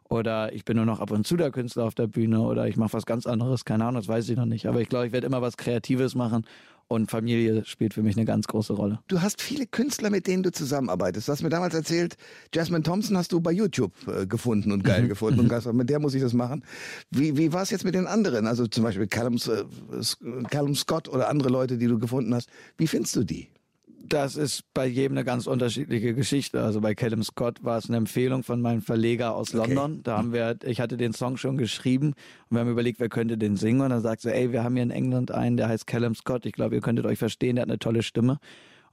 Oder 0.08 0.54
ich 0.54 0.64
bin 0.64 0.76
nur 0.76 0.86
noch 0.86 1.00
ab 1.00 1.10
und 1.10 1.26
zu 1.26 1.36
der 1.36 1.50
Künstler 1.50 1.84
auf 1.84 1.94
der 1.94 2.06
Bühne 2.06 2.40
oder 2.40 2.66
ich 2.66 2.78
mache 2.78 2.94
was 2.94 3.04
ganz 3.04 3.26
anderes, 3.26 3.66
keine 3.66 3.84
Ahnung, 3.84 4.00
das 4.00 4.08
weiß 4.08 4.26
ich 4.30 4.38
noch 4.38 4.46
nicht. 4.46 4.66
Aber 4.66 4.80
ich 4.80 4.88
glaube, 4.88 5.06
ich 5.06 5.12
werde 5.12 5.26
immer 5.26 5.42
was 5.42 5.58
Kreatives 5.58 6.14
machen 6.14 6.46
und 6.88 7.10
Familie 7.10 7.64
spielt 7.66 7.94
für 7.94 8.02
mich 8.02 8.16
eine 8.16 8.24
ganz 8.24 8.46
große 8.46 8.72
Rolle. 8.72 9.00
Du 9.08 9.20
hast 9.20 9.42
viele 9.42 9.66
Künstler, 9.66 10.10
mit 10.10 10.26
denen 10.26 10.42
du 10.42 10.50
zusammenarbeitest. 10.50 11.28
Du 11.28 11.32
hast 11.32 11.42
mir 11.42 11.50
damals 11.50 11.74
erzählt, 11.74 12.16
Jasmine 12.54 12.82
Thompson 12.82 13.16
hast 13.16 13.32
du 13.32 13.40
bei 13.40 13.52
YouTube 13.52 13.92
äh, 14.08 14.26
gefunden 14.26 14.72
und 14.72 14.82
geil 14.84 15.06
gefunden 15.08 15.40
und 15.40 15.48
gesagt, 15.48 15.74
mit 15.74 15.90
der 15.90 16.00
muss 16.00 16.14
ich 16.14 16.22
das 16.22 16.32
machen. 16.32 16.64
Wie, 17.10 17.36
wie 17.36 17.52
war 17.52 17.62
es 17.62 17.70
jetzt 17.70 17.84
mit 17.84 17.94
den 17.94 18.06
anderen? 18.06 18.46
Also 18.46 18.66
zum 18.66 18.84
Beispiel 18.84 19.06
Callum, 19.06 19.36
äh, 19.36 20.44
Callum 20.48 20.74
Scott 20.74 21.08
oder 21.08 21.28
andere 21.28 21.50
Leute, 21.50 21.78
die 21.78 21.86
du 21.86 21.98
gefunden 21.98 22.34
hast. 22.34 22.48
Wie 22.78 22.86
findest 22.86 23.14
du 23.16 23.24
die? 23.24 23.48
Das 24.08 24.36
ist 24.36 24.62
bei 24.74 24.86
jedem 24.86 25.16
eine 25.16 25.24
ganz 25.24 25.46
unterschiedliche 25.46 26.14
Geschichte. 26.14 26.62
Also 26.62 26.80
bei 26.80 26.94
Callum 26.94 27.22
Scott 27.22 27.62
war 27.62 27.78
es 27.78 27.88
eine 27.88 27.98
Empfehlung 27.98 28.42
von 28.42 28.60
meinem 28.60 28.80
Verleger 28.82 29.34
aus 29.34 29.54
Okay. 29.54 29.74
London. 29.74 30.02
Da 30.02 30.18
haben 30.18 30.32
wir, 30.32 30.56
ich 30.64 30.80
hatte 30.80 30.96
den 30.96 31.12
Song 31.12 31.36
schon 31.36 31.58
geschrieben 31.58 32.08
und 32.48 32.56
wir 32.56 32.60
haben 32.60 32.70
überlegt, 32.70 33.00
wer 33.00 33.08
könnte 33.08 33.36
den 33.36 33.56
singen. 33.56 33.80
Und 33.82 33.90
dann 33.90 34.00
sagt 34.00 34.22
sie, 34.22 34.32
ey, 34.34 34.52
wir 34.52 34.64
haben 34.64 34.74
hier 34.74 34.82
in 34.82 34.90
England 34.90 35.30
einen, 35.30 35.56
der 35.56 35.68
heißt 35.68 35.86
Callum 35.86 36.14
Scott. 36.14 36.46
Ich 36.46 36.52
glaube, 36.52 36.74
ihr 36.74 36.80
könntet 36.80 37.06
euch 37.06 37.18
verstehen, 37.18 37.56
der 37.56 37.62
hat 37.62 37.68
eine 37.68 37.78
tolle 37.78 38.02
Stimme. 38.02 38.38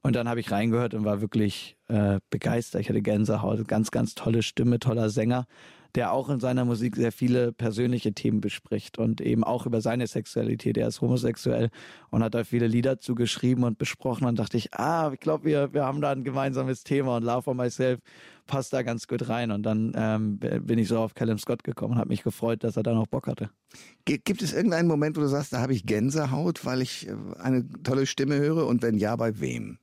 Und 0.01 0.15
dann 0.15 0.29
habe 0.29 0.39
ich 0.39 0.51
reingehört 0.51 0.93
und 0.93 1.03
war 1.03 1.21
wirklich 1.21 1.77
äh, 1.87 2.19
begeistert. 2.29 2.81
Ich 2.81 2.89
hatte 2.89 3.01
Gänsehaut, 3.01 3.67
ganz, 3.67 3.89
ganz 3.89 4.13
tolle 4.13 4.43
Stimme, 4.43 4.79
toller 4.79 5.09
Sänger, 5.09 5.47
der 5.95 6.11
auch 6.11 6.29
in 6.29 6.39
seiner 6.39 6.65
Musik 6.65 6.95
sehr 6.95 7.11
viele 7.11 7.51
persönliche 7.51 8.13
Themen 8.13 8.41
bespricht 8.41 8.97
und 8.97 9.21
eben 9.21 9.43
auch 9.43 9.65
über 9.65 9.81
seine 9.81 10.07
Sexualität. 10.07 10.77
Er 10.77 10.87
ist 10.87 11.01
homosexuell 11.01 11.69
und 12.09 12.23
hat 12.23 12.35
da 12.35 12.43
viele 12.43 12.67
Lieder 12.67 12.99
zugeschrieben 12.99 13.63
und 13.63 13.77
besprochen. 13.77 14.25
Und 14.25 14.37
dachte 14.37 14.57
ich, 14.57 14.73
ah, 14.73 15.11
ich 15.13 15.19
glaube, 15.19 15.45
wir, 15.45 15.73
wir 15.73 15.85
haben 15.85 16.01
da 16.01 16.11
ein 16.11 16.23
gemeinsames 16.23 16.83
Thema 16.83 17.17
und 17.17 17.23
Love 17.23 17.43
for 17.43 17.53
Myself 17.55 17.99
passt 18.45 18.73
da 18.73 18.83
ganz 18.83 19.07
gut 19.07 19.29
rein. 19.29 19.51
Und 19.51 19.63
dann 19.63 19.93
ähm, 19.95 20.37
bin 20.37 20.77
ich 20.77 20.87
so 20.87 20.99
auf 20.99 21.13
Callum 21.13 21.37
Scott 21.37 21.63
gekommen 21.63 21.93
und 21.93 21.99
habe 21.99 22.09
mich 22.09 22.23
gefreut, 22.23 22.63
dass 22.63 22.77
er 22.77 22.83
da 22.83 22.93
noch 22.93 23.07
Bock 23.07 23.27
hatte. 23.27 23.49
Gibt 24.05 24.41
es 24.41 24.53
irgendeinen 24.53 24.87
Moment, 24.87 25.17
wo 25.17 25.21
du 25.21 25.27
sagst, 25.27 25.53
da 25.53 25.61
habe 25.61 25.73
ich 25.73 25.85
Gänsehaut, 25.85 26.65
weil 26.65 26.81
ich 26.81 27.07
äh, 27.07 27.15
eine 27.39 27.67
tolle 27.83 28.05
Stimme 28.05 28.37
höre? 28.37 28.67
Und 28.67 28.81
wenn 28.81 28.97
ja, 28.97 29.15
bei 29.15 29.39
wem? 29.39 29.79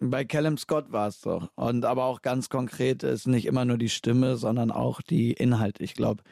Bei 0.00 0.24
Callum 0.24 0.58
Scott 0.58 0.92
war 0.92 1.08
es 1.08 1.20
so. 1.20 1.48
Und 1.56 1.84
aber 1.84 2.04
auch 2.04 2.22
ganz 2.22 2.48
konkret 2.48 3.02
ist 3.02 3.26
nicht 3.26 3.46
immer 3.46 3.64
nur 3.64 3.78
die 3.78 3.88
Stimme, 3.88 4.36
sondern 4.36 4.70
auch 4.70 5.02
die 5.02 5.32
Inhalte. 5.32 5.82
Ich 5.82 5.94
glaube, 5.94 6.22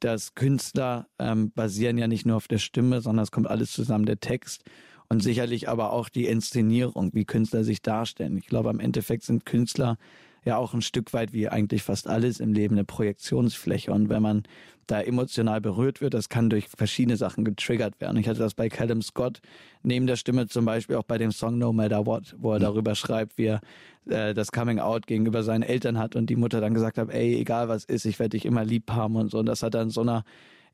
dass 0.00 0.34
Künstler 0.34 1.06
ähm, 1.18 1.52
basieren 1.52 1.98
ja 1.98 2.08
nicht 2.08 2.24
nur 2.24 2.36
auf 2.36 2.48
der 2.48 2.58
Stimme, 2.58 3.00
sondern 3.02 3.24
es 3.24 3.30
kommt 3.30 3.48
alles 3.48 3.72
zusammen, 3.72 4.06
der 4.06 4.20
Text 4.20 4.64
und 5.08 5.22
sicherlich 5.22 5.68
aber 5.68 5.92
auch 5.92 6.08
die 6.08 6.26
Inszenierung, 6.26 7.10
wie 7.12 7.24
Künstler 7.24 7.64
sich 7.64 7.82
darstellen. 7.82 8.38
Ich 8.38 8.46
glaube, 8.46 8.70
am 8.70 8.80
Endeffekt 8.80 9.24
sind 9.24 9.44
Künstler 9.44 9.98
ja 10.44 10.56
auch 10.56 10.74
ein 10.74 10.82
Stück 10.82 11.12
weit 11.12 11.32
wie 11.32 11.48
eigentlich 11.48 11.82
fast 11.82 12.06
alles 12.06 12.40
im 12.40 12.52
Leben 12.52 12.74
eine 12.74 12.84
Projektionsfläche. 12.84 13.92
Und 13.92 14.08
wenn 14.08 14.22
man 14.22 14.44
da 14.86 15.00
emotional 15.00 15.60
berührt 15.60 16.00
wird, 16.00 16.14
das 16.14 16.28
kann 16.28 16.50
durch 16.50 16.68
verschiedene 16.68 17.16
Sachen 17.16 17.44
getriggert 17.44 18.00
werden. 18.00 18.16
Ich 18.16 18.28
hatte 18.28 18.40
das 18.40 18.54
bei 18.54 18.68
Callum 18.68 19.02
Scott 19.02 19.40
neben 19.82 20.06
der 20.06 20.16
Stimme 20.16 20.48
zum 20.48 20.64
Beispiel 20.64 20.96
auch 20.96 21.04
bei 21.04 21.18
dem 21.18 21.30
Song 21.30 21.58
No 21.58 21.72
Matter 21.72 22.06
What, 22.06 22.34
wo 22.38 22.52
er 22.52 22.58
darüber 22.58 22.94
schreibt, 22.94 23.38
wie 23.38 23.46
er 23.46 23.60
äh, 24.08 24.34
das 24.34 24.50
Coming 24.50 24.80
Out 24.80 25.06
gegenüber 25.06 25.42
seinen 25.42 25.62
Eltern 25.62 25.98
hat 25.98 26.16
und 26.16 26.28
die 26.28 26.36
Mutter 26.36 26.60
dann 26.60 26.74
gesagt 26.74 26.98
hat, 26.98 27.10
ey, 27.10 27.36
egal 27.36 27.68
was 27.68 27.84
ist, 27.84 28.04
ich 28.04 28.18
werde 28.18 28.30
dich 28.30 28.44
immer 28.44 28.64
lieb 28.64 28.90
haben 28.90 29.16
und 29.16 29.30
so. 29.30 29.38
Und 29.38 29.46
das 29.46 29.62
hat 29.62 29.74
in 29.74 29.90
so 29.90 30.00
einer 30.00 30.24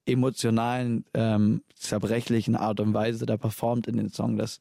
emotionalen, 0.07 1.05
ähm, 1.14 1.62
zerbrechlichen 1.74 2.57
Art 2.57 2.81
und 2.81 2.94
Weise 2.94 3.26
da 3.26 3.37
performt 3.37 3.87
in 3.87 3.96
den 3.96 4.09
Song, 4.09 4.37
dass 4.37 4.61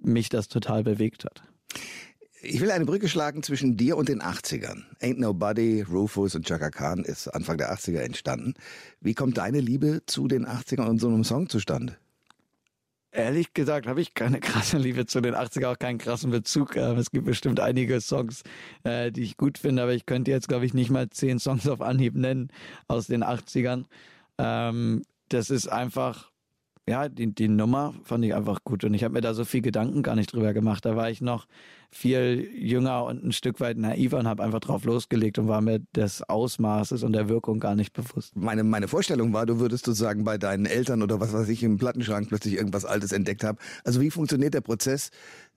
mich 0.00 0.28
das 0.28 0.48
total 0.48 0.82
bewegt 0.82 1.24
hat. 1.24 1.42
Ich 2.44 2.60
will 2.60 2.72
eine 2.72 2.84
Brücke 2.84 3.08
schlagen 3.08 3.44
zwischen 3.44 3.76
dir 3.76 3.96
und 3.96 4.08
den 4.08 4.20
80ern. 4.20 4.82
Ain't 5.00 5.20
Nobody, 5.20 5.82
Rufus 5.82 6.34
und 6.34 6.44
Chaka 6.44 6.70
Khan 6.70 7.04
ist 7.04 7.28
Anfang 7.28 7.56
der 7.56 7.72
80er 7.72 8.00
entstanden. 8.00 8.54
Wie 9.00 9.14
kommt 9.14 9.38
deine 9.38 9.60
Liebe 9.60 10.02
zu 10.06 10.26
den 10.26 10.44
80ern 10.44 10.88
und 10.88 10.98
so 10.98 11.06
einem 11.06 11.22
Song 11.22 11.48
zustande? 11.48 11.96
Ehrlich 13.12 13.54
gesagt 13.54 13.86
habe 13.86 14.00
ich 14.00 14.14
keine 14.14 14.40
krasse 14.40 14.76
Liebe 14.76 15.06
zu 15.06 15.20
den 15.20 15.36
80er, 15.36 15.68
auch 15.68 15.78
keinen 15.78 15.98
krassen 15.98 16.32
Bezug. 16.32 16.74
Ähm, 16.74 16.98
es 16.98 17.12
gibt 17.12 17.26
bestimmt 17.26 17.60
einige 17.60 18.00
Songs, 18.00 18.42
äh, 18.82 19.12
die 19.12 19.22
ich 19.22 19.36
gut 19.36 19.56
finde, 19.56 19.84
aber 19.84 19.92
ich 19.94 20.04
könnte 20.04 20.32
jetzt, 20.32 20.48
glaube 20.48 20.66
ich, 20.66 20.74
nicht 20.74 20.90
mal 20.90 21.08
zehn 21.10 21.38
Songs 21.38 21.68
auf 21.68 21.80
Anhieb 21.80 22.16
nennen 22.16 22.48
aus 22.88 23.06
den 23.06 23.22
80ern. 23.22 23.84
Ähm, 24.38 25.02
das 25.28 25.48
ist 25.48 25.68
einfach 25.68 26.31
ja, 26.88 27.08
die, 27.08 27.32
die 27.32 27.48
Nummer 27.48 27.94
fand 28.02 28.24
ich 28.24 28.34
einfach 28.34 28.64
gut 28.64 28.82
und 28.82 28.92
ich 28.92 29.04
habe 29.04 29.14
mir 29.14 29.20
da 29.20 29.34
so 29.34 29.44
viel 29.44 29.62
Gedanken 29.62 30.02
gar 30.02 30.16
nicht 30.16 30.32
drüber 30.32 30.52
gemacht. 30.52 30.84
Da 30.84 30.96
war 30.96 31.10
ich 31.10 31.20
noch 31.20 31.46
viel 31.90 32.48
jünger 32.54 33.04
und 33.04 33.22
ein 33.22 33.32
Stück 33.32 33.60
weit 33.60 33.76
naiver 33.76 34.18
und 34.18 34.26
habe 34.26 34.42
einfach 34.42 34.58
drauf 34.58 34.84
losgelegt 34.84 35.38
und 35.38 35.46
war 35.46 35.60
mir 35.60 35.78
des 35.94 36.28
Ausmaßes 36.28 37.04
und 37.04 37.12
der 37.12 37.28
Wirkung 37.28 37.60
gar 37.60 37.76
nicht 37.76 37.92
bewusst. 37.92 38.34
Meine, 38.34 38.64
meine 38.64 38.88
Vorstellung 38.88 39.32
war, 39.32 39.46
du 39.46 39.60
würdest 39.60 39.84
sozusagen 39.84 40.24
bei 40.24 40.38
deinen 40.38 40.66
Eltern 40.66 41.02
oder 41.02 41.20
was 41.20 41.32
weiß 41.32 41.48
ich 41.50 41.62
im 41.62 41.78
Plattenschrank 41.78 42.28
plötzlich 42.28 42.54
irgendwas 42.54 42.84
Altes 42.84 43.12
entdeckt 43.12 43.44
haben. 43.44 43.58
Also 43.84 44.00
wie 44.00 44.10
funktioniert 44.10 44.54
der 44.54 44.62
Prozess? 44.62 45.10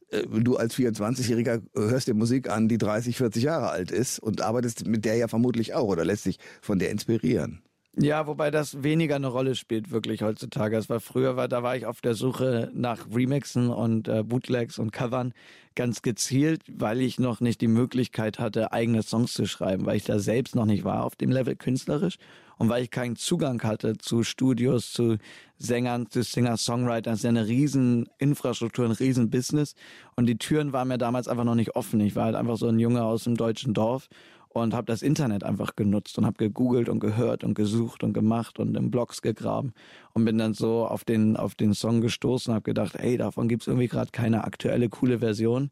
Äh, 0.09 0.27
du 0.27 0.57
als 0.57 0.75
24-Jähriger 0.75 1.63
hörst 1.73 2.07
dir 2.07 2.13
Musik 2.13 2.49
an, 2.51 2.67
die 2.67 2.77
30, 2.77 3.17
40 3.17 3.41
Jahre 3.41 3.69
alt 3.69 3.89
ist 3.89 4.19
und 4.19 4.41
arbeitest 4.41 4.85
mit 4.85 5.05
der 5.05 5.15
ja 5.15 5.27
vermutlich 5.27 5.73
auch 5.73 5.87
oder 5.87 6.05
lässt 6.05 6.25
dich 6.25 6.37
von 6.61 6.77
der 6.77 6.91
inspirieren. 6.91 7.64
Ja, 7.97 8.27
wobei 8.27 8.51
das 8.51 8.83
weniger 8.83 9.15
eine 9.15 9.27
Rolle 9.27 9.55
spielt 9.55 9.89
wirklich 9.89 10.21
heutzutage. 10.21 10.75
Es 10.75 10.89
war 10.89 10.99
früher, 10.99 11.37
war, 11.37 11.47
da 11.47 11.63
war 11.63 11.77
ich 11.77 11.85
auf 11.85 12.01
der 12.01 12.13
Suche 12.13 12.69
nach 12.73 13.07
Remixen 13.13 13.69
und 13.69 14.09
äh, 14.09 14.21
Bootlegs 14.21 14.79
und 14.79 14.91
Covern 14.91 15.33
ganz 15.75 16.01
gezielt, 16.01 16.61
weil 16.67 16.99
ich 16.99 17.19
noch 17.19 17.39
nicht 17.39 17.61
die 17.61 17.69
Möglichkeit 17.69 18.37
hatte, 18.37 18.73
eigene 18.73 19.01
Songs 19.01 19.31
zu 19.31 19.45
schreiben, 19.45 19.85
weil 19.85 19.95
ich 19.95 20.03
da 20.03 20.19
selbst 20.19 20.55
noch 20.55 20.65
nicht 20.65 20.83
war 20.83 21.05
auf 21.05 21.15
dem 21.15 21.31
Level 21.31 21.55
künstlerisch 21.55 22.17
und 22.57 22.67
weil 22.67 22.83
ich 22.83 22.91
keinen 22.91 23.15
Zugang 23.15 23.63
hatte 23.63 23.97
zu 23.97 24.23
Studios, 24.23 24.91
zu 24.91 25.17
Sängern, 25.57 26.09
zu 26.09 26.21
Singer-Songwritern. 26.21 27.13
Das 27.13 27.19
ist 27.19 27.23
ja 27.23 27.29
eine 27.29 27.47
riesen 27.47 28.09
Infrastruktur, 28.17 28.83
ein 28.83 28.91
riesen 28.91 29.29
Business 29.29 29.73
und 30.17 30.25
die 30.25 30.37
Türen 30.37 30.73
waren 30.73 30.89
mir 30.89 30.97
damals 30.97 31.29
einfach 31.29 31.45
noch 31.45 31.55
nicht 31.55 31.77
offen. 31.77 32.01
Ich 32.01 32.17
war 32.17 32.25
halt 32.25 32.35
einfach 32.35 32.57
so 32.57 32.67
ein 32.67 32.79
Junge 32.79 33.05
aus 33.05 33.23
dem 33.23 33.37
deutschen 33.37 33.73
Dorf 33.73 34.09
und 34.55 34.73
habe 34.73 34.85
das 34.85 35.01
Internet 35.01 35.43
einfach 35.43 35.75
genutzt 35.75 36.17
und 36.17 36.25
habe 36.25 36.37
gegoogelt 36.37 36.87
und 36.87 37.01
gehört 37.01 37.43
und 37.43 37.55
gesucht 37.55 38.03
und 38.03 38.13
gemacht 38.13 38.57
und 38.57 38.77
in 38.77 38.89
Blogs 38.89 39.21
gegraben 39.21 39.73
und 40.13 40.23
bin 40.23 40.37
dann 40.37 40.53
so 40.53 40.87
auf 40.87 41.03
den 41.03 41.35
auf 41.35 41.55
den 41.55 41.73
Song 41.73 41.99
gestoßen 41.99 42.51
und 42.51 42.55
habe 42.55 42.63
gedacht, 42.63 42.95
hey, 42.97 43.17
davon 43.17 43.49
gibt's 43.49 43.67
irgendwie 43.67 43.89
gerade 43.89 44.11
keine 44.11 44.45
aktuelle 44.45 44.87
coole 44.87 45.19
Version 45.19 45.71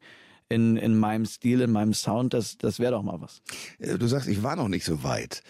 in 0.49 0.75
in 0.75 0.97
meinem 0.97 1.25
Stil, 1.25 1.61
in 1.61 1.71
meinem 1.71 1.93
Sound, 1.93 2.33
das 2.33 2.57
das 2.57 2.79
wäre 2.79 2.91
doch 2.91 3.03
mal 3.03 3.21
was. 3.21 3.41
Äh, 3.79 3.97
du 3.97 4.05
sagst, 4.07 4.27
ich 4.27 4.43
war 4.43 4.57
noch 4.57 4.67
nicht 4.67 4.83
so 4.83 5.01
weit. 5.01 5.43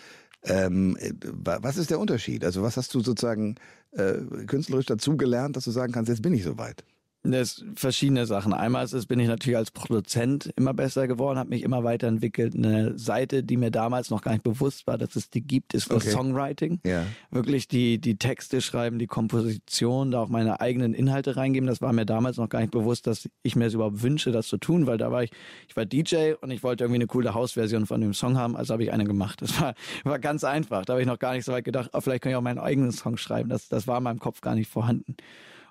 Ähm, 0.43 0.95
äh, 0.99 1.13
was 1.33 1.77
ist 1.77 1.89
der 1.89 1.99
Unterschied? 1.99 2.45
Also 2.45 2.61
was 2.61 2.77
hast 2.77 2.93
du 2.93 2.99
sozusagen 2.99 3.55
äh, 3.93 4.13
künstlerisch 4.45 4.85
dazugelernt, 4.85 5.55
dass 5.55 5.63
du 5.63 5.71
sagen 5.71 5.91
kannst, 5.91 6.09
jetzt 6.09 6.21
bin 6.21 6.35
ich 6.35 6.43
so 6.43 6.59
weit? 6.59 6.83
Das 7.25 7.63
verschiedene 7.75 8.25
Sachen. 8.25 8.51
Einmal 8.51 8.83
ist 8.83 8.91
es, 8.91 9.05
bin 9.05 9.17
ich 9.17 9.29
natürlich 9.29 9.55
als 9.55 9.71
Produzent 9.71 10.51
immer 10.57 10.73
besser 10.73 11.07
geworden, 11.07 11.39
habe 11.39 11.51
mich 11.51 11.63
immer 11.63 11.85
weiterentwickelt. 11.85 12.53
Eine 12.53 12.97
Seite, 12.97 13.43
die 13.43 13.55
mir 13.55 13.71
damals 13.71 14.09
noch 14.09 14.21
gar 14.21 14.33
nicht 14.33 14.43
bewusst 14.43 14.87
war, 14.87 14.97
dass 14.97 15.15
es 15.15 15.29
die 15.29 15.39
gibt, 15.39 15.73
ist 15.73 15.85
für 15.85 15.95
okay. 15.95 16.09
Songwriting. 16.09 16.81
Ja. 16.85 17.05
Wirklich 17.31 17.69
die, 17.69 17.99
die 17.99 18.17
Texte 18.17 18.59
schreiben, 18.59 18.99
die 18.99 19.07
Komposition, 19.07 20.11
da 20.11 20.19
auch 20.19 20.27
meine 20.27 20.59
eigenen 20.59 20.93
Inhalte 20.93 21.37
reingeben. 21.37 21.65
Das 21.65 21.81
war 21.81 21.93
mir 21.93 22.05
damals 22.05 22.35
noch 22.35 22.49
gar 22.49 22.59
nicht 22.59 22.71
bewusst, 22.71 23.07
dass 23.07 23.29
ich 23.41 23.55
mir 23.55 23.67
es 23.67 23.73
überhaupt 23.73 24.01
wünsche, 24.01 24.33
das 24.33 24.47
zu 24.47 24.57
tun, 24.57 24.85
weil 24.85 24.97
da 24.97 25.09
war 25.09 25.23
ich, 25.23 25.31
ich 25.69 25.77
war 25.77 25.85
DJ 25.85 26.33
und 26.41 26.51
ich 26.51 26.61
wollte 26.61 26.83
irgendwie 26.83 26.97
eine 26.97 27.07
coole 27.07 27.33
Hausversion 27.33 27.85
von 27.85 28.01
dem 28.01 28.13
Song 28.13 28.37
haben, 28.37 28.57
also 28.57 28.73
habe 28.73 28.83
ich 28.83 28.91
eine 28.91 29.05
gemacht. 29.05 29.41
Das 29.41 29.61
war, 29.61 29.75
war 30.03 30.19
ganz 30.19 30.43
einfach. 30.43 30.83
Da 30.83 30.93
habe 30.93 31.01
ich 31.01 31.07
noch 31.07 31.19
gar 31.19 31.33
nicht 31.33 31.45
so 31.45 31.53
weit 31.53 31.63
gedacht, 31.63 31.91
oh, 31.93 32.01
vielleicht 32.01 32.23
kann 32.23 32.33
ich 32.33 32.35
auch 32.35 32.41
meinen 32.41 32.59
eigenen 32.59 32.91
Song 32.91 33.15
schreiben. 33.15 33.47
Das, 33.47 33.69
das 33.69 33.87
war 33.87 33.99
in 33.99 34.03
meinem 34.03 34.19
Kopf 34.19 34.41
gar 34.41 34.55
nicht 34.55 34.69
vorhanden. 34.69 35.15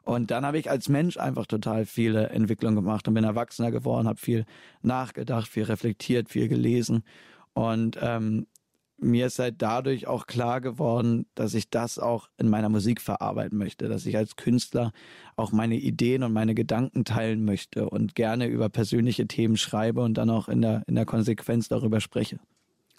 Und 0.05 0.31
dann 0.31 0.45
habe 0.45 0.59
ich 0.59 0.71
als 0.71 0.89
Mensch 0.89 1.17
einfach 1.17 1.47
total 1.47 1.87
viele 1.87 2.31
Entwicklungen 2.31 2.77
gemacht 2.77 3.07
und 3.09 3.15
bin 3.15 3.25
erwachsener 3.25 3.71
geworden, 3.71 4.09
habe 4.09 4.19
viel 4.19 4.45
nachgedacht, 4.83 5.49
viel 5.49 5.65
reflektiert, 5.65 6.29
viel 6.29 6.49
gelesen. 6.49 7.05
Und 7.55 7.99
ähm, 8.01 8.47
mir 9.03 9.27
ist 9.27 9.39
halt 9.39 9.57
dadurch 9.59 10.07
auch 10.07 10.27
klar 10.27 10.61
geworden, 10.61 11.27
dass 11.35 11.55
ich 11.55 11.69
das 11.71 11.99
auch 11.99 12.29
in 12.39 12.49
meiner 12.49 12.69
Musik 12.69 13.01
verarbeiten 13.01 13.59
möchte, 13.59 13.89
dass 13.89 14.07
ich 14.07 14.17
als 14.17 14.37
Künstler 14.37 14.93
auch 15.37 15.53
meine 15.53 15.77
Ideen 15.77 16.23
und 16.23 16.33
meine 16.33 16.55
Gedanken 16.55 17.05
teilen 17.05 17.45
möchte 17.45 17.89
und 17.89 18.15
gerne 18.15 18.47
über 18.47 18.69
persönliche 18.69 19.27
Themen 19.27 19.57
schreibe 19.57 20.03
und 20.03 20.15
dann 20.15 20.31
auch 20.31 20.49
in 20.49 20.63
der, 20.63 20.83
in 20.87 20.95
der 20.95 21.07
Konsequenz 21.07 21.69
darüber 21.69 22.01
spreche. 22.01 22.39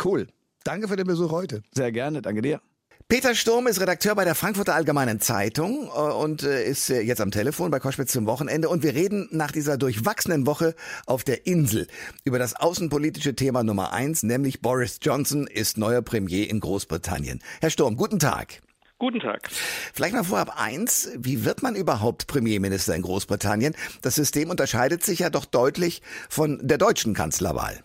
Cool. 0.04 0.28
Danke 0.64 0.88
für 0.88 0.96
den 0.96 1.08
Besuch 1.08 1.32
heute. 1.32 1.62
Sehr 1.74 1.92
gerne, 1.92 2.22
danke 2.22 2.42
dir. 2.42 2.62
Peter 3.08 3.36
Sturm 3.36 3.68
ist 3.68 3.80
Redakteur 3.80 4.16
bei 4.16 4.24
der 4.24 4.34
Frankfurter 4.34 4.76
Allgemeinen 4.76 5.20
Zeitung 5.20 5.88
äh, 5.88 6.00
und 6.00 6.44
äh, 6.44 6.66
ist 6.66 6.90
äh, 6.90 7.02
jetzt 7.02 7.22
am 7.22 7.32
Telefon 7.32 7.70
bei 7.70 7.80
Koschwitz 7.80 8.12
zum 8.12 8.26
Wochenende. 8.26 8.70
Und 8.70 8.84
wir 8.84 8.96
reden 8.96 9.28
nach 9.32 9.52
dieser 9.52 9.78
durchwachsenen 9.78 10.48
Woche 10.48 10.74
auf 11.06 11.24
der 11.24 11.46
Insel 11.46 11.88
über 12.24 12.40
das 12.40 12.56
außenpolitische 12.56 13.36
Thema 13.36 13.64
Nummer 13.64 13.94
eins, 13.94 14.24
nämlich 14.24 14.62
Boris 14.62 15.00
Johnson 15.02 15.48
ist 15.48 15.78
neuer 15.78 16.02
Premier 16.02 16.50
in 16.50 16.60
Großbritannien. 16.60 17.42
Herr 17.62 17.70
Sturm, 17.70 17.98
guten 17.98 18.20
Tag. 18.20 18.62
Guten 19.00 19.20
Tag. 19.20 19.50
Vielleicht 19.94 20.14
mal 20.14 20.24
vorab 20.24 20.62
eins, 20.62 21.12
wie 21.18 21.44
wird 21.44 21.62
man 21.62 21.76
überhaupt 21.76 22.28
Premierminister 22.28 22.96
in 22.96 23.02
Großbritannien? 23.02 23.76
Das 24.02 24.16
System 24.16 24.50
unterscheidet 24.50 25.04
sich 25.04 25.20
ja 25.20 25.30
doch 25.30 25.46
deutlich 25.46 26.02
von 26.30 26.60
der 26.64 26.78
deutschen 26.78 27.14
Kanzlerwahl. 27.14 27.82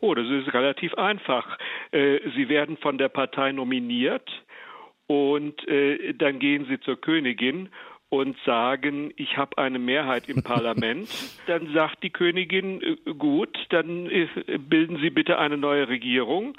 Oh, 0.00 0.14
das 0.14 0.26
ist 0.28 0.52
relativ 0.54 0.94
einfach. 0.94 1.58
Äh, 1.92 2.20
sie 2.34 2.48
werden 2.48 2.76
von 2.78 2.98
der 2.98 3.08
Partei 3.08 3.52
nominiert 3.52 4.28
und 5.06 5.66
äh, 5.68 6.14
dann 6.14 6.38
gehen 6.38 6.66
Sie 6.68 6.80
zur 6.80 7.00
Königin 7.00 7.68
und 8.10 8.36
sagen, 8.44 9.12
ich 9.16 9.36
habe 9.36 9.58
eine 9.58 9.78
Mehrheit 9.78 10.28
im 10.28 10.42
Parlament, 10.42 11.08
dann 11.46 11.72
sagt 11.72 12.02
die 12.02 12.10
Königin, 12.10 12.82
äh, 12.82 13.14
gut, 13.14 13.56
dann 13.70 14.10
bilden 14.68 14.98
Sie 15.00 15.10
bitte 15.10 15.38
eine 15.38 15.56
neue 15.56 15.88
Regierung. 15.88 16.56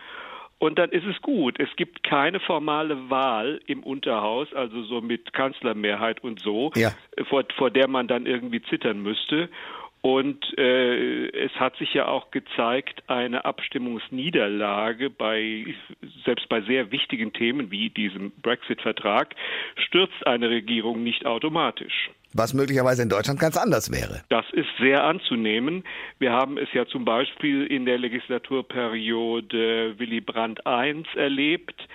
Und 0.60 0.78
dann 0.78 0.92
ist 0.92 1.06
es 1.08 1.20
gut. 1.24 1.60
Es 1.60 1.76
gibt 1.76 2.04
keine 2.04 2.40
formale 2.40 3.10
Wahl 3.10 3.62
im 3.66 3.82
Unterhaus, 3.82 4.54
also 4.54 4.84
so 4.84 5.02
mit 5.02 5.34
Kanzlermehrheit 5.34 6.24
und 6.24 6.40
so, 6.40 6.72
ja. 6.76 6.92
vor, 7.30 7.46
vor 7.58 7.72
der 7.72 7.88
man 7.88 8.08
dann 8.08 8.28
irgendwie 8.28 8.62
zittern 8.62 9.02
müsste. 9.02 9.50
Und 10.02 10.58
äh, 10.58 11.28
es 11.28 11.52
hat 11.60 11.76
sich 11.78 11.94
ja 11.94 12.08
auch 12.08 12.32
gezeigt, 12.32 13.04
eine 13.08 13.46
Abstimmungsniederlage 13.46 15.12
bei 15.12 15.76
selbst 16.26 16.50
bei 16.50 16.62
sehr 16.62 16.92
wichtigen 16.92 17.34
Themen 17.34 17.70
wie 17.70 17.92
diesem 17.92 18.32
Brexit-Vertrag 18.42 19.36
stürzt 19.76 20.26
eine 20.26 20.50
Regierung 20.50 21.04
nicht 21.04 21.28
automatisch. 21.28 22.10
Was 22.34 22.56
möglicherweise 22.56 23.04
in 23.04 23.10
Deutschland 23.10 23.40
ganz 23.40 23.58
anders 23.58 23.92
wäre. 23.92 24.24
Das 24.30 24.46
ist 24.54 24.70
sehr 24.80 25.04
anzunehmen. 25.04 25.84
Wir 26.18 26.32
haben 26.32 26.58
es 26.58 26.74
ja 26.74 26.88
zum 26.88 27.06
Beispiel 27.06 27.68
in 27.68 27.86
der 27.86 28.00
Legislaturperiode 28.00 30.00
Willy 30.00 30.22
Brandt 30.22 30.62
I 30.66 31.04
erlebt 31.16 31.88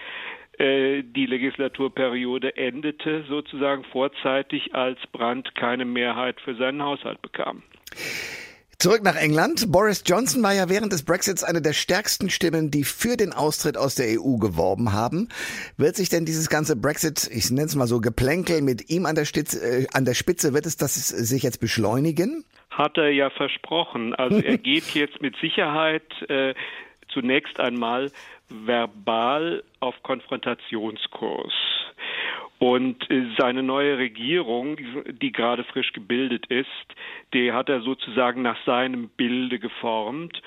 äh, 0.58 1.02
die 1.02 1.26
Legislaturperiode 1.26 2.56
endete 2.56 3.24
sozusagen 3.28 3.84
vorzeitig, 3.84 4.74
als 4.74 4.98
Brandt 5.12 5.54
keine 5.54 5.84
Mehrheit 5.84 6.40
für 6.40 6.54
seinen 6.54 6.82
Haushalt 6.82 7.20
bekam. 7.20 7.62
Zurück 8.78 9.02
nach 9.02 9.16
England. 9.16 9.72
Boris 9.72 10.04
Johnson 10.04 10.42
war 10.42 10.52
ja 10.52 10.68
während 10.68 10.92
des 10.92 11.02
Brexits 11.02 11.42
eine 11.42 11.62
der 11.62 11.72
stärksten 11.72 12.28
Stimmen, 12.28 12.70
die 12.70 12.84
für 12.84 13.16
den 13.16 13.32
Austritt 13.32 13.78
aus 13.78 13.94
der 13.94 14.20
EU 14.20 14.36
geworben 14.36 14.92
haben. 14.92 15.30
Wird 15.78 15.96
sich 15.96 16.10
denn 16.10 16.26
dieses 16.26 16.50
ganze 16.50 16.76
Brexit, 16.76 17.26
ich 17.32 17.50
nenne 17.50 17.66
es 17.68 17.74
mal 17.74 17.86
so, 17.86 18.00
Geplänkel 18.02 18.60
mit 18.60 18.90
ihm 18.90 19.06
an 19.06 19.14
der, 19.14 19.24
Stitze, 19.24 19.60
äh, 19.60 19.86
an 19.94 20.04
der 20.04 20.12
Spitze, 20.12 20.52
wird 20.52 20.66
es 20.66 20.76
das 20.76 20.94
sich 20.94 21.42
jetzt 21.42 21.58
beschleunigen? 21.58 22.44
Hat 22.70 22.98
er 22.98 23.08
ja 23.08 23.30
versprochen. 23.30 24.14
Also 24.14 24.40
er 24.40 24.58
geht 24.58 24.94
jetzt 24.94 25.22
mit 25.22 25.36
Sicherheit 25.36 26.04
äh, 26.28 26.52
zunächst 27.08 27.58
einmal 27.58 28.10
verbal 28.50 29.64
auf 29.80 29.94
Konfrontationskurs. 30.02 31.54
Und 32.58 33.10
äh, 33.10 33.26
seine 33.38 33.62
neue 33.62 33.98
Regierung, 33.98 34.78
die 35.20 35.32
gerade 35.32 35.64
frisch 35.64 35.92
gebildet 35.92 36.46
ist, 36.46 36.66
die 37.34 37.52
hat 37.52 37.68
er 37.68 37.82
sozusagen 37.82 38.42
nach 38.42 38.58
seinem 38.64 39.08
Bilde 39.10 39.58
geformt. 39.58 40.40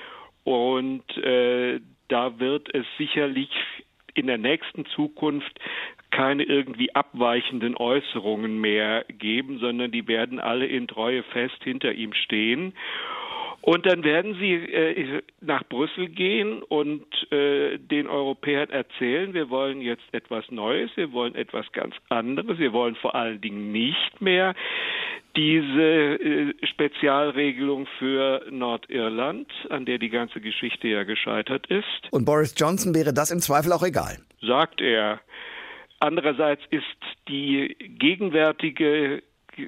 Und 0.44 1.04
äh, 1.18 1.80
da 2.08 2.38
wird 2.40 2.74
es 2.74 2.86
sicherlich 2.98 3.50
in 4.14 4.26
der 4.26 4.38
nächsten 4.38 4.86
Zukunft 4.86 5.60
keine 6.10 6.42
irgendwie 6.42 6.92
abweichenden 6.94 7.76
Äußerungen 7.76 8.60
mehr 8.60 9.04
geben, 9.08 9.58
sondern 9.60 9.92
die 9.92 10.08
werden 10.08 10.40
alle 10.40 10.66
in 10.66 10.88
Treue 10.88 11.22
fest 11.22 11.62
hinter 11.62 11.92
ihm 11.92 12.12
stehen. 12.12 12.74
Und 13.62 13.84
dann 13.84 14.04
werden 14.04 14.36
sie 14.40 14.54
äh, 14.54 15.22
nach 15.40 15.64
Brüssel 15.64 16.08
gehen 16.08 16.62
und 16.62 17.04
äh, 17.30 17.78
den 17.78 18.06
Europäern 18.06 18.70
erzählen, 18.70 19.34
wir 19.34 19.50
wollen 19.50 19.82
jetzt 19.82 20.02
etwas 20.12 20.50
Neues, 20.50 20.90
wir 20.96 21.12
wollen 21.12 21.34
etwas 21.34 21.70
ganz 21.72 21.94
anderes, 22.08 22.58
wir 22.58 22.72
wollen 22.72 22.94
vor 22.96 23.14
allen 23.14 23.40
Dingen 23.40 23.70
nicht 23.70 24.20
mehr 24.20 24.54
diese 25.36 25.82
äh, 25.82 26.54
Spezialregelung 26.66 27.86
für 27.98 28.42
Nordirland, 28.50 29.52
an 29.68 29.84
der 29.84 29.98
die 29.98 30.08
ganze 30.08 30.40
Geschichte 30.40 30.88
ja 30.88 31.04
gescheitert 31.04 31.66
ist. 31.66 32.10
Und 32.10 32.24
Boris 32.24 32.54
Johnson 32.56 32.94
wäre 32.94 33.12
das 33.12 33.30
im 33.30 33.40
Zweifel 33.40 33.72
auch 33.72 33.82
egal. 33.82 34.18
Sagt 34.40 34.80
er. 34.80 35.20
Andererseits 36.02 36.62
ist 36.70 36.86
die 37.28 37.76
gegenwärtige 37.78 39.22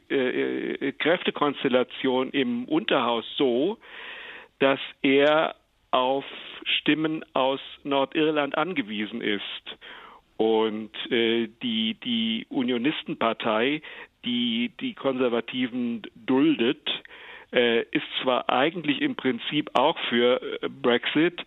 äh, 0.09 0.93
Kräftekonstellation 0.93 2.31
im 2.31 2.65
Unterhaus 2.67 3.25
so, 3.37 3.79
dass 4.59 4.81
er 5.03 5.57
auf 5.91 6.25
Stimmen 6.65 7.25
aus 7.35 7.61
Nordirland 7.85 8.57
angewiesen 8.57 9.21
ist. 9.21 9.77
Und 10.37 10.91
äh, 11.11 11.49
die, 11.63 11.95
die 12.03 12.47
Unionistenpartei, 12.49 13.83
die 14.25 14.73
die 14.81 14.95
Konservativen 14.95 16.03
duldet, 16.15 16.89
äh, 17.53 17.83
ist 17.91 18.07
zwar 18.23 18.49
eigentlich 18.49 19.01
im 19.03 19.15
Prinzip 19.15 19.71
auch 19.75 19.99
für 20.09 20.41
äh, 20.43 20.69
Brexit, 20.69 21.45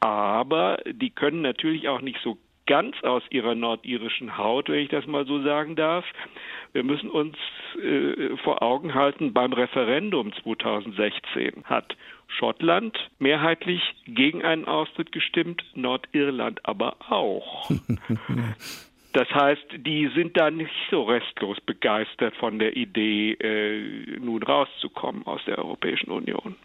aber 0.00 0.78
die 0.86 1.10
können 1.10 1.42
natürlich 1.42 1.88
auch 1.88 2.00
nicht 2.00 2.18
so 2.22 2.38
ganz 2.68 2.94
aus 3.02 3.22
ihrer 3.30 3.56
nordirischen 3.56 4.36
Haut, 4.36 4.68
wenn 4.68 4.78
ich 4.78 4.90
das 4.90 5.06
mal 5.06 5.26
so 5.26 5.42
sagen 5.42 5.74
darf. 5.74 6.04
Wir 6.72 6.84
müssen 6.84 7.10
uns 7.10 7.36
äh, 7.82 8.36
vor 8.44 8.62
Augen 8.62 8.94
halten, 8.94 9.32
beim 9.32 9.52
Referendum 9.52 10.32
2016 10.42 11.64
hat 11.64 11.96
Schottland 12.28 12.96
mehrheitlich 13.18 13.82
gegen 14.06 14.44
einen 14.44 14.66
Austritt 14.66 15.12
gestimmt, 15.12 15.64
Nordirland 15.74 16.64
aber 16.64 16.96
auch. 17.08 17.70
Das 19.14 19.28
heißt, 19.30 19.62
die 19.86 20.10
sind 20.14 20.36
da 20.36 20.50
nicht 20.50 20.70
so 20.90 21.04
restlos 21.04 21.56
begeistert 21.64 22.36
von 22.36 22.58
der 22.58 22.76
Idee, 22.76 23.32
äh, 23.32 24.18
nun 24.20 24.42
rauszukommen 24.42 25.26
aus 25.26 25.40
der 25.46 25.56
Europäischen 25.58 26.10
Union. 26.10 26.56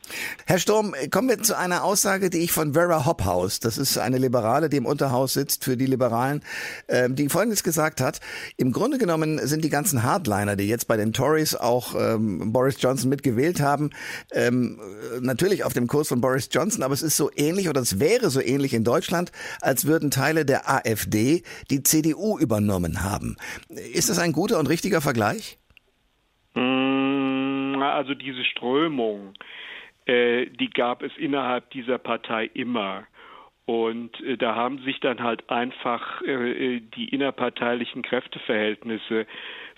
Herr 0.46 0.60
Sturm, 0.60 0.94
kommen 1.10 1.30
wir 1.30 1.38
zu 1.40 1.58
einer 1.58 1.86
Aussage, 1.86 2.30
die 2.30 2.40
ich 2.40 2.52
von 2.52 2.74
Vera 2.74 3.06
Hophaus, 3.06 3.62
das 3.62 3.78
ist 3.78 3.98
eine 3.98 4.18
Liberale, 4.18 4.68
die 4.68 4.76
im 4.76 4.86
Unterhaus 4.86 5.34
sitzt 5.34 5.64
für 5.64 5.78
die 5.78 5.86
Liberalen, 5.86 6.44
äh, 6.88 7.10
die 7.10 7.30
Folgendes 7.30 7.64
gesagt 7.64 8.02
hat. 8.02 8.20
Im 8.58 8.74
Grunde 8.74 8.98
genommen 8.98 9.40
sind 9.40 9.64
die 9.64 9.70
ganzen 9.70 10.04
Hardliner, 10.04 10.58
die 10.58 10.68
jetzt 10.68 10.90
bei 10.90 10.98
den 10.98 11.14
Tories 11.14 11.56
auch 11.56 11.96
ähm, 11.96 12.52
Boris 12.52 12.76
Johnson 12.82 13.10
mitgewählt 13.10 13.62
haben, 13.62 13.92
ähm, 14.34 14.82
natürlich 15.22 15.64
auf 15.64 15.72
dem 15.72 15.88
Kurs 15.88 16.10
von 16.10 16.20
Boris 16.20 16.50
Johnson, 16.52 16.84
aber 16.84 16.94
es 16.94 17.04
ist 17.04 17.16
so 17.16 17.32
ähnlich 17.38 17.70
oder 17.70 17.80
es 17.80 18.02
wäre 18.02 18.30
so 18.30 18.42
ähnlich 18.42 18.74
in 18.74 18.84
Deutschland, 18.84 19.32
als 19.62 19.86
würden 19.86 20.12
Teile 20.12 20.44
der 20.44 20.70
AfD 20.70 21.44
die 21.70 21.84
CDU 21.84 22.33
übernommen 22.40 23.04
haben. 23.04 23.38
Ist 23.70 24.10
das 24.10 24.20
ein 24.20 24.32
guter 24.32 24.60
und 24.60 24.68
richtiger 24.68 25.02
Vergleich? 25.02 25.58
Mm, 26.56 27.82
also 27.82 28.14
diese 28.14 28.44
Strömung, 28.46 29.34
äh, 30.06 30.48
die 30.48 30.70
gab 30.70 31.02
es 31.02 31.12
innerhalb 31.18 31.70
dieser 31.72 31.98
Partei 31.98 32.50
immer. 32.54 33.06
Und 33.66 34.20
äh, 34.22 34.38
da 34.38 34.56
haben 34.56 34.80
sich 34.80 35.00
dann 35.00 35.22
halt 35.22 35.50
einfach 35.50 36.22
äh, 36.24 36.82
die 36.82 37.10
innerparteilichen 37.10 38.02
Kräfteverhältnisse 38.02 39.26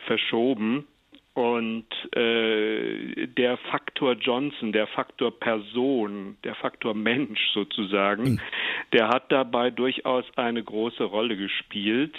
verschoben. 0.08 0.88
Und 1.36 1.86
äh, 2.16 3.28
der 3.28 3.58
Faktor 3.70 4.14
Johnson, 4.14 4.72
der 4.72 4.88
Faktor 4.88 5.38
Person, 5.38 6.38
der 6.46 6.56
Faktor 6.56 6.94
Mensch 6.94 7.42
sozusagen, 7.54 8.24
mhm. 8.24 8.40
der 8.94 9.10
hat 9.10 9.34
dabei 9.34 9.70
durchaus 9.70 10.24
eine 10.38 10.64
große 10.64 11.04
Rolle 11.04 11.36
gespielt. 11.36 12.16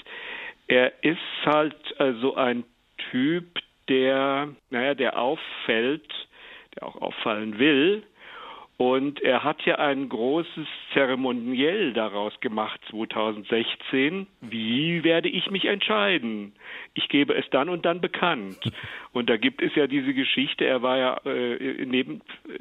Er 0.69 1.03
ist 1.03 1.19
halt 1.47 1.77
also 1.99 2.35
ein 2.35 2.65
Typ, 3.11 3.59
der, 3.89 4.49
naja, 4.69 4.95
der 4.95 5.19
auffällt, 5.19 6.13
der 6.75 6.87
auch 6.87 7.01
auffallen 7.01 7.59
will, 7.59 8.03
und 8.79 9.23
er 9.23 9.43
hat 9.43 9.63
ja 9.65 9.77
ein 9.77 10.11
großes 10.11 10.67
Zeremoniell 10.93 11.95
daraus 11.95 12.39
gemacht 12.41 12.79
2016. 12.91 14.27
Wie 14.43 15.03
werde 15.03 15.31
ich 15.31 15.51
mich 15.51 15.65
entscheiden? 15.65 16.53
Ich 16.93 17.09
gebe 17.09 17.35
es 17.35 17.49
dann 17.51 17.71
und 17.71 17.87
dann 17.87 18.01
bekannt. 18.01 18.59
Und 19.13 19.31
da 19.31 19.39
gibt 19.39 19.63
es 19.63 19.75
ja 19.75 19.87
diese 19.87 20.13
Geschichte. 20.13 20.67
Er 20.67 20.83
war 20.83 20.99
ja 20.99 21.17
äh, 21.25 21.87
neben, 21.87 22.21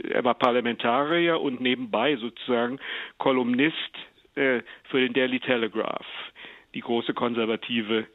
er 0.09 0.23
war 0.23 0.35
Parlamentarier 0.35 1.41
und 1.41 1.59
nebenbei 1.59 2.15
sozusagen 2.15 2.79
Kolumnist 3.17 3.75
äh, 4.35 4.61
für 4.85 5.01
den 5.01 5.11
Daily 5.11 5.41
Telegraph, 5.41 6.05
die 6.73 6.79
große 6.79 7.13
konservative 7.13 8.07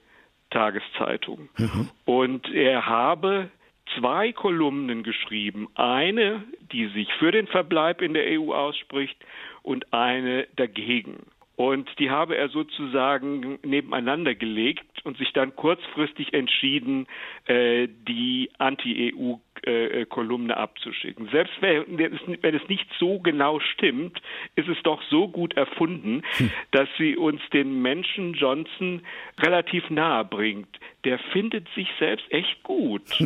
Tageszeitung. 0.49 1.51
Mhm. 1.59 1.91
Und 2.07 2.51
er 2.51 2.87
habe 2.87 3.51
zwei 3.99 4.33
Kolumnen 4.33 5.03
geschrieben. 5.03 5.69
Eine, 5.75 6.45
die 6.73 6.89
sich 6.89 7.13
für 7.15 7.33
den 7.33 7.47
Verbleib 7.47 8.03
in 8.03 8.15
der 8.15 8.41
EU 8.41 8.53
ausspricht 8.53 9.17
und 9.63 9.93
eine 9.93 10.47
dagegen. 10.57 11.27
Und 11.61 11.91
die 11.99 12.09
habe 12.09 12.39
er 12.39 12.49
sozusagen 12.49 13.59
nebeneinander 13.63 14.35
gelegt 14.35 15.05
und 15.05 15.19
sich 15.19 15.31
dann 15.35 15.55
kurzfristig 15.57 16.33
entschieden, 16.33 17.07
äh, 17.45 17.87
die 18.09 18.51
Anti-EU-Kolumne 18.57 20.57
abzuschicken. 20.57 21.29
Selbst 21.31 21.53
wenn 21.61 22.55
es 22.55 22.67
nicht 22.69 22.87
so 22.99 23.19
genau 23.19 23.61
stimmt, 23.61 24.23
ist 24.57 24.69
es 24.69 24.79
doch 24.85 25.03
so 25.11 25.29
gut 25.29 25.53
erfunden, 25.53 26.23
hm. 26.39 26.51
dass 26.71 26.89
sie 26.97 27.15
uns 27.15 27.43
den 27.53 27.83
Menschen 27.83 28.33
Johnson 28.33 29.03
relativ 29.39 29.91
nahe 29.91 30.25
bringt. 30.25 30.81
Der 31.05 31.19
findet 31.19 31.69
sich 31.75 31.89
selbst 31.99 32.25
echt 32.33 32.63
gut. 32.63 33.03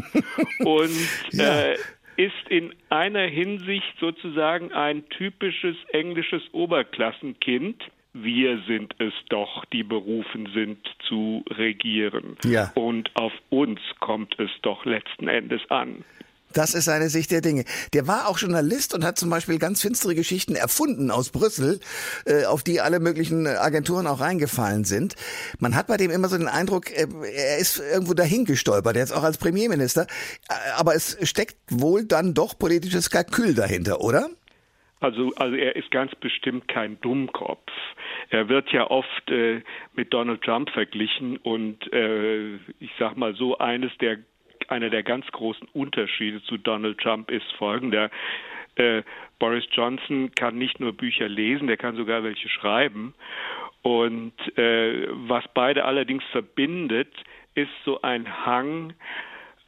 und 0.59 0.91
ja. 1.30 1.66
äh, 1.66 1.76
ist 2.16 2.49
in 2.49 2.74
einer 2.89 3.28
Hinsicht 3.28 3.95
sozusagen 4.01 4.72
ein 4.72 5.09
typisches 5.09 5.76
englisches 5.93 6.43
Oberklassenkind 6.53 7.80
wir 8.15 8.62
sind 8.67 8.95
es 8.99 9.12
doch, 9.29 9.65
die 9.67 9.83
berufen 9.83 10.49
sind 10.55 10.79
zu 11.09 11.45
regieren. 11.51 12.37
Ja. 12.45 12.73
Und 12.75 13.11
auf 13.15 13.33
uns 13.51 13.81
kommt 14.01 14.35
es 14.39 14.51
doch 14.62 14.85
letzten 14.85 15.29
Endes 15.29 15.61
an. 15.69 16.05
Das 16.53 16.73
ist 16.75 16.85
seine 16.85 17.09
Sicht 17.11 17.33
der 17.33 17.41
Dinge. 17.41 17.65
Der 17.93 18.07
war 18.07 18.29
auch 18.29 18.39
Journalist 18.39 18.95
und 18.95 19.05
hat 19.05 19.19
zum 19.19 19.29
Beispiel 19.29 19.59
ganz 19.59 19.83
finstere 19.83 20.15
Geschichten 20.15 20.55
erfunden 20.55 21.11
aus 21.11 21.31
Brüssel, 21.31 21.81
äh, 22.27 22.45
auf 22.45 22.62
die 22.62 22.81
alle 22.81 23.01
möglichen 23.01 23.49
Agenturen 23.49 24.07
auch 24.07 24.21
reingefallen 24.21 24.85
sind. 24.85 25.17
Man 25.59 25.75
hat 25.75 25.89
bei 25.89 25.97
dem 25.97 26.12
immer 26.12 26.29
so 26.29 26.39
den 26.39 26.47
Eindruck, 26.47 26.93
äh, 26.93 27.09
er 27.35 27.59
ist 27.59 27.81
irgendwo 27.81 28.15
dahin 28.15 28.45
gestolpert, 28.45 28.95
jetzt 28.95 29.12
auch 29.12 29.25
als 29.25 29.37
Premierminister. 29.37 30.07
Äh, 30.49 30.55
aber 30.77 30.95
es 30.95 31.19
steckt 31.23 31.57
wohl 31.71 32.05
dann 32.05 32.35
doch 32.35 32.57
politisches 32.57 33.11
Kalkül 33.11 33.55
dahinter, 33.55 34.01
oder? 34.01 34.31
Also, 35.05 35.30
also 35.36 35.55
er 35.55 35.76
ist 35.76 35.90
ganz 35.90 36.14
bestimmt 36.14 36.66
kein 36.66 36.98
Dummkopf. 37.02 37.70
Er 38.30 38.48
wird 38.48 38.72
ja 38.72 38.90
oft 38.90 39.30
äh, 39.30 39.61
mit 39.94 40.14
Donald 40.14 40.40
Trump 40.40 40.70
verglichen 40.70 41.36
und 41.36 41.92
äh, 41.92 42.55
ich 42.80 42.90
sag 42.98 43.14
mal 43.14 43.34
so 43.34 43.59
eines 43.59 43.94
der 43.98 44.16
einer 44.68 44.88
der 44.88 45.02
ganz 45.02 45.26
großen 45.26 45.68
Unterschiede 45.74 46.42
zu 46.44 46.57
Donald 46.57 46.96
Trump 46.96 47.30
ist 47.30 47.44
folgender. 47.59 48.11
Äh, 48.76 49.02
Boris 49.38 49.66
Johnson 49.72 50.30
kann 50.34 50.57
nicht 50.57 50.80
nur 50.80 50.94
Bücher 50.94 51.28
lesen, 51.28 51.66
der 51.66 51.76
kann 51.76 51.96
sogar 51.96 52.24
welche 52.24 52.48
schreiben. 52.48 53.12
Und 53.82 54.32
äh, 54.57 55.07
was 55.28 55.44
beide 55.52 55.84
allerdings 55.84 56.24
verbindet, 56.32 57.12
ist 57.55 57.72
so 57.84 58.00
ein 58.00 58.46
Hang 58.46 58.94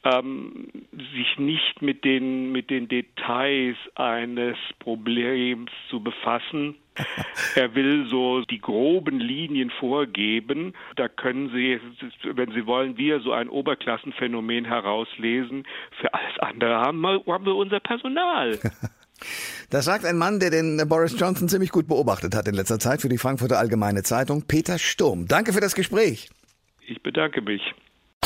ähm, 0.07 0.69
sich 0.93 1.39
nicht 1.39 1.83
mit 1.83 2.05
den, 2.05 2.53
mit 2.53 2.71
den 2.71 2.89
Details 2.89 3.77
eines 3.95 4.57
Problems 4.79 5.71
zu 5.91 6.01
befassen. 6.01 6.77
Er 7.55 7.75
will 7.75 8.07
so 8.09 8.43
die 8.43 8.59
groben 8.59 9.19
Linien 9.19 9.71
vorgeben. 9.71 10.75
Da 10.97 11.09
können 11.09 11.51
Sie, 11.51 11.79
wenn 12.25 12.53
Sie 12.53 12.67
wollen, 12.67 12.97
wir 12.97 13.21
so 13.21 13.33
ein 13.33 13.49
Oberklassenphänomen 13.49 14.65
herauslesen. 14.65 15.65
Für 16.01 16.13
alles 16.15 16.39
andere 16.39 16.77
haben 16.77 17.01
wir, 17.01 17.23
haben 17.27 17.45
wir 17.45 17.55
unser 17.55 17.81
Personal. 17.81 18.59
Das 19.71 19.87
sagt 19.87 20.05
ein 20.05 20.19
Mann, 20.19 20.41
der 20.41 20.51
den 20.51 20.77
Boris 20.91 21.19
Johnson 21.19 21.49
ziemlich 21.49 21.71
gut 21.71 21.89
beobachtet 21.89 22.35
hat 22.35 22.47
in 22.49 22.55
letzter 22.55 22.79
Zeit 22.79 23.01
für 23.01 23.09
die 23.09 23.17
Frankfurter 23.17 23.59
Allgemeine 23.59 24.03
Zeitung, 24.03 24.47
Peter 24.47 24.79
Sturm. 24.79 25.27
Danke 25.27 25.55
für 25.55 25.61
das 25.61 25.75
Gespräch. 25.75 26.29
Ich 26.87 27.03
bedanke 27.03 27.41
mich. 27.41 27.63